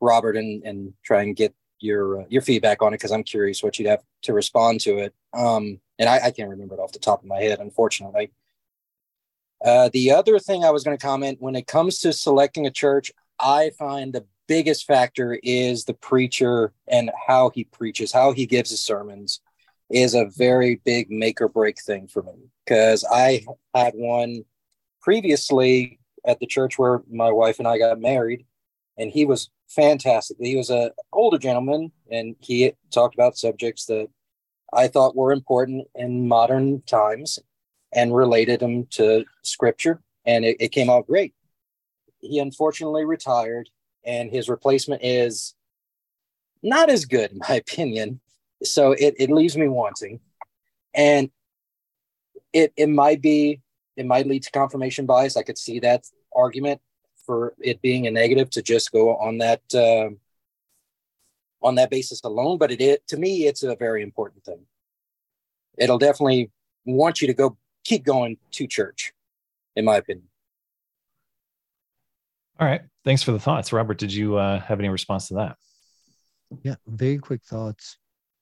Robert, 0.00 0.36
and, 0.36 0.62
and 0.62 0.94
try 1.02 1.22
and 1.22 1.34
get 1.34 1.56
your 1.80 2.20
uh, 2.20 2.24
your 2.28 2.40
feedback 2.40 2.82
on 2.82 2.94
it 2.94 2.98
because 2.98 3.10
I'm 3.10 3.24
curious 3.24 3.64
what 3.64 3.80
you'd 3.80 3.88
have 3.88 4.04
to 4.22 4.32
respond 4.32 4.80
to 4.82 4.98
it. 4.98 5.14
Um, 5.34 5.80
and 5.98 6.08
I, 6.08 6.26
I 6.26 6.30
can't 6.30 6.48
remember 6.48 6.76
it 6.76 6.80
off 6.80 6.92
the 6.92 7.00
top 7.00 7.22
of 7.22 7.28
my 7.28 7.40
head, 7.40 7.58
unfortunately. 7.58 8.30
Uh, 9.64 9.90
the 9.92 10.12
other 10.12 10.38
thing 10.38 10.64
I 10.64 10.70
was 10.70 10.84
going 10.84 10.96
to 10.96 11.04
comment 11.04 11.38
when 11.40 11.56
it 11.56 11.66
comes 11.66 11.98
to 12.00 12.12
selecting 12.12 12.64
a 12.64 12.70
church, 12.70 13.10
I 13.40 13.70
find 13.76 14.12
the 14.12 14.24
biggest 14.46 14.86
factor 14.86 15.38
is 15.42 15.84
the 15.84 15.94
preacher 15.94 16.72
and 16.88 17.10
how 17.26 17.50
he 17.50 17.64
preaches, 17.64 18.12
how 18.12 18.32
he 18.32 18.46
gives 18.46 18.70
his 18.70 18.80
sermons 18.80 19.40
is 19.90 20.14
a 20.14 20.30
very 20.36 20.80
big 20.84 21.10
make 21.10 21.40
or 21.40 21.48
break 21.48 21.80
thing 21.80 22.08
for 22.08 22.22
me. 22.22 22.32
Because 22.64 23.04
I 23.10 23.44
had 23.74 23.94
one 23.94 24.44
previously 25.00 26.00
at 26.24 26.40
the 26.40 26.46
church 26.46 26.78
where 26.78 27.02
my 27.10 27.30
wife 27.30 27.58
and 27.58 27.68
I 27.68 27.78
got 27.78 28.00
married, 28.00 28.44
and 28.98 29.10
he 29.10 29.24
was 29.24 29.50
fantastic. 29.68 30.36
He 30.40 30.56
was 30.56 30.70
a 30.70 30.90
older 31.12 31.38
gentleman, 31.38 31.92
and 32.10 32.34
he 32.40 32.72
talked 32.90 33.14
about 33.14 33.38
subjects 33.38 33.86
that 33.86 34.08
I 34.72 34.88
thought 34.88 35.16
were 35.16 35.32
important 35.32 35.86
in 35.94 36.26
modern 36.26 36.82
times 36.82 37.38
and 37.92 38.14
related 38.14 38.60
them 38.60 38.86
to 38.90 39.24
scripture, 39.42 40.02
and 40.24 40.44
it, 40.44 40.56
it 40.58 40.72
came 40.72 40.90
out 40.90 41.06
great. 41.06 41.34
He 42.18 42.40
unfortunately 42.40 43.04
retired, 43.04 43.70
and 44.06 44.30
his 44.30 44.48
replacement 44.48 45.02
is 45.04 45.54
not 46.62 46.88
as 46.88 47.04
good, 47.04 47.32
in 47.32 47.38
my 47.38 47.54
opinion. 47.66 48.20
So 48.62 48.92
it, 48.92 49.14
it 49.18 49.30
leaves 49.30 49.56
me 49.56 49.68
wanting. 49.68 50.20
And 50.94 51.30
it, 52.52 52.72
it 52.76 52.88
might 52.88 53.20
be, 53.20 53.60
it 53.96 54.06
might 54.06 54.26
lead 54.26 54.44
to 54.44 54.50
confirmation 54.50 55.04
bias. 55.04 55.36
I 55.36 55.42
could 55.42 55.58
see 55.58 55.80
that 55.80 56.04
argument 56.34 56.80
for 57.26 57.54
it 57.58 57.82
being 57.82 58.06
a 58.06 58.10
negative 58.10 58.48
to 58.50 58.62
just 58.62 58.92
go 58.92 59.16
on 59.16 59.38
that 59.38 59.62
uh, 59.74 60.10
on 61.62 61.74
that 61.74 61.90
basis 61.90 62.22
alone. 62.24 62.56
But 62.56 62.70
it, 62.70 62.80
it 62.80 63.06
to 63.08 63.16
me, 63.16 63.46
it's 63.46 63.62
a 63.62 63.76
very 63.76 64.02
important 64.02 64.44
thing. 64.44 64.60
It'll 65.76 65.98
definitely 65.98 66.50
want 66.84 67.20
you 67.20 67.26
to 67.26 67.34
go 67.34 67.58
keep 67.84 68.04
going 68.04 68.38
to 68.52 68.66
church, 68.66 69.12
in 69.74 69.84
my 69.84 69.96
opinion. 69.96 70.28
All 72.58 72.66
right. 72.66 72.80
Thanks 73.04 73.22
for 73.22 73.32
the 73.32 73.38
thoughts. 73.38 73.72
Robert, 73.72 73.98
did 73.98 74.12
you 74.12 74.36
uh, 74.36 74.60
have 74.60 74.78
any 74.78 74.88
response 74.88 75.28
to 75.28 75.34
that? 75.34 75.56
Yeah, 76.62 76.76
very 76.86 77.18
quick 77.18 77.42
thoughts. 77.42 77.98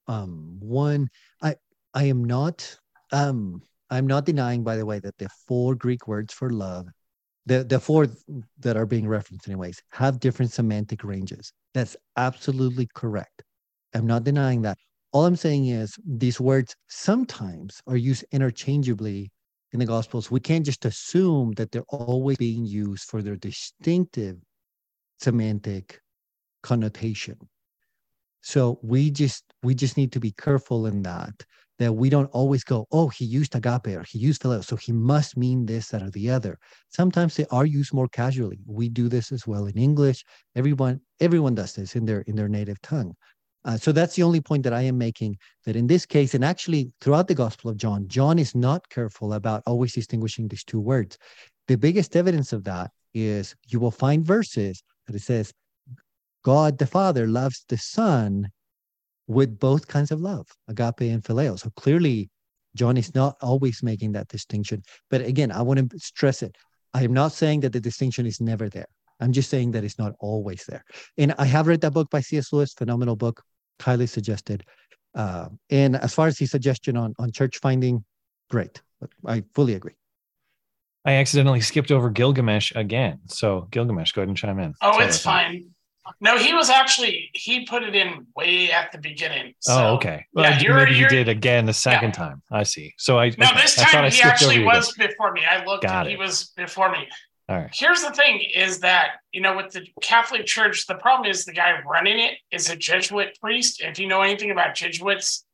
Um, 0.06 0.56
one, 0.60 1.08
I 1.42 1.56
I 1.94 2.04
am 2.04 2.24
not 2.24 2.76
um 3.12 3.62
I'm 3.90 4.06
not 4.06 4.26
denying, 4.26 4.62
by 4.62 4.76
the 4.76 4.86
way, 4.86 4.98
that 5.00 5.16
the 5.18 5.28
four 5.48 5.74
Greek 5.74 6.06
words 6.06 6.32
for 6.32 6.50
love, 6.50 6.86
the 7.46 7.64
the 7.64 7.80
four 7.80 8.06
that 8.60 8.76
are 8.76 8.86
being 8.86 9.08
referenced 9.08 9.48
anyways, 9.48 9.82
have 9.90 10.20
different 10.20 10.52
semantic 10.52 11.02
ranges. 11.02 11.52
That's 11.72 11.96
absolutely 12.16 12.88
correct. 12.94 13.42
I'm 13.94 14.06
not 14.06 14.24
denying 14.24 14.62
that. 14.62 14.78
All 15.12 15.26
I'm 15.26 15.36
saying 15.36 15.66
is 15.68 15.94
these 16.06 16.40
words 16.40 16.74
sometimes 16.88 17.80
are 17.86 17.96
used 17.96 18.24
interchangeably 18.32 19.30
in 19.74 19.80
the 19.80 19.86
Gospels, 19.86 20.30
we 20.30 20.40
can't 20.40 20.64
just 20.64 20.84
assume 20.84 21.52
that 21.52 21.72
they're 21.72 21.82
always 21.88 22.38
being 22.38 22.64
used 22.64 23.08
for 23.08 23.20
their 23.22 23.36
distinctive 23.36 24.36
semantic 25.18 26.00
connotation. 26.62 27.36
So 28.40 28.78
we 28.82 29.10
just 29.10 29.42
we 29.62 29.74
just 29.74 29.96
need 29.96 30.12
to 30.12 30.20
be 30.20 30.32
careful 30.32 30.86
in 30.86 31.02
that 31.02 31.34
that 31.80 31.92
we 31.92 32.08
don't 32.08 32.30
always 32.30 32.62
go, 32.62 32.86
oh, 32.92 33.08
he 33.08 33.24
used 33.24 33.56
agape 33.56 33.88
or 33.88 34.04
he 34.04 34.16
used 34.16 34.42
phileo, 34.42 34.64
so 34.64 34.76
he 34.76 34.92
must 34.92 35.36
mean 35.36 35.66
this, 35.66 35.88
that, 35.88 36.02
or 36.02 36.10
the 36.10 36.30
other. 36.30 36.56
Sometimes 36.90 37.34
they 37.34 37.46
are 37.50 37.66
used 37.66 37.92
more 37.92 38.06
casually. 38.06 38.60
We 38.64 38.88
do 38.88 39.08
this 39.08 39.32
as 39.32 39.44
well 39.44 39.66
in 39.66 39.76
English. 39.76 40.24
Everyone 40.54 41.00
everyone 41.18 41.56
does 41.56 41.74
this 41.74 41.96
in 41.96 42.04
their 42.04 42.20
in 42.22 42.36
their 42.36 42.48
native 42.48 42.80
tongue. 42.80 43.14
Uh, 43.64 43.78
so 43.78 43.92
that's 43.92 44.14
the 44.14 44.22
only 44.22 44.40
point 44.40 44.62
that 44.62 44.74
I 44.74 44.82
am 44.82 44.98
making 44.98 45.38
that 45.64 45.76
in 45.76 45.86
this 45.86 46.04
case, 46.04 46.34
and 46.34 46.44
actually 46.44 46.92
throughout 47.00 47.28
the 47.28 47.34
Gospel 47.34 47.70
of 47.70 47.76
John, 47.76 48.06
John 48.08 48.38
is 48.38 48.54
not 48.54 48.88
careful 48.90 49.32
about 49.32 49.62
always 49.66 49.94
distinguishing 49.94 50.48
these 50.48 50.64
two 50.64 50.80
words. 50.80 51.16
The 51.68 51.76
biggest 51.76 52.14
evidence 52.14 52.52
of 52.52 52.64
that 52.64 52.90
is 53.14 53.54
you 53.68 53.80
will 53.80 53.90
find 53.90 54.24
verses 54.24 54.82
that 55.06 55.16
it 55.16 55.22
says, 55.22 55.52
God 56.42 56.78
the 56.78 56.86
Father 56.86 57.26
loves 57.26 57.64
the 57.68 57.78
Son 57.78 58.48
with 59.26 59.58
both 59.58 59.88
kinds 59.88 60.10
of 60.10 60.20
love, 60.20 60.46
agape 60.68 61.00
and 61.00 61.22
phileo. 61.22 61.58
So 61.58 61.70
clearly, 61.70 62.28
John 62.76 62.98
is 62.98 63.14
not 63.14 63.36
always 63.40 63.82
making 63.82 64.12
that 64.12 64.28
distinction. 64.28 64.82
But 65.08 65.22
again, 65.22 65.50
I 65.50 65.62
want 65.62 65.90
to 65.90 65.98
stress 65.98 66.42
it. 66.42 66.54
I 66.92 67.02
am 67.02 67.14
not 67.14 67.32
saying 67.32 67.60
that 67.60 67.72
the 67.72 67.80
distinction 67.80 68.26
is 68.26 68.40
never 68.40 68.68
there. 68.68 68.86
I'm 69.20 69.32
just 69.32 69.48
saying 69.48 69.70
that 69.70 69.84
it's 69.84 69.98
not 69.98 70.12
always 70.20 70.64
there. 70.68 70.84
And 71.16 71.34
I 71.38 71.46
have 71.46 71.66
read 71.66 71.80
that 71.82 71.92
book 71.92 72.10
by 72.10 72.20
C.S. 72.20 72.52
Lewis, 72.52 72.74
phenomenal 72.74 73.16
book 73.16 73.42
highly 73.80 74.06
suggested. 74.06 74.64
Uh, 75.14 75.48
and 75.70 75.96
as 75.96 76.14
far 76.14 76.26
as 76.26 76.38
the 76.38 76.46
suggestion 76.46 76.96
on 76.96 77.14
on 77.18 77.30
church 77.32 77.58
finding, 77.58 78.04
great. 78.50 78.82
I 79.26 79.44
fully 79.54 79.74
agree. 79.74 79.94
I 81.04 81.12
accidentally 81.14 81.60
skipped 81.60 81.90
over 81.90 82.08
Gilgamesh 82.08 82.72
again. 82.74 83.20
So 83.26 83.68
Gilgamesh, 83.70 84.12
go 84.12 84.22
ahead 84.22 84.28
and 84.28 84.36
chime 84.36 84.58
in. 84.58 84.74
Oh, 84.80 85.00
it's 85.00 85.18
fine. 85.18 85.70
No, 86.20 86.36
he 86.36 86.52
was 86.52 86.68
actually 86.68 87.30
he 87.32 87.64
put 87.66 87.82
it 87.82 87.94
in 87.94 88.26
way 88.36 88.70
at 88.70 88.92
the 88.92 88.98
beginning. 88.98 89.54
So, 89.60 89.72
oh, 89.74 89.94
okay. 89.94 90.26
Well, 90.34 90.50
yeah, 90.50 90.60
you're, 90.60 90.74
maybe 90.76 90.92
you're, 90.92 91.02
you 91.02 91.08
did 91.08 91.28
again 91.28 91.64
the 91.64 91.72
second 91.72 92.10
yeah. 92.10 92.26
time. 92.26 92.42
I 92.52 92.62
see. 92.62 92.94
So 92.98 93.18
I 93.18 93.32
no, 93.38 93.48
this 93.54 93.76
time 93.76 94.10
he 94.10 94.20
actually 94.22 94.62
was 94.62 94.92
before 94.92 95.32
me. 95.32 95.42
I 95.48 95.64
looked. 95.64 95.84
Got 95.84 96.06
he 96.06 96.16
was 96.16 96.52
before 96.56 96.90
me. 96.90 97.08
All 97.48 97.58
right. 97.58 97.70
Here's 97.72 98.02
the 98.02 98.12
thing 98.12 98.40
is 98.54 98.80
that, 98.80 99.16
you 99.32 99.42
know, 99.42 99.56
with 99.56 99.72
the 99.72 99.86
Catholic 100.00 100.46
Church, 100.46 100.86
the 100.86 100.94
problem 100.94 101.30
is 101.30 101.44
the 101.44 101.52
guy 101.52 101.78
running 101.86 102.18
it 102.18 102.38
is 102.50 102.70
a 102.70 102.76
Jesuit 102.76 103.38
priest. 103.40 103.82
If 103.82 103.98
you 103.98 104.06
know 104.06 104.22
anything 104.22 104.50
about 104.50 104.74
Jesuits, 104.74 105.44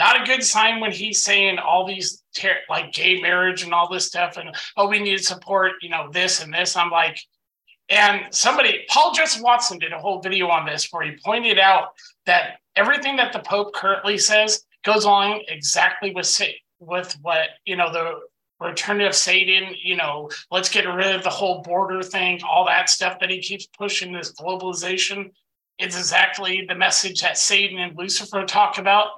not 0.00 0.18
a 0.18 0.24
good 0.24 0.42
sign 0.42 0.80
when 0.80 0.92
he's 0.92 1.22
saying 1.22 1.58
all 1.58 1.86
these 1.86 2.24
ter- 2.34 2.62
like 2.70 2.90
gay 2.92 3.20
marriage 3.20 3.62
and 3.62 3.74
all 3.74 3.86
this 3.86 4.06
stuff 4.06 4.38
and 4.38 4.56
oh 4.78 4.88
we 4.88 4.98
need 4.98 5.18
to 5.18 5.22
support 5.22 5.72
you 5.82 5.90
know 5.90 6.08
this 6.10 6.42
and 6.42 6.52
this 6.54 6.74
i'm 6.74 6.90
like 6.90 7.20
and 7.90 8.34
somebody 8.34 8.86
paul 8.88 9.12
joseph 9.12 9.42
watson 9.42 9.78
did 9.78 9.92
a 9.92 9.98
whole 9.98 10.20
video 10.22 10.48
on 10.48 10.64
this 10.64 10.88
where 10.90 11.04
he 11.04 11.18
pointed 11.22 11.58
out 11.58 11.88
that 12.24 12.60
everything 12.76 13.16
that 13.16 13.30
the 13.34 13.40
pope 13.40 13.74
currently 13.74 14.16
says 14.16 14.64
goes 14.84 15.04
along 15.04 15.44
exactly 15.48 16.12
with 16.12 16.40
with 16.78 17.14
what 17.20 17.48
you 17.66 17.76
know 17.76 17.92
the 17.92 18.20
of 18.60 19.14
Satan, 19.14 19.74
you 19.82 19.96
know, 19.96 20.30
let's 20.50 20.68
get 20.68 20.86
rid 20.86 21.14
of 21.14 21.22
the 21.22 21.30
whole 21.30 21.62
border 21.62 22.02
thing, 22.02 22.40
all 22.48 22.66
that 22.66 22.90
stuff 22.90 23.18
that 23.20 23.30
he 23.30 23.40
keeps 23.40 23.66
pushing, 23.66 24.12
this 24.12 24.32
globalization. 24.32 25.30
It's 25.78 25.96
exactly 25.96 26.66
the 26.68 26.74
message 26.74 27.22
that 27.22 27.38
Satan 27.38 27.78
and 27.78 27.96
Lucifer 27.96 28.44
talk 28.44 28.78
about. 28.78 29.08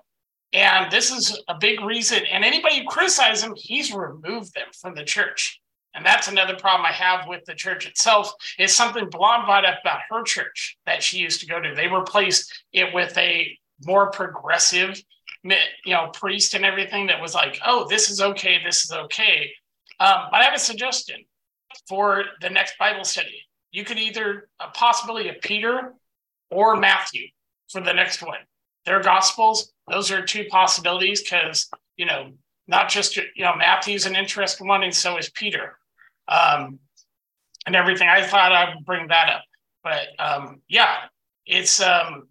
And 0.52 0.90
this 0.92 1.10
is 1.10 1.42
a 1.48 1.54
big 1.58 1.80
reason. 1.80 2.20
And 2.30 2.44
anybody 2.44 2.80
who 2.80 2.86
criticizes 2.86 3.42
him, 3.42 3.54
he's 3.56 3.92
removed 3.92 4.54
them 4.54 4.68
from 4.80 4.94
the 4.94 5.04
church. 5.04 5.60
And 5.94 6.06
that's 6.06 6.28
another 6.28 6.54
problem 6.56 6.86
I 6.86 6.92
have 6.92 7.26
with 7.26 7.44
the 7.44 7.54
church 7.54 7.86
itself 7.86 8.32
is 8.58 8.74
something 8.74 9.10
Blonde 9.10 9.44
brought 9.46 9.64
up 9.64 9.80
about 9.82 10.00
her 10.10 10.22
church 10.22 10.76
that 10.86 11.02
she 11.02 11.18
used 11.18 11.40
to 11.40 11.46
go 11.46 11.60
to. 11.60 11.74
They 11.74 11.88
replaced 11.88 12.64
it 12.72 12.94
with 12.94 13.16
a 13.18 13.58
more 13.84 14.10
progressive 14.10 15.02
you 15.44 15.92
know, 15.92 16.08
priest 16.12 16.54
and 16.54 16.64
everything 16.64 17.06
that 17.08 17.20
was 17.20 17.34
like, 17.34 17.58
oh, 17.66 17.86
this 17.88 18.10
is 18.10 18.20
okay, 18.20 18.58
this 18.64 18.84
is 18.84 18.92
okay. 18.92 19.50
Um, 19.98 20.28
but 20.30 20.40
I 20.40 20.44
have 20.44 20.54
a 20.54 20.58
suggestion 20.58 21.24
for 21.88 22.24
the 22.40 22.50
next 22.50 22.78
Bible 22.78 23.04
study. 23.04 23.42
You 23.70 23.84
could 23.84 23.98
either 23.98 24.48
a 24.60 24.68
possibility 24.68 25.28
of 25.28 25.40
Peter 25.40 25.94
or 26.50 26.76
Matthew 26.76 27.28
for 27.68 27.80
the 27.80 27.92
next 27.92 28.22
one. 28.22 28.38
Their 28.84 29.00
gospels, 29.00 29.72
those 29.90 30.10
are 30.10 30.24
two 30.24 30.44
possibilities 30.50 31.22
because, 31.22 31.68
you 31.96 32.06
know, 32.06 32.32
not 32.68 32.88
just, 32.88 33.16
you 33.16 33.44
know, 33.44 33.54
Matthew's 33.56 34.06
an 34.06 34.16
interesting 34.16 34.68
one 34.68 34.82
and 34.82 34.94
so 34.94 35.16
is 35.18 35.30
Peter 35.30 35.76
um, 36.28 36.78
and 37.66 37.74
everything. 37.74 38.08
I 38.08 38.22
thought 38.22 38.52
I'd 38.52 38.84
bring 38.84 39.08
that 39.08 39.28
up. 39.28 39.44
But 39.82 40.08
um, 40.18 40.62
yeah, 40.68 40.94
it's 41.46 41.80
um, 41.80 42.28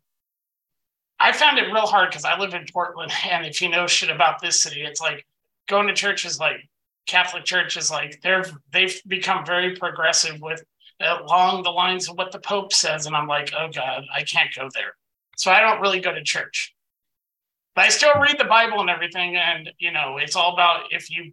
I 1.22 1.32
found 1.32 1.60
it 1.60 1.72
real 1.72 1.86
hard 1.86 2.10
because 2.10 2.26
I 2.26 2.38
live 2.38 2.54
in 2.54 2.66
Portland, 2.72 3.12
and 3.30 3.46
if 3.46 3.62
you 3.62 3.70
know 3.70 3.88
shit 3.88 4.10
about 4.10 4.42
this 4.42 4.62
city, 4.62 4.82
it's 4.82 5.02
like 5.02 5.26
going 5.70 5.88
to 5.88 5.94
church 5.94 6.26
is 6.26 6.40
like 6.40 6.68
Catholic 7.08 7.46
church 7.46 7.78
is 7.78 7.92
like 7.92 8.20
they're 8.22 8.46
they've 8.72 9.00
become 9.08 9.46
very 9.46 9.76
progressive 9.76 10.40
with 10.42 10.64
along 11.00 11.64
the 11.64 11.70
lines 11.72 12.08
of 12.08 12.18
what 12.18 12.32
the 12.32 12.40
Pope 12.40 12.74
says, 12.74 13.06
and 13.06 13.16
I'm 13.16 13.28
like, 13.28 13.52
oh 13.58 13.70
god, 13.74 14.04
I 14.14 14.24
can't 14.24 14.54
go 14.56 14.70
there. 14.74 14.94
So 15.38 15.52
I 15.52 15.62
don't 15.62 15.82
really 15.82 16.00
go 16.00 16.14
to 16.14 16.24
church, 16.24 16.76
but 17.76 17.86
I 17.86 17.90
still 17.90 18.20
read 18.20 18.38
the 18.38 18.46
Bible 18.46 18.82
and 18.82 18.90
everything, 18.90 19.36
and 19.36 19.72
you 19.80 19.92
know, 19.92 20.18
it's 20.18 20.36
all 20.36 20.54
about 20.54 20.86
if 20.92 21.10
you 21.10 21.32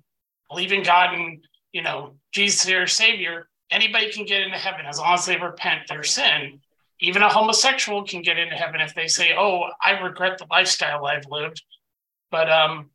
believe 0.48 0.72
in 0.72 0.82
God 0.82 1.14
and 1.14 1.44
you 1.72 1.82
know 1.82 2.14
Jesus 2.32 2.68
your 2.68 2.86
Savior, 2.86 3.48
anybody 3.70 4.10
can 4.10 4.24
get 4.24 4.42
into 4.42 4.56
heaven 4.56 4.86
as 4.86 4.98
long 4.98 5.14
as 5.14 5.26
they 5.26 5.36
repent 5.36 5.88
their 5.88 6.02
sin. 6.02 6.60
Even 7.00 7.22
a 7.22 7.28
homosexual 7.28 8.04
can 8.04 8.22
get 8.22 8.38
into 8.38 8.56
heaven 8.56 8.80
if 8.80 8.94
they 8.94 9.06
say, 9.06 9.34
"Oh, 9.36 9.68
I 9.80 9.92
regret 10.00 10.38
the 10.38 10.46
lifestyle 10.50 11.06
I've 11.06 11.26
lived." 11.30 11.62
But 12.30 12.50
um, 12.50 12.90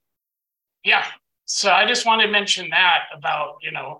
yeah. 0.83 1.05
So 1.45 1.71
I 1.71 1.85
just 1.85 2.05
want 2.05 2.21
to 2.21 2.27
mention 2.27 2.69
that 2.69 3.03
about 3.15 3.57
you 3.61 3.71
know 3.71 3.99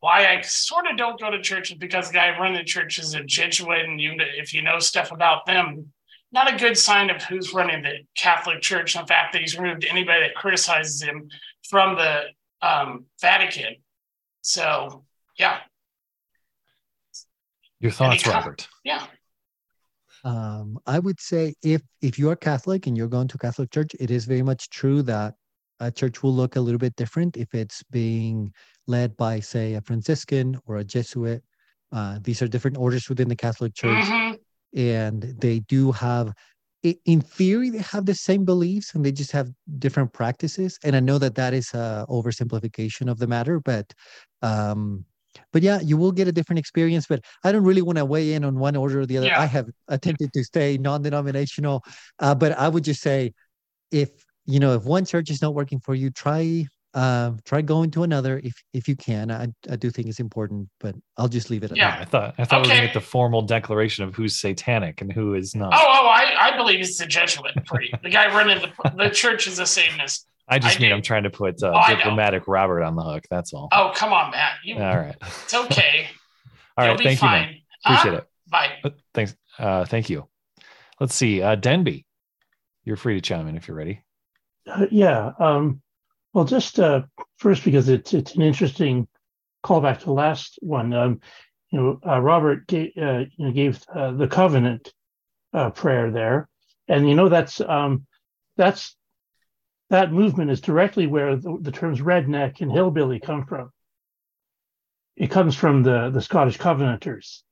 why 0.00 0.26
I 0.26 0.40
sort 0.42 0.86
of 0.90 0.96
don't 0.96 1.18
go 1.18 1.30
to 1.30 1.40
church 1.40 1.70
is 1.70 1.78
because 1.78 2.08
the 2.08 2.14
guy 2.14 2.36
running 2.38 2.58
the 2.58 2.64
church 2.64 2.98
is 2.98 3.14
a 3.14 3.22
Jesuit, 3.22 3.84
and 3.84 4.00
you 4.00 4.14
if 4.18 4.52
you 4.52 4.62
know 4.62 4.78
stuff 4.78 5.12
about 5.12 5.46
them, 5.46 5.92
not 6.32 6.52
a 6.52 6.56
good 6.56 6.76
sign 6.76 7.08
of 7.10 7.22
who's 7.22 7.54
running 7.54 7.82
the 7.82 8.00
Catholic 8.16 8.60
Church. 8.60 8.96
In 8.96 9.06
fact, 9.06 9.32
that 9.32 9.40
he's 9.40 9.58
removed 9.58 9.86
anybody 9.88 10.20
that 10.26 10.34
criticizes 10.34 11.00
him 11.00 11.28
from 11.68 11.96
the 11.96 12.24
um, 12.60 13.06
Vatican. 13.20 13.76
So 14.42 15.04
yeah. 15.38 15.58
Your 17.80 17.92
thoughts, 17.92 18.26
Robert? 18.26 18.68
Yeah. 18.84 19.06
Um, 20.24 20.78
I 20.86 20.98
would 20.98 21.20
say 21.20 21.54
if 21.62 21.82
if 22.00 22.18
you're 22.18 22.36
Catholic 22.36 22.86
and 22.86 22.96
you're 22.96 23.08
going 23.08 23.28
to 23.28 23.38
Catholic 23.38 23.70
church, 23.70 23.92
it 24.00 24.10
is 24.10 24.24
very 24.24 24.42
much 24.42 24.70
true 24.70 25.02
that 25.02 25.34
a 25.80 25.90
church 25.90 26.22
will 26.22 26.34
look 26.34 26.56
a 26.56 26.60
little 26.60 26.78
bit 26.78 26.96
different 26.96 27.36
if 27.36 27.54
it's 27.54 27.82
being 27.90 28.52
led 28.86 29.16
by, 29.16 29.40
say, 29.40 29.74
a 29.74 29.80
Franciscan 29.82 30.58
or 30.66 30.78
a 30.78 30.84
Jesuit. 30.84 31.42
Uh, 31.92 32.18
these 32.22 32.40
are 32.42 32.48
different 32.48 32.76
orders 32.78 33.08
within 33.08 33.28
the 33.28 33.36
Catholic 33.36 33.74
Church, 33.74 34.04
Mhm. 34.04 34.38
and 34.74 35.22
they 35.40 35.60
do 35.60 35.92
have, 35.92 36.32
in 36.82 37.20
theory, 37.20 37.70
they 37.70 37.78
have 37.78 38.06
the 38.06 38.14
same 38.14 38.44
beliefs, 38.44 38.94
and 38.94 39.04
they 39.04 39.12
just 39.12 39.32
have 39.32 39.50
different 39.78 40.12
practices. 40.12 40.78
And 40.84 40.96
I 40.96 41.00
know 41.00 41.18
that 41.18 41.34
that 41.36 41.54
is 41.54 41.72
a 41.74 42.06
oversimplification 42.08 43.10
of 43.10 43.18
the 43.18 43.26
matter, 43.26 43.60
but, 43.60 43.92
um, 44.42 45.04
but 45.52 45.62
yeah, 45.62 45.80
you 45.80 45.96
will 45.96 46.12
get 46.12 46.28
a 46.28 46.32
different 46.32 46.58
experience. 46.58 47.06
But 47.06 47.24
I 47.42 47.52
don't 47.52 47.64
really 47.64 47.82
want 47.82 47.98
to 47.98 48.04
weigh 48.04 48.34
in 48.34 48.44
on 48.44 48.58
one 48.58 48.76
order 48.76 49.00
or 49.00 49.06
the 49.06 49.18
other. 49.18 49.26
Yeah. 49.26 49.40
I 49.40 49.46
have 49.46 49.68
attempted 49.88 50.32
to 50.32 50.44
stay 50.44 50.78
non-denominational, 50.78 51.82
uh, 52.18 52.34
but 52.34 52.52
I 52.58 52.68
would 52.68 52.84
just 52.84 53.00
say, 53.00 53.32
if 53.90 54.10
you 54.46 54.60
know, 54.60 54.74
if 54.74 54.84
one 54.84 55.04
church 55.04 55.30
is 55.30 55.40
not 55.40 55.54
working 55.54 55.80
for 55.80 55.94
you, 55.94 56.10
try 56.10 56.66
um, 56.94 57.40
try 57.44 57.60
going 57.60 57.90
to 57.92 58.04
another 58.04 58.40
if 58.44 58.54
if 58.72 58.86
you 58.88 58.94
can. 58.96 59.30
I 59.30 59.48
I 59.68 59.76
do 59.76 59.90
think 59.90 60.06
it's 60.08 60.20
important, 60.20 60.68
but 60.78 60.94
I'll 61.16 61.28
just 61.28 61.50
leave 61.50 61.64
it 61.64 61.72
at 61.72 61.76
Yeah. 61.76 61.90
that. 61.90 62.00
I 62.00 62.04
thought 62.04 62.34
I 62.38 62.44
thought 62.44 62.62
we 62.62 62.68
were 62.68 62.74
gonna 62.74 62.86
get 62.86 62.94
the 62.94 63.00
formal 63.00 63.42
declaration 63.42 64.04
of 64.04 64.14
who's 64.14 64.36
satanic 64.40 65.00
and 65.00 65.12
who 65.12 65.34
is 65.34 65.54
not. 65.54 65.72
Oh, 65.74 65.78
oh, 65.80 66.06
I, 66.06 66.52
I 66.52 66.56
believe 66.56 66.80
it's 66.80 66.98
the 66.98 67.06
Jesuit. 67.06 67.52
Pretty. 67.66 67.92
The 68.02 68.10
guy 68.10 68.28
running 68.28 68.60
the 68.60 68.90
the 68.96 69.10
church 69.10 69.46
is 69.46 69.58
a 69.58 69.66
Satanist. 69.66 70.26
I 70.48 70.58
just 70.58 70.78
I 70.78 70.80
mean 70.82 70.90
do. 70.90 70.96
I'm 70.96 71.02
trying 71.02 71.22
to 71.22 71.30
put 71.30 71.62
uh, 71.62 71.72
Oh, 71.74 71.94
diplomatic 71.94 72.46
Robert 72.46 72.82
on 72.82 72.96
the 72.96 73.02
hook. 73.02 73.24
That's 73.30 73.52
all. 73.54 73.68
Oh, 73.72 73.92
come 73.94 74.12
on, 74.12 74.30
Matt. 74.30 74.54
You, 74.64 74.76
All 74.76 74.96
right. 74.96 75.16
It's 75.22 75.54
okay. 75.54 76.06
All 76.76 76.84
You'll 76.84 76.94
right. 76.94 76.98
be 76.98 77.04
Thank 77.04 77.22
you, 77.22 77.28
man. 77.28 77.54
Appreciate 77.84 78.12
Huh? 78.12 78.18
it. 78.18 78.28
Bye. 78.50 78.70
Uh, 78.84 78.90
Thanks. 79.14 79.36
Uh, 79.58 79.84
thank 79.84 80.10
you. 80.10 80.28
Let's 81.00 81.14
see. 81.14 81.40
Uh, 81.40 81.54
Denby, 81.54 82.04
you're 82.84 82.96
free 82.96 83.14
to 83.14 83.20
chime 83.20 83.46
in 83.48 83.56
if 83.56 83.68
you're 83.68 83.76
ready. 83.76 84.02
Uh, 84.70 84.86
yeah. 84.90 85.32
Um, 85.38 85.80
well, 86.32 86.44
just 86.44 86.78
uh, 86.80 87.02
first 87.38 87.64
because 87.64 87.88
it's 87.88 88.12
it's 88.12 88.34
an 88.34 88.42
interesting 88.42 89.06
callback 89.64 90.00
to 90.00 90.06
the 90.06 90.12
last 90.12 90.58
one. 90.60 90.92
Um, 90.92 91.20
you 91.70 91.80
know, 91.80 92.00
uh, 92.06 92.20
Robert 92.20 92.66
gave, 92.66 92.90
uh, 93.00 93.24
you 93.36 93.46
know, 93.46 93.52
gave 93.52 93.82
uh, 93.94 94.12
the 94.12 94.26
covenant 94.28 94.92
uh, 95.52 95.70
prayer 95.70 96.10
there, 96.10 96.48
and 96.88 97.08
you 97.08 97.14
know 97.14 97.28
that's 97.28 97.60
um, 97.60 98.06
that's 98.56 98.96
that 99.94 100.12
movement 100.12 100.50
is 100.50 100.60
directly 100.60 101.06
where 101.06 101.36
the, 101.36 101.56
the 101.60 101.72
terms 101.72 102.00
redneck 102.00 102.60
and 102.60 102.70
hillbilly 102.70 103.20
come 103.20 103.46
from. 103.46 103.70
It 105.16 105.30
comes 105.30 105.54
from 105.54 105.82
the 105.82 106.10
the 106.10 106.20
Scottish 106.20 106.58
Covenanters. 106.58 107.42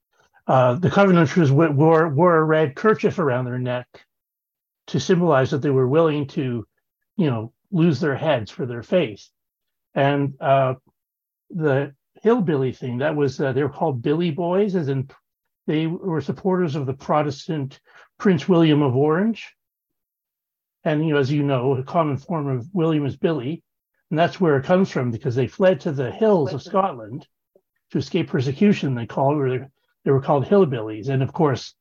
Uh, 0.46 0.74
the 0.74 0.90
Covenanters 0.90 1.50
wore 1.50 2.08
wore 2.08 2.36
a 2.36 2.44
red 2.44 2.74
kerchief 2.74 3.18
around 3.18 3.44
their 3.44 3.58
neck 3.58 3.86
to 4.88 4.98
symbolize 4.98 5.50
that 5.50 5.62
they 5.62 5.70
were 5.70 5.88
willing 5.88 6.26
to 6.26 6.66
you 7.16 7.30
know, 7.30 7.52
lose 7.70 8.00
their 8.00 8.16
heads 8.16 8.50
for 8.50 8.66
their 8.66 8.82
faith. 8.82 9.28
And 9.94 10.34
uh, 10.40 10.74
the 11.50 11.94
hillbilly 12.22 12.72
thing, 12.72 12.98
that 12.98 13.16
was, 13.16 13.40
uh, 13.40 13.52
they 13.52 13.62
were 13.62 13.68
called 13.68 14.02
Billy 14.02 14.30
Boys, 14.30 14.74
as 14.74 14.88
in 14.88 15.08
they 15.66 15.86
were 15.86 16.20
supporters 16.20 16.74
of 16.74 16.86
the 16.86 16.94
Protestant 16.94 17.80
Prince 18.18 18.48
William 18.48 18.82
of 18.82 18.96
Orange. 18.96 19.54
And, 20.84 21.06
you 21.06 21.14
know, 21.14 21.20
as 21.20 21.30
you 21.30 21.42
know, 21.42 21.76
a 21.76 21.82
common 21.84 22.16
form 22.16 22.48
of 22.48 22.68
William 22.72 23.06
is 23.06 23.16
Billy. 23.16 23.62
And 24.10 24.18
that's 24.18 24.40
where 24.40 24.56
it 24.56 24.64
comes 24.64 24.90
from 24.90 25.10
because 25.10 25.34
they 25.34 25.46
fled 25.46 25.80
to 25.80 25.92
the 25.92 26.10
hills 26.10 26.52
of 26.52 26.62
Scotland 26.62 27.26
to 27.92 27.98
escape 27.98 28.28
persecution. 28.28 28.94
They 28.94 29.06
called, 29.06 29.38
or 29.38 29.68
they, 30.04 30.10
were 30.10 30.20
called 30.20 30.44
hillbillies. 30.44 31.08
And 31.08 31.22
of 31.22 31.32
course, 31.32 31.74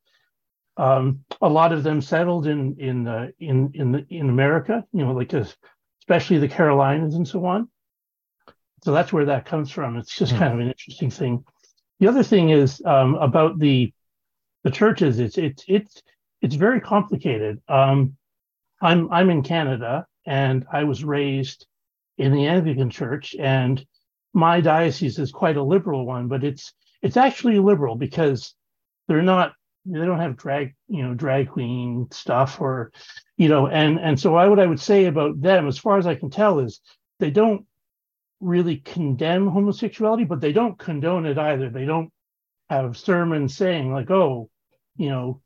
um, 0.76 1.24
a 1.42 1.48
lot 1.48 1.72
of 1.72 1.82
them 1.82 2.00
settled 2.00 2.46
in 2.46 2.76
in 2.78 3.06
uh, 3.06 3.28
in 3.38 3.72
in 3.74 3.92
the, 3.92 4.06
in 4.08 4.30
America, 4.30 4.84
you 4.92 5.04
know, 5.04 5.12
like 5.12 5.34
especially 5.34 6.38
the 6.38 6.48
Carolinas 6.48 7.14
and 7.14 7.28
so 7.28 7.44
on. 7.44 7.68
So 8.82 8.92
that's 8.92 9.12
where 9.12 9.26
that 9.26 9.44
comes 9.44 9.70
from. 9.70 9.96
It's 9.96 10.16
just 10.16 10.32
Hmm. 10.32 10.38
kind 10.38 10.54
of 10.54 10.60
an 10.60 10.68
interesting 10.68 11.10
thing. 11.10 11.44
The 12.00 12.08
other 12.08 12.22
thing 12.22 12.50
is 12.50 12.82
um, 12.84 13.14
about 13.16 13.58
the 13.58 13.92
the 14.64 14.70
churches. 14.70 15.18
It's 15.18 15.36
it's 15.38 15.64
it's 15.68 16.02
it's 16.40 16.54
very 16.54 16.80
complicated. 16.80 17.60
Um, 17.68 18.16
I'm 18.82 19.10
I'm 19.12 19.30
in 19.30 19.42
Canada, 19.42 20.06
and 20.26 20.66
I 20.72 20.84
was 20.84 21.04
raised 21.04 21.66
in 22.18 22.32
the 22.32 22.46
Anglican 22.46 22.90
Church, 22.90 23.34
and 23.38 23.84
my 24.34 24.60
diocese 24.60 25.18
is 25.18 25.30
quite 25.30 25.56
a 25.56 25.62
liberal 25.62 26.04
one, 26.04 26.28
but 26.28 26.44
it's 26.44 26.74
it's 27.00 27.16
actually 27.16 27.58
liberal 27.58 27.96
because 27.96 28.54
they're 29.08 29.22
not 29.22 29.52
they 29.84 30.04
don't 30.04 30.20
have 30.20 30.36
drag 30.36 30.74
you 30.88 31.02
know 31.02 31.14
drag 31.14 31.48
queen 31.50 32.06
stuff 32.10 32.60
or 32.60 32.92
you 33.36 33.48
know 33.48 33.66
and 33.66 33.98
and 33.98 34.18
so 34.18 34.36
I 34.36 34.48
what 34.48 34.60
I 34.60 34.66
would 34.66 34.80
say 34.80 35.06
about 35.06 35.40
them 35.40 35.66
as 35.66 35.78
far 35.78 35.98
as 35.98 36.06
I 36.06 36.14
can 36.14 36.30
tell 36.30 36.60
is 36.60 36.80
they 37.18 37.30
don't 37.30 37.66
really 38.40 38.76
condemn 38.76 39.48
homosexuality 39.48 40.24
but 40.24 40.40
they 40.40 40.52
don't 40.52 40.78
condone 40.78 41.26
it 41.26 41.38
either. 41.38 41.70
They 41.70 41.84
don't 41.84 42.10
have 42.70 42.96
sermons 42.96 43.56
saying 43.56 43.92
like 43.92 44.10
oh 44.10 44.50
you 44.96 45.08
know 45.08 45.40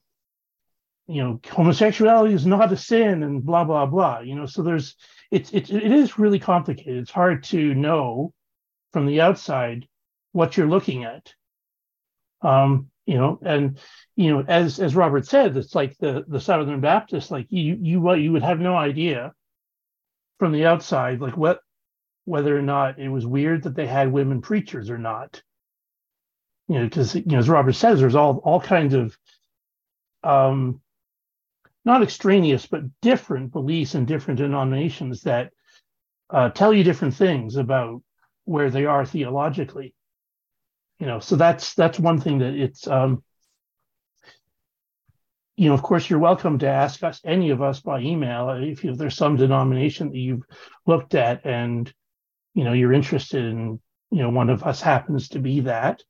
you 1.08 1.22
know 1.22 1.40
homosexuality 1.48 2.34
is 2.34 2.46
not 2.46 2.72
a 2.72 2.76
sin 2.76 3.22
and 3.22 3.44
blah 3.44 3.64
blah 3.64 3.86
blah 3.86 4.20
you 4.20 4.34
know 4.34 4.46
so 4.46 4.62
there's 4.62 4.96
it's 5.30 5.52
it's 5.52 5.70
it 5.70 5.92
is 5.92 6.18
really 6.18 6.38
complicated. 6.38 6.98
It's 6.98 7.10
hard 7.10 7.44
to 7.44 7.74
know 7.74 8.32
from 8.92 9.06
the 9.06 9.20
outside 9.20 9.86
what 10.32 10.56
you're 10.56 10.68
looking 10.68 11.04
at. 11.04 11.32
Um 12.42 12.90
you 13.06 13.16
know 13.16 13.38
and 13.42 13.78
you 14.16 14.30
know 14.30 14.44
as 14.46 14.80
as 14.80 14.96
robert 14.96 15.26
said 15.26 15.56
it's 15.56 15.76
like 15.76 15.96
the 15.98 16.24
the 16.26 16.40
southern 16.40 16.80
baptist 16.80 17.30
like 17.30 17.46
you 17.50 17.78
you 17.80 18.14
you 18.14 18.32
would 18.32 18.42
have 18.42 18.58
no 18.58 18.76
idea 18.76 19.32
from 20.40 20.50
the 20.50 20.66
outside 20.66 21.20
like 21.20 21.36
what 21.36 21.60
whether 22.24 22.56
or 22.56 22.62
not 22.62 22.98
it 22.98 23.08
was 23.08 23.24
weird 23.24 23.62
that 23.62 23.76
they 23.76 23.86
had 23.86 24.12
women 24.12 24.42
preachers 24.42 24.90
or 24.90 24.98
not. 24.98 25.40
You 26.68 26.80
know 26.80 26.84
because 26.84 27.14
you 27.14 27.22
know 27.26 27.38
as 27.38 27.48
robert 27.48 27.74
says 27.74 28.00
there's 28.00 28.16
all 28.16 28.38
all 28.38 28.60
kinds 28.60 28.92
of 28.92 29.16
um 30.24 30.80
not 31.86 32.02
extraneous 32.02 32.66
but 32.66 32.82
different 33.00 33.52
beliefs 33.52 33.94
and 33.94 34.06
different 34.06 34.38
denominations 34.38 35.22
that 35.22 35.52
uh, 36.28 36.50
tell 36.50 36.74
you 36.74 36.82
different 36.82 37.14
things 37.14 37.54
about 37.56 38.02
where 38.44 38.70
they 38.70 38.84
are 38.84 39.06
theologically. 39.06 39.94
You 40.98 41.06
know 41.06 41.20
so 41.20 41.36
that's 41.36 41.74
that's 41.74 41.98
one 41.98 42.20
thing 42.20 42.38
that 42.38 42.54
it's 42.54 42.86
um 42.88 43.22
you 45.56 45.68
know 45.68 45.74
of 45.74 45.82
course 45.82 46.08
you're 46.08 46.18
welcome 46.18 46.58
to 46.58 46.68
ask 46.68 47.02
us 47.04 47.20
any 47.24 47.50
of 47.50 47.62
us 47.62 47.80
by 47.80 48.00
email 48.00 48.50
if, 48.50 48.82
you, 48.82 48.92
if 48.92 48.98
there's 48.98 49.16
some 49.16 49.36
denomination 49.36 50.08
that 50.10 50.18
you've 50.18 50.44
looked 50.86 51.14
at 51.14 51.44
and 51.44 51.92
you 52.54 52.64
know 52.64 52.72
you're 52.72 52.94
interested 52.94 53.44
in 53.44 53.78
you 54.10 54.22
know 54.22 54.30
one 54.30 54.50
of 54.50 54.64
us 54.64 54.80
happens 54.80 55.28
to 55.28 55.38
be 55.38 55.60
that. 55.60 56.02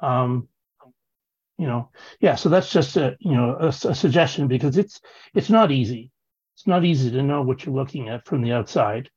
Um 0.00 0.48
you 1.58 1.66
know 1.66 1.90
yeah 2.20 2.34
so 2.34 2.48
that's 2.48 2.70
just 2.70 2.96
a 2.96 3.16
you 3.20 3.32
know 3.32 3.56
a, 3.60 3.68
a 3.68 3.94
suggestion 3.94 4.48
because 4.48 4.76
it's 4.76 5.00
it's 5.34 5.50
not 5.50 5.70
easy 5.70 6.10
it's 6.54 6.66
not 6.66 6.84
easy 6.84 7.10
to 7.10 7.22
know 7.22 7.42
what 7.42 7.64
you're 7.64 7.74
looking 7.74 8.08
at 8.08 8.24
from 8.24 8.42
the 8.42 8.52
outside 8.52 9.10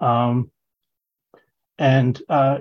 um 0.00 0.50
and 1.78 2.22
uh 2.28 2.58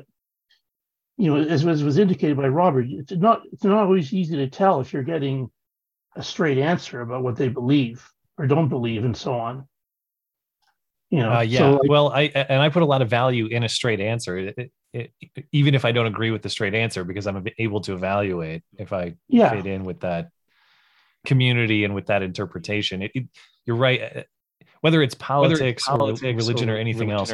you 1.18 1.34
know, 1.34 1.42
as, 1.42 1.66
as 1.66 1.84
was 1.84 1.98
indicated 1.98 2.38
by 2.38 2.48
Robert, 2.48 2.86
it's 2.88 3.12
not 3.12 3.42
it's 3.52 3.64
not 3.64 3.84
always 3.84 4.14
easy 4.14 4.36
to 4.38 4.48
tell 4.48 4.80
if 4.82 4.94
you're 4.94 5.04
getting 5.04 5.50
a 6.16 6.24
straight 6.24 6.60
answer 6.60 7.02
about 7.02 7.24
what 7.24 7.36
they 7.36 7.48
believe 7.50 8.08
or 8.38 8.46
don't 8.46 8.70
believe, 8.70 9.04
and 9.04 9.18
so 9.18 9.34
on. 9.34 9.68
You 11.10 11.20
know, 11.20 11.34
Uh, 11.34 11.42
yeah. 11.42 11.60
so, 11.60 11.72
like, 11.78 11.90
well, 11.90 12.10
I 12.10 12.24
and 12.24 12.62
I 12.62 12.70
put 12.70 12.84
a 12.84 12.86
lot 12.86 13.02
of 13.02 13.10
value 13.10 13.48
in 13.48 13.64
a 13.64 13.70
straight 13.70 14.00
answer, 14.00 14.38
It- 14.38 14.72
it- 14.94 15.14
it- 15.22 15.46
even 15.52 15.76
if 15.76 15.86
I 15.86 15.92
don't 15.92 16.08
agree 16.08 16.32
with 16.32 16.42
the 16.42 16.50
straight 16.50 16.74
answer, 16.74 17.04
because 17.04 17.28
I'm 17.28 17.46
able 17.58 17.82
to 17.82 17.94
evaluate 17.94 18.64
if 18.78 18.94
I 18.94 19.16
yeah, 19.28 19.50
fit 19.52 19.66
in 19.66 19.84
with 19.84 20.00
that 20.02 20.30
community 21.26 21.84
and 21.84 21.94
with 21.94 22.08
that 22.08 22.22
interpretation. 22.24 23.02
It, 23.02 23.12
it- 23.14 23.28
you're 23.66 23.76
right. 23.76 24.02
uh, 24.02 24.24
Whether 24.82 25.02
it's 25.02 25.16
politics, 25.16 25.88
or 25.90 26.14
religion 26.24 26.70
or 26.70 26.78
anything 26.78 27.12
else, 27.12 27.34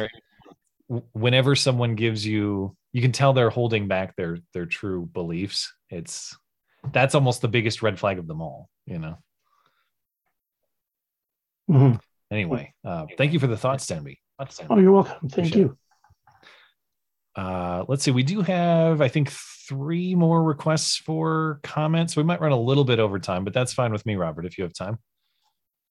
w- 0.88 1.06
whenever 1.12 1.54
someone 1.54 1.94
gives 1.94 2.26
you, 2.26 2.76
you 2.92 3.02
can 3.02 3.12
tell 3.12 3.32
they're 3.32 3.50
holding 3.50 3.86
back 3.86 4.16
their 4.16 4.38
their 4.52 4.66
true 4.66 5.06
beliefs. 5.06 5.72
It's 5.90 6.36
that's 6.92 7.14
almost 7.14 7.42
the 7.42 7.48
biggest 7.48 7.82
red 7.82 7.98
flag 7.98 8.18
of 8.18 8.26
them 8.26 8.40
all. 8.40 8.68
You 8.86 8.98
know. 8.98 9.18
Mhm. 11.70 12.00
Anyway, 12.30 12.74
uh, 12.84 13.06
thank 13.16 13.32
you 13.32 13.38
for 13.38 13.46
the 13.46 13.56
thoughts, 13.56 13.86
Denby. 13.86 14.18
Oh, 14.68 14.78
you're 14.78 14.92
welcome. 14.92 15.28
Thank 15.28 15.32
Appreciate 15.48 15.60
you. 15.60 15.78
Uh, 17.36 17.84
let's 17.88 18.04
see. 18.04 18.10
We 18.10 18.22
do 18.22 18.42
have, 18.42 19.00
I 19.00 19.08
think, 19.08 19.30
three 19.30 20.14
more 20.14 20.42
requests 20.42 20.96
for 20.96 21.60
comments. 21.62 22.16
We 22.16 22.22
might 22.22 22.40
run 22.40 22.52
a 22.52 22.60
little 22.60 22.84
bit 22.84 22.98
over 22.98 23.18
time, 23.18 23.44
but 23.44 23.52
that's 23.52 23.72
fine 23.72 23.92
with 23.92 24.06
me, 24.06 24.16
Robert. 24.16 24.46
If 24.46 24.58
you 24.58 24.64
have 24.64 24.74
time. 24.74 24.98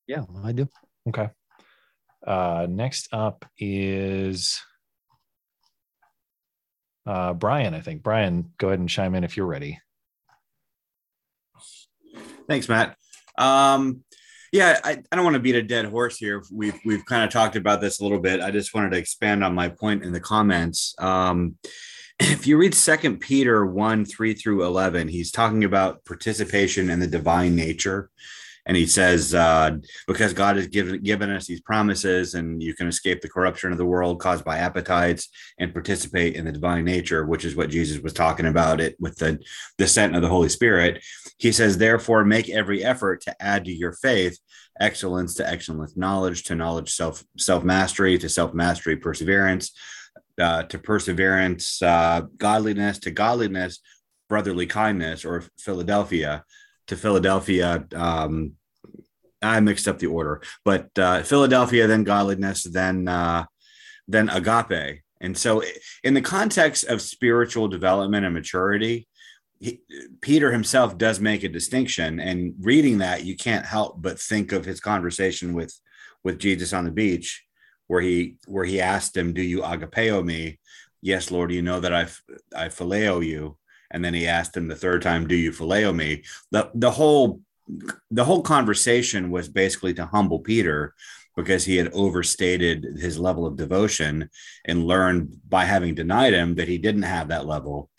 Yeah, 0.08 0.24
I 0.44 0.52
do. 0.52 0.68
Okay. 1.10 1.30
Uh, 2.26 2.68
next 2.70 3.10
up 3.12 3.46
is 3.58 4.62
uh, 7.06 7.34
Brian. 7.34 7.74
I 7.74 7.82
think 7.82 8.04
Brian, 8.04 8.54
go 8.58 8.68
ahead 8.68 8.80
and 8.80 8.90
chime 8.90 9.16
in 9.16 9.24
if 9.24 9.36
you're 9.36 9.46
ready. 9.46 9.80
Thanks, 12.48 12.70
Matt. 12.70 12.98
Um, 13.38 14.04
yeah, 14.54 14.80
I, 14.84 15.02
I 15.12 15.16
don't 15.16 15.26
want 15.26 15.34
to 15.34 15.40
beat 15.40 15.56
a 15.56 15.64
dead 15.64 15.86
horse 15.86 16.16
here. 16.16 16.44
We've 16.52 16.80
we've 16.86 17.04
kind 17.06 17.24
of 17.24 17.32
talked 17.32 17.56
about 17.56 17.82
this 17.82 18.00
a 18.00 18.04
little 18.04 18.20
bit. 18.20 18.40
I 18.40 18.52
just 18.52 18.74
wanted 18.76 18.92
to 18.92 18.98
expand 18.98 19.44
on 19.44 19.56
my 19.56 19.68
point 19.68 20.04
in 20.04 20.14
the 20.14 20.20
comments. 20.20 20.94
Um, 21.00 21.56
if 22.20 22.46
you 22.46 22.58
read 22.58 22.76
Second 22.76 23.18
Peter 23.18 23.66
one 23.66 24.06
three 24.06 24.36
through 24.36 24.64
eleven, 24.64 25.08
he's 25.08 25.32
talking 25.32 25.64
about 25.64 26.06
participation 26.06 26.92
in 26.92 27.00
the 27.00 27.08
divine 27.08 27.56
nature, 27.56 28.12
and 28.66 28.78
he 28.78 28.86
says 28.86 29.34
uh, 29.34 29.78
because 30.08 30.34
God 30.34 30.56
has 30.56 30.68
given 30.68 31.02
given 31.02 31.30
us 31.30 31.48
these 31.48 31.62
promises, 31.62 32.34
and 32.34 32.62
you 32.62 32.74
can 32.74 32.88
escape 32.88 33.22
the 33.22 33.30
corruption 33.30 33.72
of 33.72 33.78
the 33.78 33.86
world 33.86 34.20
caused 34.20 34.46
by 34.46 34.58
appetites 34.58 35.30
and 35.60 35.74
participate 35.74 36.36
in 36.36 36.46
the 36.46 36.52
divine 36.52 36.86
nature, 36.86 37.26
which 37.26 37.46
is 37.46 37.56
what 37.56 37.70
Jesus 37.70 38.02
was 38.02 38.14
talking 38.14 38.46
about 38.46 38.80
it 38.80 38.96
with 39.00 39.18
the 39.18 39.40
descent 39.78 40.16
of 40.16 40.22
the 40.22 40.30
Holy 40.30 40.50
Spirit. 40.50 41.04
He 41.38 41.52
says, 41.52 41.78
therefore, 41.78 42.24
make 42.24 42.50
every 42.50 42.84
effort 42.84 43.22
to 43.22 43.36
add 43.42 43.66
to 43.66 43.74
your 43.74 43.94
faith 43.94 44.40
excellence 44.80 45.36
to 45.36 45.48
excellence, 45.48 45.96
knowledge 45.96 46.44
to 46.44 46.56
knowledge, 46.56 46.94
self 46.94 47.24
self 47.38 47.64
mastery 47.64 48.18
to 48.18 48.30
self 48.30 48.54
mastery, 48.54 48.96
perseverance 48.96 49.72
uh, 50.40 50.64
to 50.64 50.80
perseverance, 50.80 51.82
uh, 51.82 52.22
godliness 52.38 53.00
to 53.00 53.12
godliness, 53.12 53.80
brotherly 54.30 54.66
kindness, 54.66 55.26
or 55.26 55.44
Philadelphia 55.60 56.44
to 56.88 56.96
Philadelphia. 56.96 57.86
Um, 57.96 58.54
I 59.42 59.60
mixed 59.60 59.88
up 59.88 60.00
the 60.00 60.08
order, 60.08 60.42
but 60.64 60.90
uh, 60.98 61.24
Philadelphia, 61.24 61.88
then 61.88 62.04
godliness, 62.04 62.64
then 62.64 63.08
uh, 63.08 63.46
then 64.08 64.30
agape. 64.30 65.02
And 65.20 65.38
so, 65.38 65.64
in 66.04 66.14
the 66.14 66.22
context 66.22 66.86
of 66.86 67.02
spiritual 67.02 67.68
development 67.68 68.26
and 68.26 68.34
maturity, 68.34 69.08
he, 69.60 69.82
Peter 70.22 70.52
himself 70.52 70.98
does 70.98 71.20
make 71.20 71.44
a 71.44 71.50
distinction, 71.50 72.20
and 72.20 72.54
reading 72.60 73.00
that, 73.00 73.24
you 73.24 73.36
can't 73.36 73.66
help 73.66 74.02
but 74.02 74.20
think 74.20 74.52
of 74.52 74.66
his 74.66 74.80
conversation 74.80 75.54
with 75.54 75.74
with 76.24 76.40
Jesus 76.40 76.74
on 76.74 76.86
the 76.86 76.92
beach, 76.92 77.44
where 77.88 78.02
he 78.02 78.38
where 78.48 78.66
he 78.66 78.82
asked 78.82 79.16
him, 79.16 79.34
"Do 79.34 79.42
you 79.42 79.62
agapeo 79.62 80.24
me?" 80.24 80.60
Yes, 81.02 81.32
Lord, 81.32 81.52
you 81.52 81.62
know 81.62 81.80
that 81.80 81.94
I 81.94 82.04
I 82.56 82.68
phileo 82.68 83.26
you. 83.26 83.58
And 83.94 84.04
then 84.04 84.14
he 84.14 84.28
asked 84.28 84.58
him 84.58 84.68
the 84.68 84.76
third 84.76 85.02
time, 85.02 85.28
"Do 85.28 85.36
you 85.36 85.52
phileo 85.52 85.96
me?" 85.96 86.24
the 86.52 86.70
The 86.74 86.92
whole 86.92 87.42
the 88.12 88.26
whole 88.26 88.42
conversation 88.42 89.32
was 89.32 89.48
basically 89.48 89.94
to 89.94 90.06
humble 90.06 90.40
Peter 90.40 90.94
because 91.36 91.64
he 91.64 91.78
had 91.78 91.94
overstated 91.94 92.84
his 93.00 93.18
level 93.18 93.46
of 93.46 93.56
devotion 93.56 94.30
and 94.66 94.86
learned 94.86 95.40
by 95.48 95.64
having 95.66 95.96
denied 95.96 96.34
him 96.34 96.56
that 96.56 96.68
he 96.68 96.78
didn't 96.78 97.04
have 97.04 97.30
that 97.30 97.46
level 97.46 97.90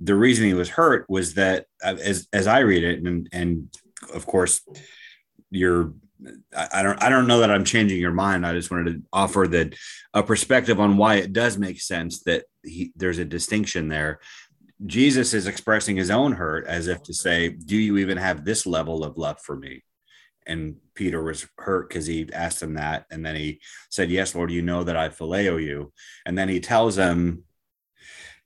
the 0.00 0.14
reason 0.14 0.46
he 0.46 0.54
was 0.54 0.68
hurt 0.68 1.06
was 1.08 1.34
that 1.34 1.66
uh, 1.84 1.96
as 2.02 2.28
as 2.32 2.46
I 2.46 2.60
read 2.60 2.84
it, 2.84 3.02
and 3.02 3.28
and 3.32 3.68
of 4.14 4.26
course, 4.26 4.60
you're 5.50 5.94
I 6.56 6.82
don't 6.82 7.02
I 7.02 7.08
don't 7.08 7.26
know 7.26 7.40
that 7.40 7.50
I'm 7.50 7.64
changing 7.64 8.00
your 8.00 8.12
mind. 8.12 8.46
I 8.46 8.52
just 8.52 8.70
wanted 8.70 8.92
to 8.92 9.02
offer 9.12 9.46
that 9.48 9.74
a 10.14 10.22
perspective 10.22 10.80
on 10.80 10.96
why 10.96 11.16
it 11.16 11.32
does 11.32 11.58
make 11.58 11.80
sense 11.80 12.22
that 12.24 12.44
he, 12.62 12.92
there's 12.96 13.18
a 13.18 13.24
distinction 13.24 13.88
there. 13.88 14.20
Jesus 14.86 15.34
is 15.34 15.46
expressing 15.46 15.96
his 15.96 16.10
own 16.10 16.32
hurt 16.32 16.66
as 16.66 16.88
if 16.88 17.02
to 17.04 17.14
say, 17.14 17.48
"Do 17.48 17.76
you 17.76 17.98
even 17.98 18.18
have 18.18 18.44
this 18.44 18.66
level 18.66 19.04
of 19.04 19.16
love 19.16 19.40
for 19.40 19.56
me?" 19.56 19.82
And 20.46 20.76
Peter 20.94 21.22
was 21.22 21.46
hurt 21.58 21.88
because 21.88 22.06
he 22.06 22.28
asked 22.32 22.62
him 22.62 22.74
that, 22.74 23.06
and 23.10 23.24
then 23.24 23.36
he 23.36 23.60
said, 23.90 24.10
"Yes, 24.10 24.34
Lord, 24.34 24.50
you 24.50 24.62
know 24.62 24.84
that 24.84 24.96
I 24.96 25.08
phileo 25.08 25.62
you." 25.62 25.92
And 26.26 26.36
then 26.36 26.48
he 26.48 26.60
tells 26.60 26.96
him 26.98 27.44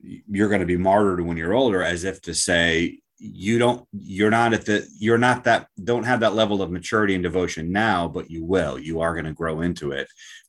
you're 0.01 0.49
going 0.49 0.61
to 0.61 0.66
be 0.66 0.76
martyred 0.76 1.20
when 1.20 1.37
you're 1.37 1.55
older 1.55 1.82
as 1.82 2.05
if 2.05 2.20
to 2.22 2.34
say 2.34 3.01
you 3.18 3.59
don't 3.59 3.87
you're 3.93 4.30
not 4.30 4.53
at 4.53 4.66
the 4.66 4.87
you're 4.99 5.18
not 5.18 5.45
that 5.45 5.68
don't 5.82 6.05
have 6.05 6.20
that 6.20 6.34
level 6.34 6.61
of 6.61 6.70
maturity 6.70 7.14
and 7.14 7.22
devotion 7.22 7.72
now 7.72 8.07
but 8.07 8.30
you 8.30 8.45
will 8.45 8.78
you 8.78 9.01
are 9.01 9.14
going 9.14 9.24
to 9.24 9.32
grow 9.32 9.62
into 9.62 9.91
it 9.91 10.07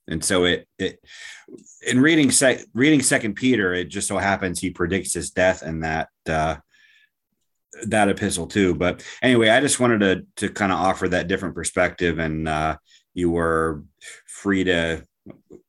and 0.07 0.23
so 0.23 0.45
it 0.45 0.67
it 0.77 0.99
in 1.85 1.99
reading 1.99 2.31
sec, 2.31 2.61
reading 2.73 3.01
second 3.01 3.35
peter 3.35 3.73
it 3.73 3.85
just 3.85 4.07
so 4.07 4.17
happens 4.17 4.59
he 4.59 4.69
predicts 4.69 5.13
his 5.13 5.31
death 5.31 5.63
in 5.63 5.81
that 5.81 6.09
uh 6.29 6.55
that 7.83 8.09
epistle 8.09 8.47
too 8.47 8.73
but 8.73 9.03
anyway 9.21 9.49
i 9.49 9.59
just 9.59 9.79
wanted 9.79 9.99
to 9.99 10.47
to 10.47 10.53
kind 10.53 10.71
of 10.71 10.79
offer 10.79 11.07
that 11.07 11.27
different 11.27 11.55
perspective 11.55 12.19
and 12.19 12.47
uh 12.47 12.75
you 13.13 13.29
were 13.29 13.83
free 14.25 14.63
to 14.63 15.03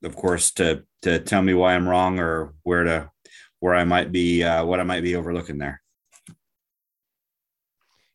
of 0.05 0.16
course 0.16 0.53
to 0.53 0.82
to 1.03 1.18
tell 1.18 1.43
me 1.43 1.55
why 1.55 1.74
i'm 1.74 1.89
wrong 1.89 2.18
or 2.18 2.55
where 2.62 2.84
to 2.84 3.11
where 3.61 3.74
I 3.74 3.84
might 3.84 4.12
be, 4.12 4.43
uh, 4.43 4.64
what 4.64 4.80
I 4.80 4.84
might 4.84 5.03
be 5.03 5.16
overlooking 5.16 5.59
there. 5.59 5.80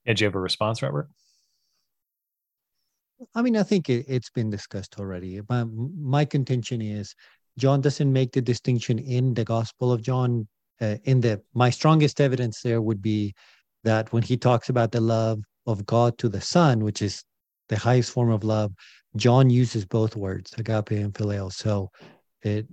Did 0.06 0.20
you 0.20 0.28
have 0.28 0.36
a 0.36 0.40
response, 0.40 0.82
Robert? 0.82 1.10
I 3.36 3.42
mean, 3.42 3.58
I 3.58 3.64
think 3.64 3.90
it, 3.90 4.08
has 4.10 4.30
been 4.34 4.50
discussed 4.50 5.00
already. 5.00 5.42
My, 5.50 5.66
my 5.66 6.26
contention 6.26 6.82
is 6.82 7.16
John 7.58 7.82
doesn't 7.82 8.12
make 8.12 8.32
the 8.32 8.42
distinction 8.42 9.00
in 9.00 9.34
the 9.34 9.46
Gospel 9.46 9.92
of 9.92 10.02
John. 10.02 10.48
Uh, 10.82 10.98
in 11.04 11.22
the 11.22 11.40
my 11.54 11.70
strongest 11.70 12.20
evidence 12.20 12.62
there 12.62 12.82
would 12.82 13.02
be 13.02 13.34
that 13.84 14.12
when 14.12 14.24
he 14.24 14.36
talks 14.36 14.70
about 14.70 14.92
the 14.92 15.00
love 15.00 15.40
of 15.68 15.86
God 15.86 16.18
to 16.18 16.30
the 16.30 16.42
Son, 16.42 16.84
which 16.84 17.02
is 17.02 17.24
the 17.70 17.78
highest 17.78 18.12
form 18.12 18.32
of 18.32 18.44
love, 18.44 18.74
John 19.16 19.50
uses 19.50 19.86
both 19.86 20.16
words, 20.16 20.54
agape 20.58 20.92
and 20.92 21.14
phileo. 21.14 21.52
So 21.52 21.90
it 22.42 22.68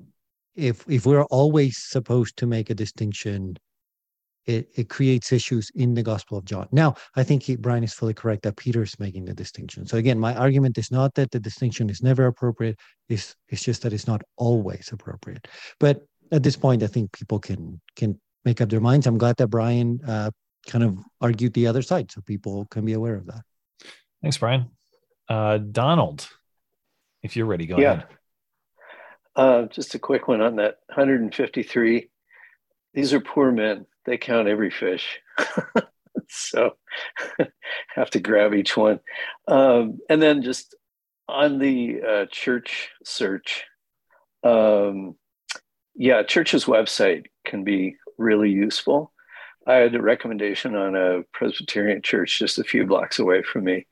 if 0.54 0.84
if 0.88 1.06
we're 1.06 1.24
always 1.24 1.76
supposed 1.78 2.36
to 2.38 2.46
make 2.46 2.70
a 2.70 2.74
distinction 2.74 3.56
it, 4.46 4.68
it 4.74 4.88
creates 4.88 5.32
issues 5.32 5.70
in 5.74 5.94
the 5.94 6.02
gospel 6.02 6.38
of 6.38 6.44
john. 6.44 6.68
Now 6.72 6.94
i 7.16 7.22
think 7.22 7.42
he, 7.42 7.56
brian 7.56 7.84
is 7.84 7.92
fully 7.92 8.14
correct 8.14 8.42
that 8.42 8.56
peter 8.56 8.82
is 8.82 8.98
making 8.98 9.24
the 9.24 9.34
distinction. 9.34 9.86
So 9.86 9.96
again 9.96 10.18
my 10.18 10.34
argument 10.34 10.78
is 10.78 10.90
not 10.90 11.14
that 11.14 11.30
the 11.30 11.40
distinction 11.40 11.90
is 11.90 12.02
never 12.02 12.26
appropriate 12.26 12.78
it's, 13.08 13.36
it's 13.48 13.62
just 13.62 13.82
that 13.82 13.92
it's 13.92 14.06
not 14.06 14.22
always 14.36 14.90
appropriate. 14.92 15.48
But 15.78 16.02
at 16.32 16.42
this 16.42 16.56
point 16.56 16.82
i 16.82 16.86
think 16.86 17.12
people 17.12 17.38
can 17.38 17.80
can 17.96 18.20
make 18.44 18.60
up 18.60 18.70
their 18.70 18.80
minds. 18.80 19.06
I'm 19.06 19.18
glad 19.18 19.36
that 19.36 19.48
brian 19.48 20.00
uh, 20.06 20.30
kind 20.66 20.84
of 20.84 20.98
argued 21.20 21.54
the 21.54 21.66
other 21.66 21.82
side 21.82 22.10
so 22.10 22.20
people 22.22 22.66
can 22.66 22.84
be 22.84 22.92
aware 22.92 23.16
of 23.16 23.26
that. 23.26 23.42
Thanks 24.22 24.38
brian. 24.38 24.70
Uh, 25.28 25.58
donald 25.58 26.28
if 27.22 27.36
you're 27.36 27.46
ready 27.46 27.66
go 27.66 27.78
yeah. 27.78 27.92
ahead. 27.92 28.06
Uh, 29.36 29.62
just 29.66 29.94
a 29.94 29.98
quick 29.98 30.28
one 30.28 30.40
on 30.40 30.56
that 30.56 30.78
153. 30.88 32.10
These 32.94 33.12
are 33.12 33.20
poor 33.20 33.52
men. 33.52 33.86
They 34.06 34.18
count 34.18 34.48
every 34.48 34.70
fish. 34.70 35.20
so 36.28 36.76
have 37.94 38.10
to 38.10 38.20
grab 38.20 38.54
each 38.54 38.76
one. 38.76 39.00
Um, 39.48 39.98
and 40.08 40.22
then 40.22 40.42
just 40.42 40.74
on 41.28 41.58
the 41.58 42.00
uh, 42.02 42.26
church 42.30 42.90
search, 43.04 43.64
um, 44.42 45.16
yeah, 45.94 46.22
church's 46.22 46.64
website 46.64 47.26
can 47.44 47.64
be 47.64 47.96
really 48.16 48.50
useful. 48.50 49.12
I 49.66 49.74
had 49.74 49.94
a 49.94 50.02
recommendation 50.02 50.74
on 50.74 50.96
a 50.96 51.22
Presbyterian 51.32 52.02
church 52.02 52.38
just 52.38 52.58
a 52.58 52.64
few 52.64 52.86
blocks 52.86 53.18
away 53.18 53.42
from 53.42 53.64
me. 53.64 53.86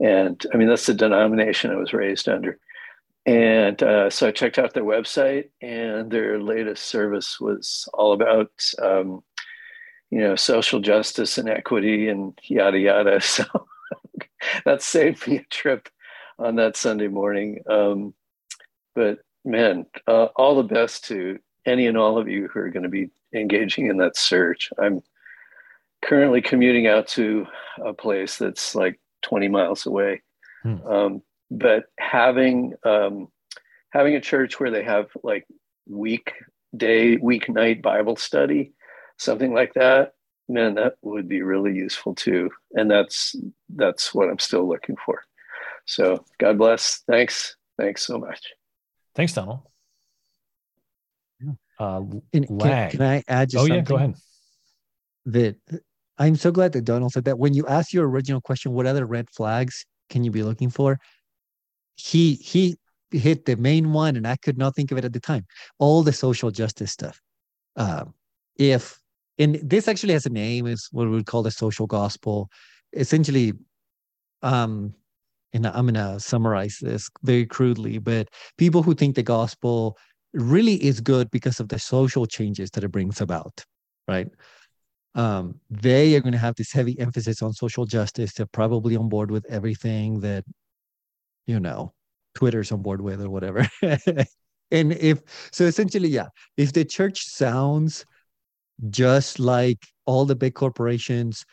And 0.00 0.44
I 0.52 0.56
mean, 0.56 0.68
that's 0.68 0.86
the 0.86 0.94
denomination 0.94 1.70
I 1.70 1.76
was 1.76 1.92
raised 1.92 2.28
under. 2.28 2.58
And 3.26 3.82
uh, 3.82 4.08
so 4.08 4.28
I 4.28 4.30
checked 4.30 4.58
out 4.58 4.72
their 4.72 4.84
website, 4.84 5.50
and 5.60 6.10
their 6.10 6.40
latest 6.40 6.84
service 6.84 7.38
was 7.38 7.86
all 7.92 8.14
about, 8.14 8.50
um, 8.80 9.22
you 10.10 10.20
know, 10.20 10.36
social 10.36 10.80
justice 10.80 11.38
and 11.38 11.48
equity 11.48 12.08
and 12.08 12.38
yada 12.44 12.78
yada. 12.78 13.20
So 13.28 13.44
that 14.64 14.82
saved 14.82 15.26
me 15.26 15.38
a 15.38 15.44
trip 15.44 15.88
on 16.38 16.56
that 16.56 16.76
Sunday 16.76 17.08
morning. 17.08 17.62
Um, 17.68 18.14
but 18.94 19.18
man, 19.44 19.86
uh, 20.06 20.26
all 20.36 20.56
the 20.56 20.62
best 20.62 21.04
to 21.06 21.38
any 21.66 21.86
and 21.86 21.96
all 21.96 22.18
of 22.18 22.28
you 22.28 22.48
who 22.48 22.60
are 22.60 22.70
going 22.70 22.84
to 22.84 22.88
be 22.88 23.10
engaging 23.34 23.88
in 23.88 23.98
that 23.98 24.16
search. 24.16 24.70
I'm 24.78 25.02
currently 26.02 26.40
commuting 26.40 26.86
out 26.86 27.08
to 27.08 27.46
a 27.84 27.92
place 27.92 28.38
that's 28.38 28.74
like 28.74 29.00
20 29.22 29.48
miles 29.48 29.86
away. 29.86 30.22
Hmm. 30.62 30.86
Um, 30.86 31.22
but 31.50 31.86
having 31.98 32.74
um, 32.84 33.28
having 33.90 34.14
a 34.14 34.20
church 34.20 34.60
where 34.60 34.70
they 34.70 34.84
have 34.84 35.08
like 35.22 35.46
weekday, 35.86 37.16
weeknight 37.16 37.82
Bible 37.82 38.16
study, 38.16 38.72
something 39.18 39.52
like 39.52 39.74
that, 39.74 40.12
man, 40.48 40.74
that 40.76 40.94
would 41.02 41.28
be 41.28 41.42
really 41.42 41.74
useful 41.74 42.14
too. 42.14 42.50
And 42.72 42.90
that's 42.90 43.36
that's 43.68 44.14
what 44.14 44.30
I'm 44.30 44.38
still 44.38 44.66
looking 44.66 44.96
for. 45.04 45.22
So 45.84 46.24
God 46.38 46.58
bless. 46.58 47.02
Thanks. 47.06 47.56
Thanks 47.78 48.04
so 48.04 48.18
much. 48.18 48.40
Thanks, 49.14 49.32
Donald. 49.32 49.60
Uh, 51.78 52.02
And 52.32 52.46
can, 52.46 52.90
can 52.90 53.02
I 53.02 53.22
add 53.28 53.50
just 53.50 53.62
oh, 53.62 53.66
something? 53.66 53.76
yeah, 53.76 53.82
go 53.82 53.96
ahead. 53.96 54.14
That 55.26 55.56
I'm 56.18 56.34
so 56.36 56.50
glad 56.50 56.72
that 56.72 56.84
Donald 56.84 57.12
said 57.12 57.24
that. 57.26 57.38
When 57.38 57.54
you 57.54 57.66
ask 57.66 57.92
your 57.92 58.08
original 58.08 58.40
question, 58.40 58.72
what 58.72 58.86
other 58.86 59.06
red 59.06 59.30
flags 59.30 59.86
can 60.10 60.24
you 60.24 60.30
be 60.30 60.42
looking 60.42 60.70
for? 60.70 60.98
He 61.94 62.34
he 62.34 62.78
hit 63.10 63.44
the 63.44 63.56
main 63.56 63.92
one, 63.92 64.16
and 64.16 64.26
I 64.26 64.36
could 64.36 64.58
not 64.58 64.74
think 64.74 64.90
of 64.90 64.98
it 64.98 65.04
at 65.04 65.12
the 65.12 65.20
time. 65.20 65.46
All 65.78 66.02
the 66.02 66.12
social 66.12 66.50
justice 66.50 66.90
stuff. 66.90 67.20
Um, 67.76 68.14
if 68.56 68.98
and 69.38 69.56
this 69.56 69.88
actually 69.88 70.12
has 70.14 70.26
a 70.26 70.30
name, 70.30 70.66
is 70.66 70.88
what 70.92 71.04
we 71.04 71.14
would 71.14 71.26
call 71.26 71.42
the 71.42 71.50
social 71.50 71.86
gospel. 71.86 72.48
Essentially, 72.92 73.52
um, 74.42 74.94
and 75.52 75.66
I'm 75.66 75.86
gonna 75.86 76.20
summarize 76.20 76.78
this 76.80 77.08
very 77.22 77.46
crudely, 77.46 77.98
but 77.98 78.28
people 78.56 78.82
who 78.82 78.94
think 78.94 79.14
the 79.14 79.22
gospel 79.22 79.96
really 80.32 80.74
is 80.82 81.00
good 81.00 81.30
because 81.30 81.60
of 81.60 81.68
the 81.68 81.78
social 81.78 82.26
changes 82.26 82.70
that 82.70 82.84
it 82.84 82.92
brings 82.92 83.20
about, 83.20 83.64
right? 84.06 84.28
Um, 85.14 85.60
they 85.70 86.14
are 86.14 86.20
going 86.20 86.32
to 86.32 86.38
have 86.38 86.54
this 86.54 86.72
heavy 86.72 86.98
emphasis 87.00 87.42
on 87.42 87.52
social 87.52 87.86
justice. 87.86 88.34
They're 88.34 88.46
probably 88.46 88.94
on 88.96 89.08
board 89.08 89.30
with 89.30 89.44
everything 89.46 90.20
that, 90.20 90.44
you 91.46 91.58
know, 91.58 91.92
Twitter's 92.34 92.70
on 92.70 92.82
board 92.82 93.00
with 93.00 93.20
or 93.20 93.30
whatever. 93.30 93.68
and 93.82 94.92
if 94.92 95.22
so, 95.50 95.64
essentially, 95.64 96.08
yeah, 96.08 96.28
if 96.56 96.72
the 96.72 96.84
church 96.84 97.24
sounds 97.24 98.04
just 98.90 99.38
like 99.38 99.86
all 100.06 100.24
the 100.24 100.36
big 100.36 100.54
corporations, 100.54 101.44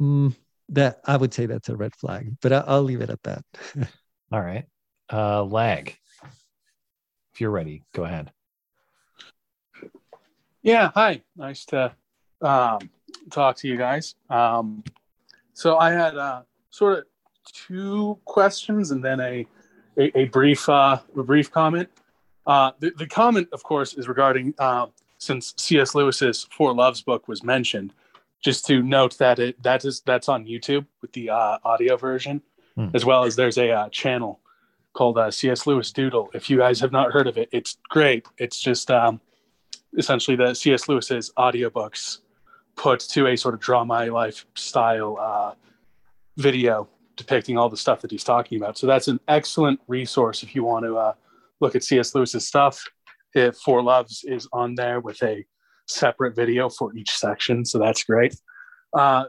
mm, 0.00 0.34
that 0.70 1.00
I 1.04 1.16
would 1.16 1.34
say 1.34 1.46
that's 1.46 1.68
a 1.68 1.76
red 1.76 1.94
flag. 1.94 2.36
But 2.40 2.52
I, 2.52 2.64
I'll 2.66 2.82
leave 2.82 3.00
it 3.00 3.10
at 3.10 3.22
that. 3.24 3.44
All 4.32 4.40
right. 4.40 4.66
Uh, 5.12 5.44
lag. 5.44 5.96
If 7.32 7.40
you're 7.40 7.50
ready, 7.50 7.82
go 7.92 8.04
ahead. 8.04 8.32
Yeah, 10.62 10.90
hi. 10.94 11.22
Nice 11.36 11.64
to 11.66 11.94
um, 12.40 12.78
talk 13.30 13.56
to 13.56 13.68
you 13.68 13.76
guys. 13.76 14.14
Um, 14.30 14.82
so 15.52 15.76
I 15.76 15.90
had 15.90 16.16
uh, 16.16 16.42
sort 16.70 16.98
of 16.98 17.04
two 17.52 18.18
questions 18.24 18.90
and 18.90 19.04
then 19.04 19.20
a 19.20 19.46
a, 19.96 20.18
a 20.18 20.24
brief 20.26 20.68
uh, 20.68 20.98
a 21.16 21.22
brief 21.22 21.50
comment. 21.50 21.88
Uh, 22.46 22.72
the, 22.78 22.90
the 22.96 23.06
comment, 23.06 23.48
of 23.52 23.62
course, 23.62 23.94
is 23.94 24.08
regarding 24.08 24.54
uh, 24.58 24.86
since 25.24 25.54
C.S. 25.56 25.94
Lewis's 25.94 26.46
Four 26.50 26.74
Loves 26.74 27.02
book 27.02 27.26
was 27.28 27.42
mentioned. 27.42 27.92
Just 28.42 28.66
to 28.66 28.82
note 28.82 29.16
that 29.18 29.38
it 29.38 29.62
that 29.62 29.84
is 29.84 30.02
that's 30.04 30.28
on 30.28 30.44
YouTube 30.44 30.84
with 31.00 31.12
the 31.12 31.30
uh, 31.30 31.58
audio 31.64 31.96
version, 31.96 32.42
Hmm. 32.76 32.88
as 32.92 33.04
well 33.04 33.22
as 33.24 33.36
there's 33.36 33.56
a 33.56 33.70
uh, 33.70 33.88
channel 33.90 34.40
called 34.94 35.16
uh, 35.16 35.30
C.S. 35.30 35.66
Lewis 35.66 35.92
Doodle. 35.92 36.28
If 36.34 36.50
you 36.50 36.58
guys 36.58 36.80
have 36.80 36.90
not 36.92 37.12
heard 37.12 37.26
of 37.28 37.38
it, 37.38 37.48
it's 37.52 37.78
great. 37.88 38.26
It's 38.38 38.60
just 38.60 38.90
um, 38.90 39.20
essentially 39.96 40.36
the 40.36 40.54
C.S. 40.54 40.88
Lewis's 40.88 41.32
audiobooks 41.38 42.18
put 42.76 43.00
to 43.00 43.28
a 43.28 43.36
sort 43.36 43.54
of 43.54 43.60
draw 43.60 43.84
my 43.84 44.06
life 44.06 44.44
style 44.56 45.16
uh, 45.20 45.54
video 46.36 46.88
depicting 47.16 47.56
all 47.56 47.68
the 47.68 47.76
stuff 47.76 48.00
that 48.00 48.10
he's 48.10 48.24
talking 48.24 48.58
about. 48.60 48.76
So 48.76 48.86
that's 48.88 49.06
an 49.06 49.20
excellent 49.28 49.80
resource 49.86 50.42
if 50.42 50.54
you 50.56 50.64
want 50.64 50.84
to 50.84 50.96
uh, 50.96 51.12
look 51.60 51.76
at 51.76 51.84
C.S. 51.84 52.14
Lewis's 52.14 52.46
stuff. 52.46 52.84
If 53.34 53.56
Four 53.56 53.82
Loves 53.82 54.24
is 54.24 54.48
on 54.52 54.74
there 54.74 55.00
with 55.00 55.22
a 55.22 55.44
separate 55.86 56.34
video 56.36 56.68
for 56.68 56.94
each 56.96 57.10
section, 57.10 57.64
so 57.64 57.78
that's 57.78 58.04
great. 58.04 58.36
Uh, 58.96 59.24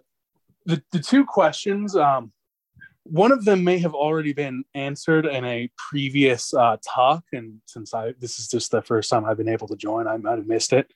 the 0.65 0.81
the 0.91 0.99
two 0.99 1.25
questions. 1.25 1.95
Um, 1.95 2.31
one 3.03 3.31
of 3.31 3.45
them 3.45 3.63
may 3.63 3.77
have 3.77 3.93
already 3.93 4.33
been 4.33 4.63
answered 4.73 5.27
in 5.27 5.45
a 5.45 5.69
previous 5.77 6.53
uh, 6.55 6.77
talk, 6.83 7.23
and 7.33 7.61
since 7.65 7.93
I 7.93 8.13
this 8.19 8.39
is 8.39 8.47
just 8.47 8.71
the 8.71 8.81
first 8.81 9.09
time 9.09 9.25
I've 9.25 9.37
been 9.37 9.49
able 9.49 9.67
to 9.67 9.75
join, 9.75 10.07
I 10.07 10.17
might 10.17 10.37
have 10.37 10.47
missed 10.47 10.73
it. 10.73 10.91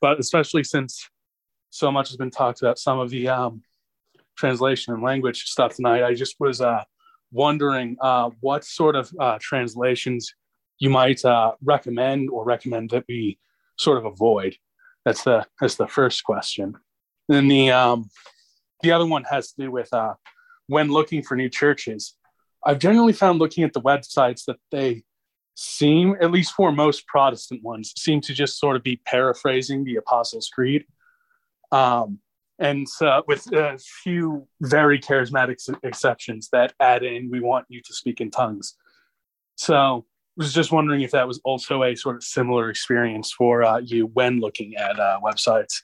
But 0.00 0.18
especially 0.18 0.64
since 0.64 1.08
so 1.70 1.92
much 1.92 2.08
has 2.08 2.16
been 2.16 2.30
talked 2.30 2.60
about 2.62 2.78
some 2.78 2.98
of 2.98 3.10
the 3.10 3.28
um, 3.28 3.62
translation 4.36 4.94
and 4.94 5.02
language 5.02 5.44
stuff 5.44 5.76
tonight, 5.76 6.02
I 6.02 6.14
just 6.14 6.36
was 6.40 6.60
uh, 6.60 6.84
wondering 7.30 7.96
uh, 8.00 8.30
what 8.40 8.64
sort 8.64 8.96
of 8.96 9.12
uh, 9.18 9.38
translations 9.40 10.34
you 10.78 10.90
might 10.90 11.24
uh, 11.24 11.52
recommend 11.62 12.30
or 12.30 12.44
recommend 12.44 12.90
that 12.90 13.04
we 13.08 13.38
sort 13.76 13.98
of 13.98 14.04
avoid. 14.04 14.56
That's 15.04 15.24
the 15.24 15.46
that's 15.60 15.76
the 15.76 15.88
first 15.88 16.24
question. 16.24 16.74
And 17.28 17.36
then 17.36 17.48
the 17.48 17.70
um, 17.70 18.10
the 18.82 18.92
other 18.92 19.06
one 19.06 19.24
has 19.24 19.52
to 19.52 19.62
do 19.62 19.70
with 19.70 19.92
uh, 19.92 20.14
when 20.66 20.90
looking 20.90 21.22
for 21.22 21.36
new 21.36 21.48
churches. 21.48 22.14
I've 22.64 22.78
generally 22.78 23.12
found 23.12 23.38
looking 23.38 23.64
at 23.64 23.72
the 23.72 23.80
websites 23.80 24.44
that 24.46 24.56
they 24.70 25.04
seem, 25.54 26.16
at 26.20 26.30
least 26.30 26.52
for 26.54 26.72
most 26.72 27.06
Protestant 27.06 27.62
ones, 27.62 27.92
seem 27.96 28.20
to 28.22 28.34
just 28.34 28.58
sort 28.58 28.76
of 28.76 28.82
be 28.82 29.00
paraphrasing 29.06 29.84
the 29.84 29.96
Apostles' 29.96 30.50
Creed. 30.52 30.84
Um, 31.70 32.18
and 32.58 32.86
uh, 33.00 33.22
with 33.28 33.46
a 33.52 33.78
few 34.02 34.48
very 34.60 34.98
charismatic 34.98 35.56
exceptions 35.84 36.48
that 36.52 36.74
add 36.80 37.04
in, 37.04 37.30
we 37.30 37.40
want 37.40 37.66
you 37.68 37.80
to 37.82 37.94
speak 37.94 38.20
in 38.20 38.30
tongues. 38.30 38.74
So 39.54 40.06
was 40.38 40.54
just 40.54 40.70
wondering 40.70 41.02
if 41.02 41.10
that 41.10 41.26
was 41.26 41.40
also 41.44 41.82
a 41.82 41.96
sort 41.96 42.16
of 42.16 42.22
similar 42.22 42.70
experience 42.70 43.32
for 43.32 43.64
uh, 43.64 43.78
you 43.78 44.06
when 44.14 44.38
looking 44.38 44.76
at 44.76 44.98
uh, 44.98 45.18
websites. 45.22 45.82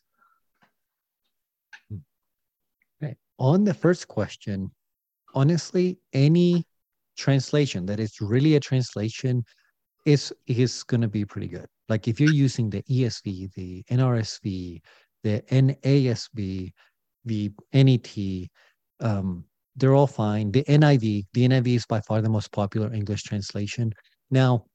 Okay. 3.03 3.17
On 3.39 3.65
the 3.65 3.75
first 3.75 4.07
question, 4.07 4.71
honestly, 5.35 5.99
any 6.13 6.65
translation 7.17 7.85
that 7.87 7.99
is 7.99 8.21
really 8.21 8.55
a 8.55 8.61
translation 8.61 9.45
is 10.07 10.33
is 10.47 10.85
going 10.85 11.01
to 11.01 11.09
be 11.09 11.25
pretty 11.25 11.49
good. 11.49 11.67
Like 11.89 12.07
if 12.07 12.21
you're 12.21 12.31
using 12.31 12.71
the 12.71 12.83
ESV, 12.83 13.53
the 13.55 13.83
NRSV, 13.91 14.81
the 15.25 15.41
NASB, 15.51 16.73
the 17.25 17.53
NET, 17.73 18.49
um, 19.01 19.45
they're 19.77 19.95
all 19.95 20.07
fine. 20.07 20.53
The 20.53 20.63
NIV, 20.65 21.27
the 21.33 21.49
NIV 21.49 21.67
is 21.77 21.87
by 21.87 22.01
far 22.01 22.23
the 22.23 22.29
most 22.29 22.53
popular 22.53 22.93
English 22.93 23.25
translation. 23.25 23.93
Now, 24.31 24.67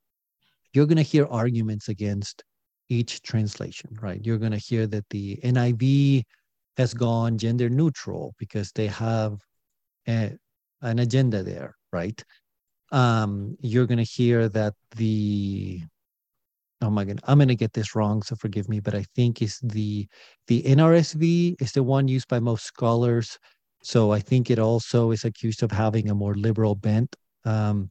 you're 0.74 0.86
going 0.86 0.98
to 0.98 1.04
hear 1.04 1.26
arguments 1.26 1.90
against 1.90 2.44
each 2.90 3.22
translation, 3.22 3.98
right? 4.02 4.20
You're 4.24 4.38
going 4.38 4.52
to 4.52 4.58
hear 4.58 4.88
that 4.88 5.06
the 5.10 5.40
NIV 5.44 6.24
has 6.78 6.94
gone 6.94 7.38
gender 7.38 7.70
neutral 7.70 8.34
because 8.38 8.72
they 8.72 8.88
have 8.88 9.40
a, 10.08 10.32
an 10.82 11.00
agenda 11.00 11.44
there, 11.44 11.76
right? 11.92 12.24
Um, 12.92 13.58
you're 13.62 13.86
going 13.86 13.98
to 13.98 14.04
hear 14.04 14.50
that 14.50 14.74
the 14.96 15.82
oh 16.82 16.90
my 16.90 17.04
god, 17.04 17.20
I'm 17.26 17.38
going 17.38 17.50
to 17.50 17.56
get 17.56 17.74
this 17.74 17.96
wrong, 17.96 18.22
so 18.24 18.36
forgive 18.36 18.70
me, 18.70 18.80
but 18.80 18.96
I 18.96 19.06
think 19.16 19.42
is 19.42 19.60
the 19.62 20.08
the 20.48 20.64
NRSV 20.64 21.62
is 21.62 21.72
the 21.74 21.84
one 21.84 22.08
used 22.08 22.28
by 22.28 22.40
most 22.40 22.66
scholars. 22.66 23.38
So 23.84 24.12
I 24.12 24.20
think 24.20 24.50
it 24.50 24.60
also 24.60 25.12
is 25.12 25.24
accused 25.24 25.64
of 25.64 25.72
having 25.72 26.10
a 26.10 26.16
more 26.16 26.36
liberal 26.36 26.76
bent. 26.76 27.16
Um, 27.46 27.90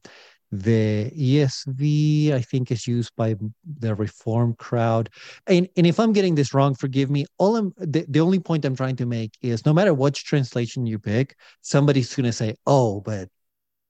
the 0.51 1.11
ESV, 1.11 2.33
I 2.33 2.41
think, 2.41 2.71
is 2.71 2.87
used 2.87 3.15
by 3.15 3.35
the 3.79 3.93
Reform 3.93 4.55
crowd. 4.55 5.09
And, 5.47 5.69
and 5.77 5.85
if 5.85 5.99
I'm 5.99 6.13
getting 6.13 6.35
this 6.35 6.53
wrong, 6.53 6.73
forgive 6.73 7.09
me. 7.09 7.25
All 7.37 7.55
I'm 7.55 7.73
the, 7.77 8.05
the 8.09 8.19
only 8.19 8.39
point 8.39 8.65
I'm 8.65 8.75
trying 8.75 8.95
to 8.97 9.05
make 9.05 9.33
is 9.41 9.65
no 9.65 9.73
matter 9.73 9.93
which 9.93 10.25
translation 10.25 10.85
you 10.85 10.97
pick, 10.97 11.35
somebody's 11.61 12.15
going 12.15 12.25
to 12.25 12.33
say, 12.33 12.55
"Oh, 12.65 13.01
but 13.01 13.29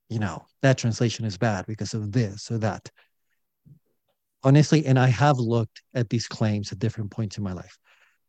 you 0.09 0.19
know 0.19 0.45
that 0.61 0.77
translation 0.77 1.25
is 1.25 1.37
bad 1.37 1.65
because 1.65 1.93
of 1.93 2.11
this 2.11 2.51
or 2.51 2.57
that." 2.59 2.89
Honestly, 4.43 4.85
and 4.85 4.97
I 4.99 5.07
have 5.07 5.37
looked 5.37 5.81
at 5.93 6.09
these 6.09 6.27
claims 6.27 6.71
at 6.71 6.79
different 6.79 7.11
points 7.11 7.37
in 7.37 7.43
my 7.43 7.53
life. 7.53 7.77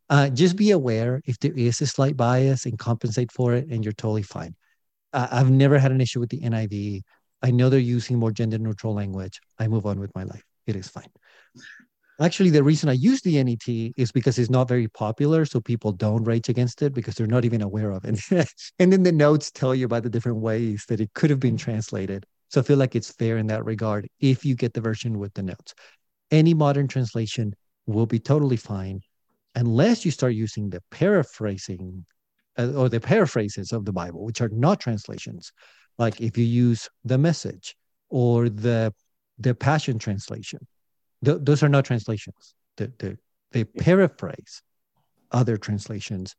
Uh, 0.09 0.29
just 0.29 0.57
be 0.57 0.73
aware 0.73 1.23
if 1.27 1.39
there 1.39 1.53
is 1.53 1.81
a 1.81 1.87
slight 1.87 2.17
bias 2.17 2.67
and 2.67 2.79
compensate 2.79 3.31
for 3.31 3.55
it, 3.55 3.69
and 3.69 3.85
you're 3.85 3.93
totally 3.93 4.23
fine. 4.23 4.55
Uh, 5.13 5.29
I've 5.31 5.51
never 5.51 5.79
had 5.79 5.93
an 5.93 6.01
issue 6.01 6.21
with 6.21 6.31
the 6.31 6.41
NIV. 6.41 7.03
I 7.43 7.51
know 7.51 7.69
they're 7.69 7.79
using 7.79 8.19
more 8.19 8.33
gender 8.33 8.59
neutral 8.59 8.95
language. 8.95 9.41
I 9.59 9.69
move 9.69 9.87
on 9.87 9.99
with 9.99 10.15
my 10.15 10.25
life. 10.25 10.45
It 10.67 10.77
is 10.77 10.89
fine. 10.89 11.09
Actually, 12.21 12.51
the 12.51 12.63
reason 12.63 12.91
I 12.91 12.93
use 12.93 13.23
the 13.23 13.43
NET 13.43 13.67
is 13.97 14.13
because 14.13 14.39
it's 14.39 14.51
not 14.51 14.69
very 14.69 14.89
popular. 14.89 15.47
So 15.47 15.59
people 15.59 15.91
don't 15.91 16.25
rage 16.25 16.51
against 16.51 16.83
it 16.83 16.93
because 16.93 17.15
they're 17.15 17.27
not 17.27 17.47
even 17.47 17.63
aware 17.63 17.93
of 17.93 18.05
it. 18.05 18.21
and 18.79 18.93
then 18.93 19.03
the 19.03 19.13
notes 19.13 19.51
tell 19.51 19.75
you 19.75 19.87
about 19.87 20.03
the 20.03 20.11
different 20.11 20.39
ways 20.39 20.85
that 20.89 21.01
it 21.01 21.15
could 21.15 21.31
have 21.31 21.41
been 21.41 21.57
translated. 21.57 22.27
So 22.51 22.61
I 22.61 22.65
feel 22.65 22.77
like 22.77 22.95
it's 22.95 23.13
fair 23.13 23.39
in 23.39 23.47
that 23.47 23.65
regard 23.65 24.07
if 24.21 24.45
you 24.45 24.55
get 24.55 24.75
the 24.75 24.83
version 24.83 25.19
with 25.19 25.33
the 25.33 25.43
notes. 25.43 25.75
Any 26.31 26.53
modern 26.53 26.89
translation 26.89 27.55
will 27.87 28.07
be 28.07 28.19
totally 28.19 28.57
fine 28.57 29.01
unless 29.55 30.05
you 30.05 30.11
start 30.11 30.35
using 30.35 30.69
the 30.69 30.83
paraphrasing 30.91 32.05
uh, 32.59 32.73
or 32.75 32.89
the 32.89 33.01
paraphrases 33.01 33.73
of 33.73 33.85
the 33.85 33.93
Bible, 33.93 34.25
which 34.25 34.41
are 34.41 34.51
not 34.51 34.81
translations. 34.81 35.53
Like 36.01 36.21
if 36.21 36.39
you 36.39 36.45
use 36.45 36.89
the 37.05 37.19
message 37.19 37.77
or 38.09 38.49
the 38.49 38.93
the 39.39 39.55
Passion 39.55 39.99
Translation, 39.99 40.67
th- 41.25 41.41
those 41.43 41.63
are 41.63 41.69
not 41.69 41.85
translations. 41.85 42.55
The, 42.79 42.91
the, 42.99 43.19
they 43.53 43.65
paraphrase 43.65 44.63
other 45.31 45.59
translations. 45.59 46.35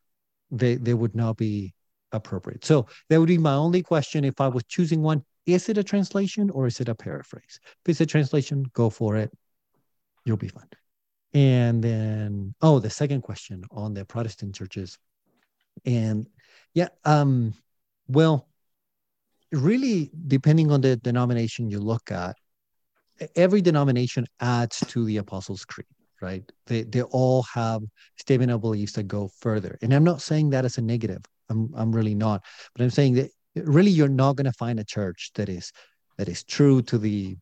They 0.50 0.76
they 0.76 0.96
would 0.96 1.16
not 1.16 1.38
be 1.38 1.76
appropriate. 2.12 2.66
So 2.66 2.88
that 3.10 3.20
would 3.20 3.28
be 3.28 3.38
my 3.38 3.54
only 3.54 3.84
question 3.84 4.26
if 4.26 4.42
I 4.42 4.48
was 4.48 4.64
choosing 4.64 5.04
one. 5.04 5.24
Is 5.46 5.70
it 5.70 5.78
a 5.78 5.84
translation 5.84 6.50
or 6.50 6.66
is 6.66 6.82
it 6.82 6.90
a 6.90 6.96
paraphrase? 6.96 7.60
If 7.62 7.90
it's 7.90 8.02
a 8.02 8.06
translation, 8.06 8.66
go 8.74 8.90
for 8.90 9.16
it. 9.16 9.32
You'll 10.26 10.38
be 10.38 10.48
fine. 10.48 10.70
And 11.34 11.84
then, 11.84 12.54
oh, 12.62 12.80
the 12.80 12.90
second 12.90 13.22
question 13.22 13.64
on 13.72 13.94
the 13.94 14.06
Protestant 14.06 14.56
churches. 14.56 14.98
And 15.86 16.28
yeah, 16.74 16.90
um, 17.06 17.54
well, 18.08 18.51
really 19.52 20.12
depending 20.28 20.72
on 20.72 20.82
the 20.82 20.96
denomination 20.98 21.70
you 21.70 21.80
look 21.80 22.12
at, 22.12 22.36
every 23.36 23.62
denomination 23.62 24.26
adds 24.40 24.80
to 24.88 25.06
the 25.06 25.18
Apostles' 25.18 25.66
Creed, 25.66 25.88
right? 26.22 26.44
They 26.68 26.84
they 26.84 27.02
all 27.04 27.44
have 27.54 27.82
statement 28.18 28.52
of 28.52 28.62
beliefs 28.62 28.94
that 28.94 29.08
go 29.08 29.30
further. 29.40 29.78
And 29.82 29.94
I'm 29.94 30.04
not 30.04 30.22
saying 30.22 30.52
that 30.52 30.66
as 30.66 30.78
a 30.78 30.82
negative. 30.82 31.24
I'm 31.50 31.72
I'm 31.76 31.92
really 31.92 32.16
not. 32.16 32.44
But 32.74 32.84
I'm 32.84 32.90
saying 32.90 33.16
that 33.16 33.32
really 33.56 33.92
you're 33.92 34.08
not 34.08 34.36
going 34.36 34.46
to 34.46 34.54
find 34.54 34.80
a 34.80 34.86
church 34.86 35.32
that 35.36 35.50
is 35.50 35.72
that 36.18 36.30
is 36.30 36.44
true 36.44 36.82
to 36.84 36.98
the 36.98 37.38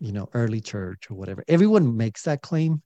you 0.00 0.12
know 0.12 0.28
early 0.34 0.60
church 0.60 1.10
or 1.10 1.14
whatever. 1.14 1.44
Everyone 1.48 1.96
makes 1.96 2.22
that 2.22 2.42
claim 2.42 2.82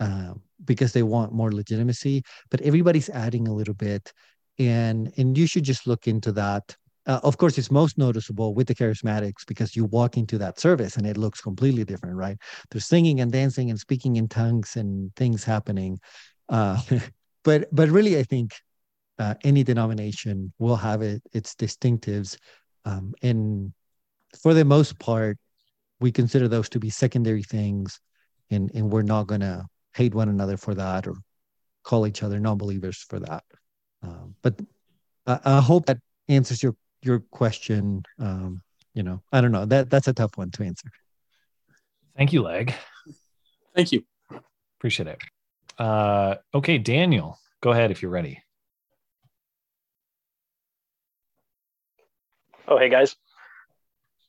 uh, 0.00 0.34
because 0.64 0.92
they 0.92 1.02
want 1.02 1.32
more 1.32 1.52
legitimacy, 1.52 2.22
but 2.50 2.60
everybody's 2.62 3.10
adding 3.10 3.48
a 3.48 3.54
little 3.54 3.74
bit, 3.74 4.12
and 4.58 5.12
and 5.16 5.36
you 5.36 5.46
should 5.46 5.64
just 5.64 5.86
look 5.86 6.08
into 6.08 6.32
that 6.32 6.76
uh, 7.06 7.20
of 7.22 7.36
course, 7.36 7.58
it's 7.58 7.70
most 7.70 7.98
noticeable 7.98 8.54
with 8.54 8.66
the 8.66 8.74
charismatics 8.74 9.46
because 9.46 9.76
you 9.76 9.84
walk 9.84 10.16
into 10.16 10.38
that 10.38 10.58
service 10.58 10.96
and 10.96 11.06
it 11.06 11.16
looks 11.16 11.40
completely 11.40 11.84
different, 11.84 12.16
right? 12.16 12.38
There's 12.70 12.86
singing 12.86 13.20
and 13.20 13.30
dancing 13.30 13.70
and 13.70 13.78
speaking 13.78 14.16
in 14.16 14.28
tongues 14.28 14.76
and 14.76 15.14
things 15.14 15.44
happening. 15.44 15.98
Uh, 16.48 16.80
but 17.44 17.68
but 17.72 17.90
really, 17.90 18.18
I 18.18 18.22
think 18.22 18.52
uh, 19.18 19.34
any 19.44 19.62
denomination 19.62 20.52
will 20.58 20.76
have 20.76 21.02
it, 21.02 21.22
its 21.32 21.54
distinctives, 21.54 22.38
um, 22.84 23.12
and 23.22 23.72
for 24.42 24.54
the 24.54 24.64
most 24.64 24.98
part, 24.98 25.38
we 26.00 26.10
consider 26.10 26.48
those 26.48 26.68
to 26.70 26.78
be 26.78 26.90
secondary 26.90 27.42
things, 27.42 28.00
and 28.50 28.70
and 28.74 28.90
we're 28.90 29.02
not 29.02 29.26
gonna 29.26 29.66
hate 29.94 30.14
one 30.14 30.30
another 30.30 30.56
for 30.56 30.74
that 30.74 31.06
or 31.06 31.16
call 31.82 32.06
each 32.06 32.22
other 32.22 32.40
non-believers 32.40 33.04
for 33.08 33.20
that. 33.20 33.44
Um, 34.02 34.34
but 34.42 34.58
I, 35.26 35.38
I 35.44 35.60
hope 35.60 35.86
that 35.86 35.98
answers 36.28 36.62
your 36.62 36.74
your 37.04 37.20
question 37.30 38.02
um, 38.18 38.62
you 38.94 39.02
know 39.02 39.22
i 39.32 39.40
don't 39.40 39.52
know. 39.52 39.64
That 39.64 39.90
that's 39.90 40.08
a 40.08 40.12
tough 40.12 40.36
one 40.36 40.50
to 40.52 40.64
answer. 40.64 40.88
Thank 42.16 42.32
you 42.32 42.42
leg. 42.42 42.74
Thank 43.74 43.90
you. 43.92 44.04
Appreciate 44.78 45.08
it. 45.08 45.18
Uh, 45.78 46.36
okay 46.54 46.78
daniel 46.78 47.38
go 47.60 47.72
ahead 47.72 47.90
if 47.90 48.02
you're 48.02 48.10
ready. 48.10 48.42
Oh 52.66 52.78
hey 52.78 52.88
guys. 52.88 53.16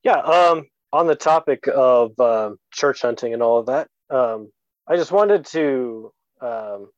Yeah 0.03 0.19
um, 0.19 0.65
on 0.91 1.07
the 1.07 1.15
topic 1.15 1.67
of 1.67 2.19
um, 2.19 2.57
church 2.71 3.01
hunting 3.01 3.33
and 3.33 3.41
all 3.41 3.59
of 3.59 3.67
that 3.67 3.87
um, 4.09 4.51
i 4.87 4.95
just 4.95 5.11
wanted 5.11 5.45
to 5.45 6.11
um, 6.41 6.89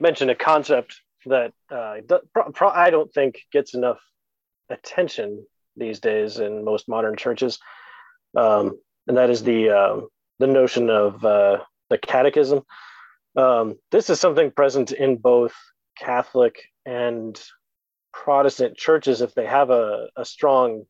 mention 0.00 0.30
a 0.30 0.34
concept 0.34 1.00
that 1.26 1.52
uh, 1.70 1.96
I 2.74 2.90
don't 2.90 3.12
think 3.12 3.42
gets 3.52 3.74
enough 3.74 4.00
attention 4.70 5.46
these 5.76 6.00
days 6.00 6.38
in 6.38 6.64
most 6.64 6.88
modern 6.88 7.16
churches, 7.16 7.58
um, 8.36 8.78
and 9.06 9.16
that 9.16 9.30
is 9.30 9.42
the 9.42 9.70
um, 9.70 10.08
the 10.38 10.46
notion 10.46 10.90
of 10.90 11.24
uh, 11.24 11.58
the 11.88 11.98
catechism. 11.98 12.62
Um, 13.36 13.76
this 13.90 14.10
is 14.10 14.18
something 14.20 14.50
present 14.50 14.92
in 14.92 15.16
both 15.16 15.54
Catholic 15.96 16.62
and 16.86 17.40
Protestant 18.12 18.76
churches 18.76 19.20
if 19.20 19.34
they 19.34 19.46
have 19.46 19.70
a, 19.70 20.08
a 20.16 20.24
strong 20.24 20.84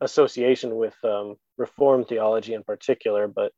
association 0.00 0.76
with 0.76 0.94
um, 1.04 1.36
Reformed 1.56 2.08
theology 2.08 2.54
in 2.54 2.64
particular, 2.64 3.28
but 3.28 3.52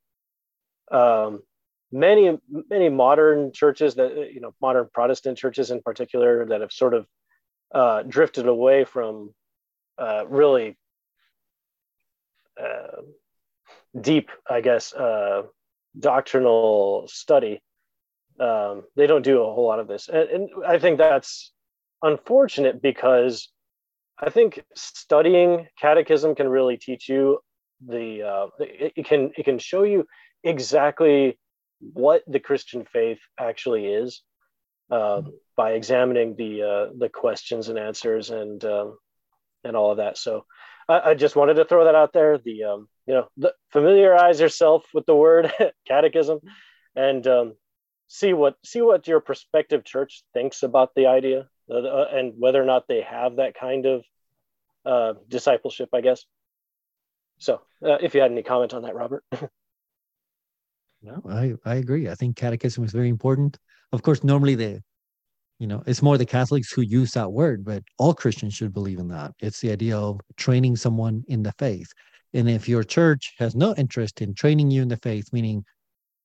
um, 0.93 1.43
many 1.91 2.39
many 2.51 2.89
modern 2.89 3.53
churches 3.53 3.95
that 3.95 4.33
you 4.33 4.41
know 4.41 4.55
modern 4.61 4.89
Protestant 4.93 5.39
churches 5.39 5.71
in 5.71 5.81
particular 5.81 6.47
that 6.47 6.61
have 6.61 6.73
sort 6.73 6.95
of 6.95 7.07
uh, 7.75 8.03
drifted 8.03 8.47
away 8.47 8.85
from 8.85 9.35
uh, 9.99 10.25
really 10.29 10.77
uh, 12.61 13.03
deep, 14.01 14.31
I 14.49 14.61
guess, 14.61 14.93
uh, 14.93 15.43
doctrinal 15.99 17.07
study. 17.09 17.63
Um, 18.39 18.85
they 18.97 19.07
don't 19.07 19.23
do 19.23 19.43
a 19.43 19.53
whole 19.53 19.67
lot 19.67 19.81
of 19.81 19.89
this, 19.89 20.09
and, 20.09 20.29
and, 20.29 20.51
I 20.67 20.79
think 20.79 20.99
that's 20.99 21.53
unfortunate 22.03 22.83
because 22.83 23.49
I 24.19 24.29
think 24.29 24.63
studying 24.75 25.69
catechism 25.81 26.35
can 26.35 26.49
really 26.49 26.77
teach 26.77 27.09
you 27.09 27.39
the 27.87 28.23
uh, 28.23 28.47
it, 28.59 28.93
it 28.97 29.07
can 29.07 29.31
it 29.39 29.45
can 29.45 29.59
show 29.59 29.85
you 29.85 30.07
exactly 30.45 31.39
what 31.81 32.23
the 32.27 32.41
Christian 32.41 32.85
faith 32.85 33.21
actually 33.41 33.87
is 33.87 34.23
um, 34.91 35.33
by 35.57 35.73
examining 35.73 36.37
the 36.37 36.63
uh, 36.63 36.93
the 36.97 37.09
questions 37.09 37.69
and 37.69 37.79
answers 37.79 38.31
and 38.31 38.65
um, 38.65 38.99
and 39.65 39.77
all 39.77 39.91
of 39.91 39.99
that. 39.99 40.19
So 40.19 40.45
I, 40.89 41.11
I, 41.11 41.15
just 41.15 41.37
wanted 41.37 41.55
to 41.55 41.65
throw 41.65 41.85
that 41.85 41.95
out 41.95 42.13
there. 42.13 42.39
The 42.39 42.65
um, 42.65 42.89
you 43.07 43.15
know 43.15 43.29
the, 43.37 43.55
familiarize 43.73 44.41
yourself 44.41 44.85
with 44.95 45.07
the 45.07 45.17
word 45.17 45.53
catechism 45.89 46.41
and 46.95 47.27
um, 47.27 47.55
see 48.09 48.33
what 48.33 48.57
see 48.65 48.81
what 48.81 49.09
your 49.09 49.21
prospective 49.21 49.85
church 49.85 50.23
thinks 50.33 50.63
about 50.63 50.95
the 50.95 51.07
idea 51.07 51.49
uh, 51.71 51.75
uh 51.75 52.09
and 52.13 52.35
whether 52.39 52.63
or 52.63 52.67
not 52.67 52.87
they 52.89 53.03
have 53.03 53.37
that 53.37 53.55
kind 53.55 53.87
of 53.87 54.05
uh, 54.85 55.15
discipleship. 55.29 55.89
I 55.93 56.01
guess. 56.01 56.25
So 57.39 57.61
uh, 57.85 57.99
if 58.01 58.15
you 58.15 58.21
had 58.21 58.31
any 58.31 58.43
comment 58.43 58.73
on 58.73 58.83
that, 58.83 58.95
Robert. 58.95 59.25
no, 61.07 61.23
I 61.29 61.55
I 61.65 61.77
agree. 61.77 62.09
I 62.09 62.15
think 62.15 62.37
catechism 62.37 62.85
is 62.85 62.93
very 62.93 63.09
important 63.09 63.59
of 63.93 64.03
course, 64.03 64.25
normally 64.25 64.55
the, 64.55 64.83
you 65.59 65.67
know, 65.67 65.83
it's 65.87 66.03
more 66.03 66.19
the 66.19 66.27
Catholics 66.27 66.73
who 66.73 66.83
use 66.83 67.13
that 67.13 67.33
word, 67.33 67.65
but 67.65 67.83
all 67.99 68.15
Christians 68.15 68.55
should 68.55 68.73
believe 68.73 68.99
in 68.99 69.09
that. 69.09 69.33
It's 69.41 69.61
the 69.61 69.71
idea 69.71 69.97
of 69.97 70.21
training 70.37 70.77
someone 70.77 71.25
in 71.29 71.43
the 71.43 71.53
faith. 71.59 71.89
And 72.35 72.49
if 72.51 72.69
your 72.69 72.83
church 72.83 73.35
has 73.39 73.55
no 73.55 73.75
interest 73.77 74.21
in 74.21 74.35
training 74.35 74.71
you 74.71 74.83
in 74.83 74.89
the 74.89 74.99
faith, 74.99 75.29
meaning 75.33 75.65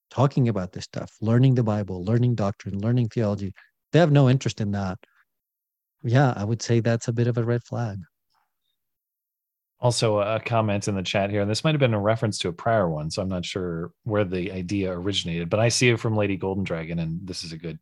talking 0.10 0.50
about 0.50 0.74
this 0.74 0.86
stuff, 0.86 1.12
learning 1.22 1.56
the 1.56 1.64
Bible, 1.64 2.04
learning 2.04 2.36
doctrine, 2.36 2.80
learning 2.80 3.10
theology, 3.10 3.54
they 3.94 4.00
have 4.00 4.12
no 4.12 4.30
interest 4.30 4.60
in 4.60 4.72
that. 4.72 4.98
Yeah, 6.04 6.34
I 6.36 6.44
would 6.44 6.62
say 6.62 6.80
that's 6.80 7.08
a 7.08 7.14
bit 7.14 7.28
of 7.28 7.38
a 7.38 7.44
red 7.44 7.64
flag. 7.64 8.00
Also, 9.82 10.20
a 10.20 10.40
comment 10.40 10.88
in 10.88 10.94
the 10.94 11.02
chat 11.02 11.32
here, 11.32 11.41
and 11.41 11.49
this 11.49 11.64
might 11.64 11.74
have 11.74 11.80
been 11.80 11.95
a 11.95 11.99
reference 11.99 12.38
to 12.38 12.49
a 12.49 12.53
prior 12.53 12.88
one, 12.88 13.10
so 13.10 13.20
I'm 13.20 13.28
not 13.28 13.44
sure 13.44 13.91
where 14.03 14.24
the 14.24 14.52
idea 14.52 14.91
originated, 14.91 15.49
but 15.49 15.60
I 15.60 15.70
see 15.70 15.90
it 15.90 15.99
from 15.99 16.16
Lady 16.16 16.38
Golden 16.38 16.64
Dragon, 16.64 16.99
and 16.99 17.20
this 17.28 17.44
is 17.44 17.52
a 17.52 17.58
good 17.58 17.80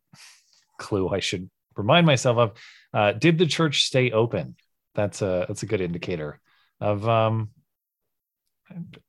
clue 0.78 1.10
I 1.10 1.20
should 1.20 1.50
remind 1.76 2.06
myself 2.06 2.38
of. 2.38 2.52
Uh, 2.94 3.12
did 3.12 3.36
the 3.36 3.46
church 3.46 3.84
stay 3.84 4.10
open? 4.12 4.56
That's 4.94 5.20
a 5.20 5.44
that's 5.46 5.62
a 5.62 5.66
good 5.66 5.82
indicator 5.82 6.40
of 6.80 7.06
um, 7.06 7.50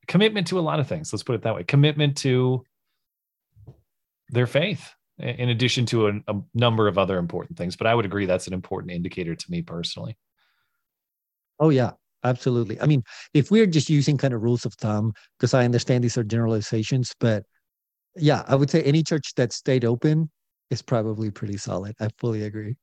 commitment 0.07 0.47
to 0.47 0.59
a 0.59 0.61
lot 0.61 0.81
of 0.81 0.87
things. 0.87 1.13
Let's 1.13 1.23
put 1.23 1.35
it 1.35 1.43
that 1.43 1.55
way. 1.55 1.63
Commitment 1.63 2.17
to 2.17 2.65
their 4.29 4.47
faith, 4.47 4.93
in 5.17 5.47
addition 5.47 5.85
to 5.87 6.07
a, 6.07 6.11
a 6.27 6.41
number 6.53 6.89
of 6.89 6.97
other 6.97 7.17
important 7.17 7.57
things. 7.57 7.77
But 7.77 7.87
I 7.87 7.95
would 7.95 8.05
agree 8.05 8.25
that's 8.25 8.47
an 8.47 8.53
important 8.53 8.91
indicator 8.91 9.33
to 9.33 9.51
me 9.51 9.61
personally. 9.61 10.17
Oh 11.57 11.69
yeah, 11.69 11.91
absolutely. 12.23 12.79
I 12.81 12.85
mean, 12.85 13.03
if 13.33 13.51
we're 13.51 13.65
just 13.65 13.89
using 13.89 14.17
kind 14.17 14.33
of 14.33 14.41
rules 14.41 14.65
of 14.65 14.73
thumb, 14.75 15.13
because 15.37 15.53
I 15.53 15.65
understand 15.65 16.03
these 16.03 16.17
are 16.17 16.23
generalizations, 16.23 17.13
but 17.19 17.43
yeah, 18.15 18.43
I 18.47 18.55
would 18.55 18.69
say 18.69 18.83
any 18.83 19.03
church 19.03 19.33
that 19.35 19.53
stayed 19.53 19.85
open 19.85 20.29
is 20.69 20.81
probably 20.81 21.31
pretty 21.31 21.57
solid. 21.57 21.95
I 21.99 22.09
fully 22.17 22.43
agree. 22.43 22.75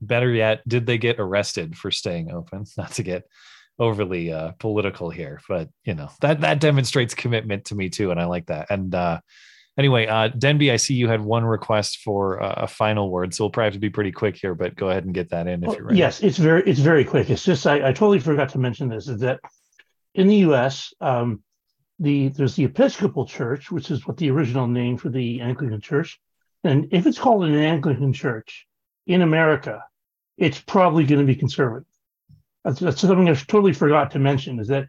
Better 0.00 0.30
yet, 0.30 0.66
did 0.66 0.86
they 0.86 0.98
get 0.98 1.16
arrested 1.18 1.76
for 1.76 1.90
staying 1.90 2.30
open? 2.30 2.64
Not 2.76 2.92
to 2.92 3.02
get 3.02 3.24
overly 3.78 4.32
uh, 4.32 4.52
political 4.58 5.10
here, 5.10 5.40
but 5.48 5.68
you 5.84 5.94
know 5.94 6.10
that 6.20 6.42
that 6.42 6.60
demonstrates 6.60 7.14
commitment 7.14 7.66
to 7.66 7.74
me 7.74 7.88
too, 7.88 8.10
and 8.10 8.20
I 8.20 8.24
like 8.26 8.46
that. 8.46 8.70
And 8.70 8.94
uh, 8.94 9.20
Anyway, 9.80 10.06
uh, 10.06 10.28
Denby, 10.28 10.70
I 10.70 10.76
see 10.76 10.92
you 10.92 11.08
had 11.08 11.22
one 11.22 11.42
request 11.42 12.00
for 12.00 12.42
uh, 12.42 12.64
a 12.64 12.66
final 12.66 13.10
word, 13.10 13.32
so 13.32 13.44
we'll 13.44 13.50
probably 13.50 13.68
have 13.68 13.72
to 13.72 13.78
be 13.78 13.88
pretty 13.88 14.12
quick 14.12 14.36
here, 14.36 14.54
but 14.54 14.76
go 14.76 14.90
ahead 14.90 15.06
and 15.06 15.14
get 15.14 15.30
that 15.30 15.46
in 15.46 15.64
if 15.64 15.74
you're 15.74 15.86
ready. 15.86 15.98
Yes, 15.98 16.20
it's 16.20 16.36
very 16.36 16.62
it's 16.64 16.80
very 16.80 17.02
quick. 17.02 17.30
It's 17.30 17.42
just 17.42 17.66
I, 17.66 17.76
I 17.76 17.92
totally 17.94 18.18
forgot 18.18 18.50
to 18.50 18.58
mention 18.58 18.90
this 18.90 19.08
is 19.08 19.20
that 19.20 19.40
in 20.14 20.26
the 20.26 20.36
U.S. 20.36 20.92
Um, 21.00 21.42
the 21.98 22.28
there's 22.28 22.56
the 22.56 22.64
Episcopal 22.64 23.24
Church, 23.24 23.70
which 23.70 23.90
is 23.90 24.06
what 24.06 24.18
the 24.18 24.30
original 24.30 24.66
name 24.66 24.98
for 24.98 25.08
the 25.08 25.40
Anglican 25.40 25.80
Church, 25.80 26.20
and 26.62 26.88
if 26.90 27.06
it's 27.06 27.18
called 27.18 27.44
an 27.44 27.54
Anglican 27.54 28.12
Church 28.12 28.66
in 29.06 29.22
America, 29.22 29.82
it's 30.36 30.60
probably 30.60 31.04
going 31.04 31.22
to 31.22 31.26
be 31.26 31.36
conservative. 31.36 31.88
That's, 32.66 32.80
that's 32.80 33.00
something 33.00 33.30
I 33.30 33.32
totally 33.32 33.72
forgot 33.72 34.10
to 34.10 34.18
mention 34.18 34.60
is 34.60 34.68
that 34.68 34.88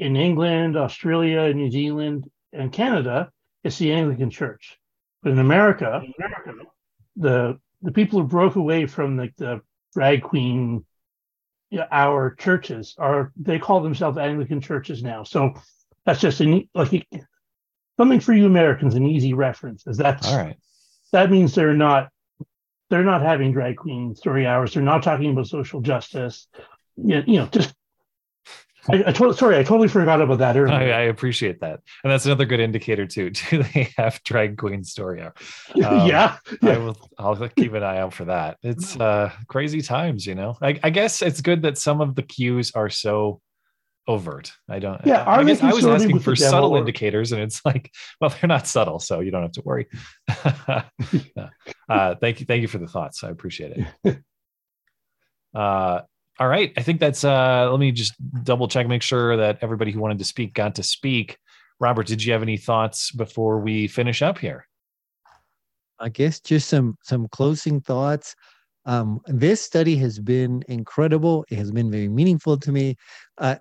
in 0.00 0.16
England, 0.16 0.76
Australia, 0.76 1.54
New 1.54 1.70
Zealand, 1.70 2.28
and 2.52 2.72
Canada, 2.72 3.30
it's 3.64 3.78
the 3.78 3.92
Anglican 3.92 4.30
Church. 4.30 4.78
But 5.22 5.32
in 5.32 5.38
America, 5.38 6.02
the 7.16 7.58
the 7.82 7.92
people 7.92 8.20
who 8.20 8.26
broke 8.26 8.56
away 8.56 8.86
from 8.86 9.16
the, 9.16 9.30
the 9.36 9.60
drag 9.92 10.22
queen 10.22 10.84
yeah, 11.72 11.86
our 11.90 12.34
churches 12.34 12.94
are 12.98 13.32
they 13.34 13.58
call 13.58 13.80
themselves 13.80 14.18
Anglican 14.18 14.60
churches 14.60 15.02
now. 15.02 15.22
So 15.22 15.54
that's 16.04 16.20
just 16.20 16.40
an 16.40 16.68
like 16.74 17.08
something 17.96 18.20
for 18.20 18.34
you 18.34 18.44
Americans, 18.44 18.94
an 18.94 19.06
easy 19.06 19.32
reference. 19.32 19.86
Is 19.86 19.96
that 19.96 20.26
All 20.26 20.36
right. 20.36 20.56
that 21.12 21.30
means 21.30 21.54
they're 21.54 21.72
not 21.72 22.10
they're 22.90 23.04
not 23.04 23.22
having 23.22 23.52
drag 23.52 23.76
queen 23.76 24.14
story 24.14 24.46
hours. 24.46 24.74
They're 24.74 24.82
not 24.82 25.02
talking 25.02 25.30
about 25.32 25.46
social 25.46 25.80
justice. 25.80 26.46
Yeah, 26.96 27.22
you 27.26 27.38
know, 27.38 27.46
just 27.46 27.74
I, 28.88 28.96
I 29.06 29.12
totally 29.12 29.36
sorry, 29.36 29.56
I 29.58 29.62
totally 29.62 29.88
forgot 29.88 30.20
about 30.20 30.38
that 30.38 30.56
earlier. 30.56 30.74
I, 30.74 30.90
I 30.90 31.00
appreciate 31.02 31.60
that, 31.60 31.80
and 32.02 32.12
that's 32.12 32.26
another 32.26 32.44
good 32.44 32.60
indicator 32.60 33.06
too. 33.06 33.30
Do 33.50 33.62
they 33.62 33.88
have 33.96 34.20
drag 34.24 34.58
queen 34.58 34.84
story 34.84 35.22
hour? 35.22 35.34
Um, 35.82 36.06
yeah, 36.06 36.36
I 36.62 36.78
will. 36.78 36.96
I'll 37.18 37.36
keep 37.48 37.72
an 37.74 37.82
eye 37.82 37.98
out 37.98 38.14
for 38.14 38.26
that. 38.26 38.58
It's 38.62 38.98
uh, 38.98 39.32
crazy 39.48 39.82
times, 39.82 40.26
you 40.26 40.34
know. 40.34 40.56
I, 40.62 40.78
I 40.82 40.90
guess 40.90 41.22
it's 41.22 41.40
good 41.40 41.62
that 41.62 41.78
some 41.78 42.00
of 42.00 42.14
the 42.14 42.22
cues 42.22 42.72
are 42.74 42.88
so 42.88 43.40
overt. 44.06 44.52
I 44.68 44.78
don't. 44.78 45.00
Yeah, 45.04 45.24
I, 45.26 45.42
guess 45.44 45.62
I 45.62 45.72
was 45.72 45.86
asking 45.86 46.20
for 46.20 46.36
subtle 46.36 46.72
or- 46.72 46.78
indicators, 46.78 47.32
and 47.32 47.40
it's 47.40 47.64
like, 47.64 47.92
well, 48.20 48.30
they're 48.30 48.48
not 48.48 48.66
subtle, 48.66 48.98
so 48.98 49.20
you 49.20 49.30
don't 49.30 49.42
have 49.42 49.52
to 49.52 49.62
worry. 49.64 49.88
Uh, 51.88 52.14
thank 52.14 52.40
you, 52.40 52.46
thank 52.46 52.62
you 52.62 52.68
for 52.68 52.78
the 52.78 52.86
thoughts. 52.86 53.22
I 53.22 53.28
appreciate 53.28 53.86
it. 54.04 54.18
Uh, 55.54 56.00
all 56.40 56.48
right, 56.48 56.72
I 56.76 56.82
think 56.82 57.00
that's. 57.00 57.24
Uh, 57.24 57.68
let 57.70 57.78
me 57.78 57.92
just 57.92 58.14
double 58.44 58.68
check, 58.68 58.88
make 58.88 59.02
sure 59.02 59.36
that 59.36 59.58
everybody 59.60 59.92
who 59.92 60.00
wanted 60.00 60.18
to 60.18 60.24
speak 60.24 60.54
got 60.54 60.74
to 60.76 60.82
speak. 60.82 61.38
Robert, 61.78 62.06
did 62.06 62.24
you 62.24 62.32
have 62.32 62.42
any 62.42 62.56
thoughts 62.56 63.10
before 63.10 63.60
we 63.60 63.86
finish 63.88 64.22
up 64.22 64.38
here? 64.38 64.66
I 65.98 66.08
guess 66.08 66.40
just 66.40 66.68
some 66.68 66.96
some 67.02 67.28
closing 67.28 67.80
thoughts. 67.80 68.34
Um, 68.86 69.20
this 69.26 69.62
study 69.62 69.96
has 69.96 70.18
been 70.18 70.64
incredible. 70.68 71.44
It 71.50 71.58
has 71.58 71.70
been 71.70 71.90
very 71.90 72.08
meaningful 72.08 72.58
to 72.58 72.72
me. 72.72 72.96
Uh, 73.38 73.56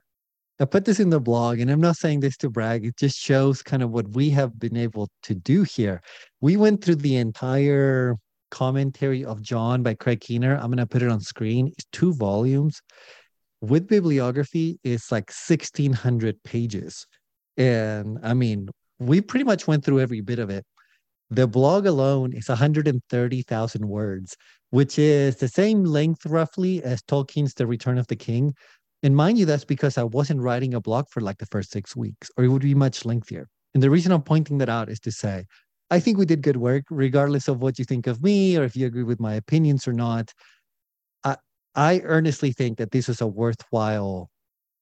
I 0.59 0.65
put 0.65 0.85
this 0.85 0.99
in 0.99 1.09
the 1.09 1.19
blog, 1.19 1.59
and 1.59 1.69
I'm 1.69 1.81
not 1.81 1.97
saying 1.97 2.19
this 2.19 2.37
to 2.37 2.49
brag. 2.49 2.85
It 2.85 2.95
just 2.97 3.17
shows 3.17 3.61
kind 3.61 3.83
of 3.83 3.91
what 3.91 4.07
we 4.09 4.29
have 4.31 4.59
been 4.59 4.77
able 4.77 5.09
to 5.23 5.35
do 5.35 5.63
here. 5.63 6.01
We 6.39 6.55
went 6.55 6.83
through 6.83 6.97
the 6.97 7.17
entire 7.17 8.15
commentary 8.51 9.25
of 9.25 9.41
John 9.41 9.81
by 9.81 9.95
Craig 9.95 10.21
Keener. 10.21 10.55
I'm 10.55 10.67
going 10.67 10.77
to 10.77 10.85
put 10.85 11.01
it 11.01 11.09
on 11.09 11.19
screen. 11.21 11.69
It's 11.69 11.85
two 11.91 12.13
volumes. 12.13 12.81
With 13.61 13.87
bibliography, 13.87 14.79
it's 14.83 15.11
like 15.11 15.29
1,600 15.29 16.43
pages. 16.43 17.07
And 17.57 18.19
I 18.23 18.33
mean, 18.33 18.69
we 18.99 19.21
pretty 19.21 19.45
much 19.45 19.67
went 19.67 19.83
through 19.83 20.01
every 20.01 20.21
bit 20.21 20.39
of 20.39 20.49
it. 20.49 20.65
The 21.29 21.47
blog 21.47 21.85
alone 21.85 22.33
is 22.33 22.49
130,000 22.49 23.87
words, 23.87 24.35
which 24.71 24.99
is 24.99 25.37
the 25.37 25.47
same 25.47 25.83
length 25.83 26.25
roughly 26.25 26.83
as 26.83 27.01
Tolkien's 27.03 27.53
The 27.53 27.65
Return 27.65 27.97
of 27.97 28.07
the 28.07 28.15
King. 28.15 28.53
And 29.03 29.15
mind 29.15 29.37
you, 29.37 29.45
that's 29.45 29.65
because 29.65 29.97
I 29.97 30.03
wasn't 30.03 30.41
writing 30.41 30.73
a 30.73 30.81
blog 30.81 31.05
for 31.09 31.21
like 31.21 31.37
the 31.37 31.45
first 31.47 31.71
six 31.71 31.95
weeks, 31.95 32.29
or 32.35 32.43
it 32.43 32.49
would 32.49 32.61
be 32.61 32.75
much 32.75 33.05
lengthier. 33.05 33.47
And 33.73 33.81
the 33.81 33.89
reason 33.89 34.11
I'm 34.11 34.21
pointing 34.21 34.57
that 34.57 34.69
out 34.69 34.89
is 34.89 34.99
to 35.01 35.11
say, 35.11 35.45
I 35.91 35.99
think 35.99 36.17
we 36.17 36.25
did 36.25 36.41
good 36.41 36.57
work, 36.57 36.85
regardless 36.89 37.49
of 37.49 37.61
what 37.61 37.79
you 37.79 37.85
think 37.85 38.07
of 38.07 38.23
me 38.23 38.57
or 38.57 38.63
if 38.63 38.75
you 38.77 38.87
agree 38.87 39.03
with 39.03 39.19
my 39.21 39.35
opinions 39.35 39.87
or 39.87 39.93
not. 39.93 40.33
I, 41.23 41.37
I 41.75 42.01
earnestly 42.03 42.51
think 42.53 42.77
that 42.79 42.91
this 42.91 43.07
was 43.07 43.21
a 43.21 43.27
worthwhile 43.27 44.29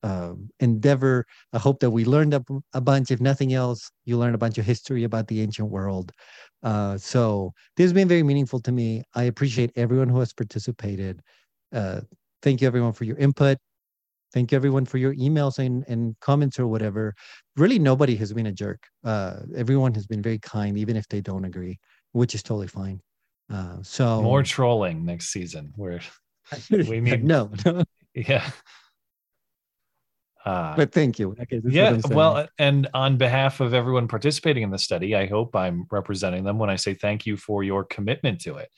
um, 0.04 0.50
endeavor. 0.60 1.26
I 1.54 1.60
hope 1.60 1.80
that 1.82 1.92
we 1.92 2.06
learned 2.06 2.34
a, 2.36 2.44
a 2.74 2.82
bunch. 2.82 3.12
If 3.12 3.22
nothing 3.22 3.54
else, 3.54 3.92
you 4.06 4.18
learn 4.18 4.36
a 4.36 4.40
bunch 4.40 4.58
of 4.60 4.66
history 4.66 5.04
about 5.06 5.28
the 5.28 5.42
ancient 5.42 5.70
world. 5.70 6.12
Uh, 6.64 6.98
so 6.98 7.54
this 7.78 7.86
has 7.86 7.94
been 7.94 8.08
very 8.10 8.24
meaningful 8.24 8.62
to 8.62 8.72
me. 8.72 9.04
I 9.16 9.24
appreciate 9.26 9.72
everyone 9.76 10.10
who 10.10 10.20
has 10.20 10.34
participated. 10.34 11.22
Uh, 11.74 12.02
thank 12.44 12.62
you, 12.62 12.68
everyone, 12.68 12.94
for 12.94 13.06
your 13.06 13.18
input. 13.18 13.58
Thank 14.34 14.52
you, 14.52 14.56
everyone, 14.56 14.86
for 14.86 14.98
your 14.98 15.16
emails 15.16 15.58
and, 15.58 15.84
and 15.88 16.16
comments 16.20 16.60
or 16.60 16.68
whatever. 16.68 17.16
Really, 17.58 17.80
nobody 17.80 18.16
has 18.18 18.32
been 18.32 18.46
a 18.48 18.52
jerk. 18.52 18.84
Uh, 19.04 19.38
everyone 19.56 19.94
has 19.96 20.06
been 20.06 20.22
very 20.22 20.40
kind, 20.40 20.78
even 20.78 20.96
if 20.96 21.08
they 21.08 21.22
don't 21.22 21.46
agree, 21.46 21.80
which 22.12 22.36
is 22.36 22.44
totally 22.44 22.68
fine. 22.68 23.02
Uh, 23.52 23.78
so 23.82 24.22
More 24.22 24.44
trolling 24.44 25.04
next 25.04 25.30
season. 25.30 25.74
Where 25.76 26.00
we 26.70 27.02
need- 27.02 27.24
no, 27.24 27.50
no, 27.66 27.84
yeah. 28.14 28.50
Uh, 30.46 30.76
but 30.76 30.92
thank 30.92 31.20
you. 31.20 31.36
Okay, 31.42 31.62
yeah 31.66 31.98
well 32.10 32.48
and 32.58 32.88
on 32.94 33.18
behalf 33.18 33.60
of 33.60 33.74
everyone 33.74 34.08
participating 34.08 34.64
in 34.64 34.72
the 34.72 34.78
study 34.78 35.14
i 35.16 35.26
hope 35.26 35.54
i'm 35.56 35.86
representing 35.92 36.44
them 36.46 36.58
when 36.58 36.70
i 36.70 36.76
say 36.78 36.94
thank 36.94 37.26
you 37.26 37.36
for 37.36 37.62
your 37.62 37.84
commitment 37.84 38.40
to 38.40 38.56
it 38.56 38.70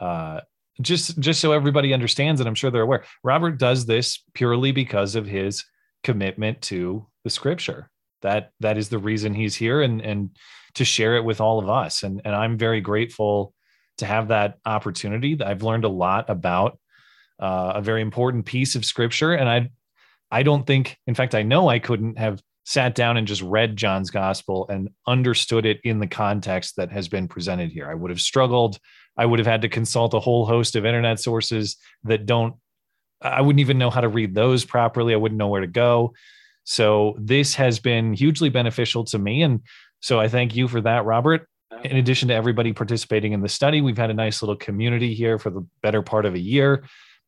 uh, 0.00 0.40
just 0.80 1.18
just 1.18 1.40
so 1.40 1.52
everybody 1.52 1.92
understands 1.92 2.40
and 2.40 2.48
i'm 2.48 2.54
sure 2.54 2.70
they're 2.70 2.82
aware 2.82 3.04
robert 3.22 3.58
does 3.58 3.86
this 3.86 4.22
purely 4.34 4.72
because 4.72 5.14
of 5.14 5.26
his 5.26 5.64
commitment 6.02 6.60
to 6.62 7.06
the 7.24 7.30
scripture 7.30 7.90
that 8.22 8.50
that 8.60 8.78
is 8.78 8.88
the 8.88 8.98
reason 8.98 9.34
he's 9.34 9.54
here 9.54 9.82
and 9.82 10.00
and 10.00 10.30
to 10.74 10.84
share 10.84 11.16
it 11.16 11.24
with 11.24 11.40
all 11.40 11.58
of 11.58 11.68
us 11.68 12.02
and 12.02 12.20
and 12.24 12.34
i'm 12.34 12.56
very 12.56 12.80
grateful 12.80 13.52
to 13.98 14.06
have 14.06 14.28
that 14.28 14.58
opportunity 14.64 15.34
that 15.34 15.46
i've 15.46 15.62
learned 15.62 15.84
a 15.84 15.88
lot 15.88 16.28
about 16.30 16.78
uh, 17.40 17.72
a 17.76 17.80
very 17.80 18.02
important 18.02 18.44
piece 18.44 18.74
of 18.74 18.84
scripture 18.84 19.32
and 19.32 19.48
i 19.48 19.68
I 20.30 20.42
don't 20.42 20.66
think, 20.66 20.96
in 21.06 21.14
fact, 21.14 21.34
I 21.34 21.42
know 21.42 21.68
I 21.68 21.78
couldn't 21.78 22.18
have 22.18 22.40
sat 22.64 22.94
down 22.94 23.16
and 23.16 23.26
just 23.26 23.42
read 23.42 23.76
John's 23.76 24.10
gospel 24.10 24.66
and 24.68 24.90
understood 25.06 25.66
it 25.66 25.80
in 25.82 25.98
the 25.98 26.06
context 26.06 26.76
that 26.76 26.92
has 26.92 27.08
been 27.08 27.26
presented 27.26 27.72
here. 27.72 27.90
I 27.90 27.94
would 27.94 28.10
have 28.10 28.20
struggled. 28.20 28.78
I 29.16 29.26
would 29.26 29.38
have 29.38 29.46
had 29.46 29.62
to 29.62 29.68
consult 29.68 30.14
a 30.14 30.20
whole 30.20 30.46
host 30.46 30.76
of 30.76 30.86
internet 30.86 31.20
sources 31.20 31.76
that 32.04 32.26
don't, 32.26 32.54
I 33.20 33.40
wouldn't 33.40 33.60
even 33.60 33.78
know 33.78 33.90
how 33.90 34.00
to 34.00 34.08
read 34.08 34.34
those 34.34 34.64
properly. 34.64 35.12
I 35.12 35.18
wouldn't 35.18 35.38
know 35.38 35.48
where 35.48 35.60
to 35.60 35.66
go. 35.66 36.14
So 36.64 37.16
this 37.18 37.54
has 37.56 37.78
been 37.78 38.14
hugely 38.14 38.48
beneficial 38.48 39.04
to 39.06 39.18
me. 39.18 39.42
And 39.42 39.60
so 40.00 40.20
I 40.20 40.28
thank 40.28 40.54
you 40.54 40.68
for 40.68 40.80
that, 40.82 41.04
Robert. 41.04 41.46
In 41.84 41.96
addition 41.96 42.28
to 42.28 42.34
everybody 42.34 42.72
participating 42.72 43.32
in 43.32 43.40
the 43.40 43.48
study, 43.48 43.80
we've 43.80 43.98
had 43.98 44.10
a 44.10 44.14
nice 44.14 44.42
little 44.42 44.56
community 44.56 45.14
here 45.14 45.38
for 45.38 45.50
the 45.50 45.66
better 45.82 46.02
part 46.02 46.26
of 46.26 46.34
a 46.34 46.38
year. 46.38 46.84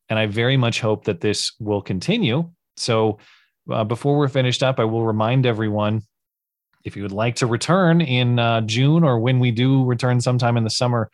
And 0.09 0.19
I 0.19 0.27
very 0.27 0.57
much 0.57 0.79
hope 0.79 1.05
that 1.05 1.21
this 1.21 1.53
will 1.59 1.81
continue. 1.81 2.49
So 2.77 3.19
uh, 3.71 3.83
before 3.83 4.17
we're 4.17 4.27
finished 4.27 4.63
up, 4.63 4.79
I 4.79 4.85
will 4.85 5.05
remind 5.05 5.45
everyone 5.45 6.01
if 6.83 6.95
you 6.95 7.03
would 7.03 7.11
like 7.13 7.35
to 7.35 7.47
return 7.47 8.01
in 8.01 8.39
uh, 8.39 8.61
June 8.61 9.03
or 9.03 9.19
when 9.19 9.39
we 9.39 9.51
do 9.51 9.85
return 9.85 10.19
sometime 10.19 10.57
in 10.57 10.63
the 10.63 10.69
summer, 10.69 11.09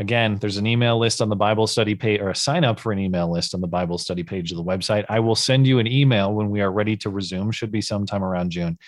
again, 0.00 0.38
there's 0.40 0.56
an 0.56 0.66
email 0.66 0.98
list 0.98 1.20
on 1.20 1.28
the 1.28 1.36
Bible 1.36 1.66
study 1.66 1.94
page 1.94 2.20
or 2.20 2.30
a 2.30 2.34
sign 2.34 2.64
up 2.64 2.80
for 2.80 2.90
an 2.90 2.98
email 2.98 3.30
list 3.30 3.54
on 3.54 3.60
the 3.60 3.68
Bible 3.68 3.98
study 3.98 4.22
page 4.22 4.50
of 4.50 4.56
the 4.56 4.64
website. 4.64 5.04
I 5.10 5.20
will 5.20 5.36
send 5.36 5.66
you 5.66 5.78
an 5.78 5.86
email 5.86 6.32
when 6.32 6.48
we 6.48 6.62
are 6.62 6.72
ready 6.72 6.96
to 6.96 7.10
resume, 7.10 7.50
should 7.50 7.70
be 7.70 7.82
sometime 7.82 8.24
around 8.24 8.50
June. 8.50 8.78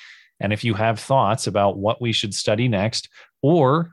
And 0.40 0.54
if 0.54 0.64
you 0.64 0.72
have 0.72 0.98
thoughts 0.98 1.46
about 1.46 1.76
what 1.76 2.00
we 2.00 2.12
should 2.12 2.34
study 2.34 2.66
next 2.66 3.10
or 3.42 3.92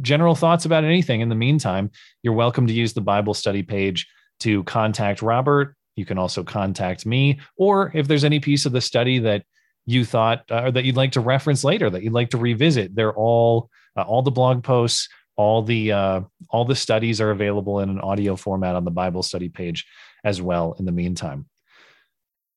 general 0.00 0.34
thoughts 0.34 0.64
about 0.64 0.84
anything 0.84 1.20
in 1.20 1.28
the 1.28 1.34
meantime, 1.34 1.90
you're 2.22 2.32
welcome 2.32 2.66
to 2.66 2.72
use 2.72 2.94
the 2.94 3.02
Bible 3.02 3.34
study 3.34 3.62
page 3.62 4.08
to 4.40 4.64
contact 4.64 5.20
Robert. 5.20 5.76
You 5.96 6.06
can 6.06 6.16
also 6.16 6.42
contact 6.42 7.04
me, 7.04 7.40
or 7.58 7.92
if 7.94 8.08
there's 8.08 8.24
any 8.24 8.40
piece 8.40 8.64
of 8.64 8.72
the 8.72 8.80
study 8.80 9.18
that 9.20 9.44
you 9.86 10.04
thought 10.04 10.50
uh, 10.50 10.70
that 10.70 10.84
you'd 10.84 10.96
like 10.96 11.12
to 11.12 11.20
reference 11.20 11.62
later, 11.62 11.90
that 11.90 12.02
you'd 12.02 12.14
like 12.14 12.30
to 12.30 12.38
revisit, 12.38 12.96
they're 12.96 13.14
all 13.14 13.68
uh, 13.96 14.02
all 14.02 14.22
the 14.22 14.30
blog 14.30 14.64
posts, 14.64 15.08
all 15.36 15.62
the 15.62 15.92
uh, 15.92 16.20
all 16.50 16.64
the 16.64 16.76
studies 16.76 17.20
are 17.20 17.30
available 17.30 17.80
in 17.80 17.90
an 17.90 18.00
audio 18.00 18.36
format 18.36 18.76
on 18.76 18.84
the 18.84 18.90
Bible 18.90 19.22
study 19.22 19.48
page 19.48 19.86
as 20.24 20.40
well. 20.40 20.74
In 20.78 20.84
the 20.84 20.92
meantime, 20.92 21.46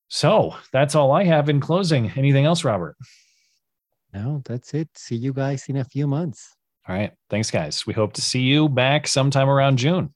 so 0.08 0.56
that's 0.72 0.96
all 0.96 1.12
I 1.12 1.24
have 1.24 1.50
in 1.50 1.60
closing. 1.60 2.12
Anything 2.16 2.46
else, 2.46 2.64
Robert? 2.64 2.96
no, 4.14 4.42
that's 4.46 4.74
it. 4.74 4.90
See 4.96 5.16
you 5.16 5.34
guys 5.34 5.66
in 5.68 5.78
a 5.78 5.86
few 5.86 6.08
months. 6.08 6.56
All 6.88 6.96
right, 6.96 7.12
thanks, 7.30 7.52
guys. 7.52 7.86
We 7.86 7.94
hope 7.94 8.14
to 8.14 8.22
see 8.22 8.42
you 8.42 8.70
back 8.70 9.08
sometime 9.08 9.50
around 9.50 9.78
June. 9.78 10.14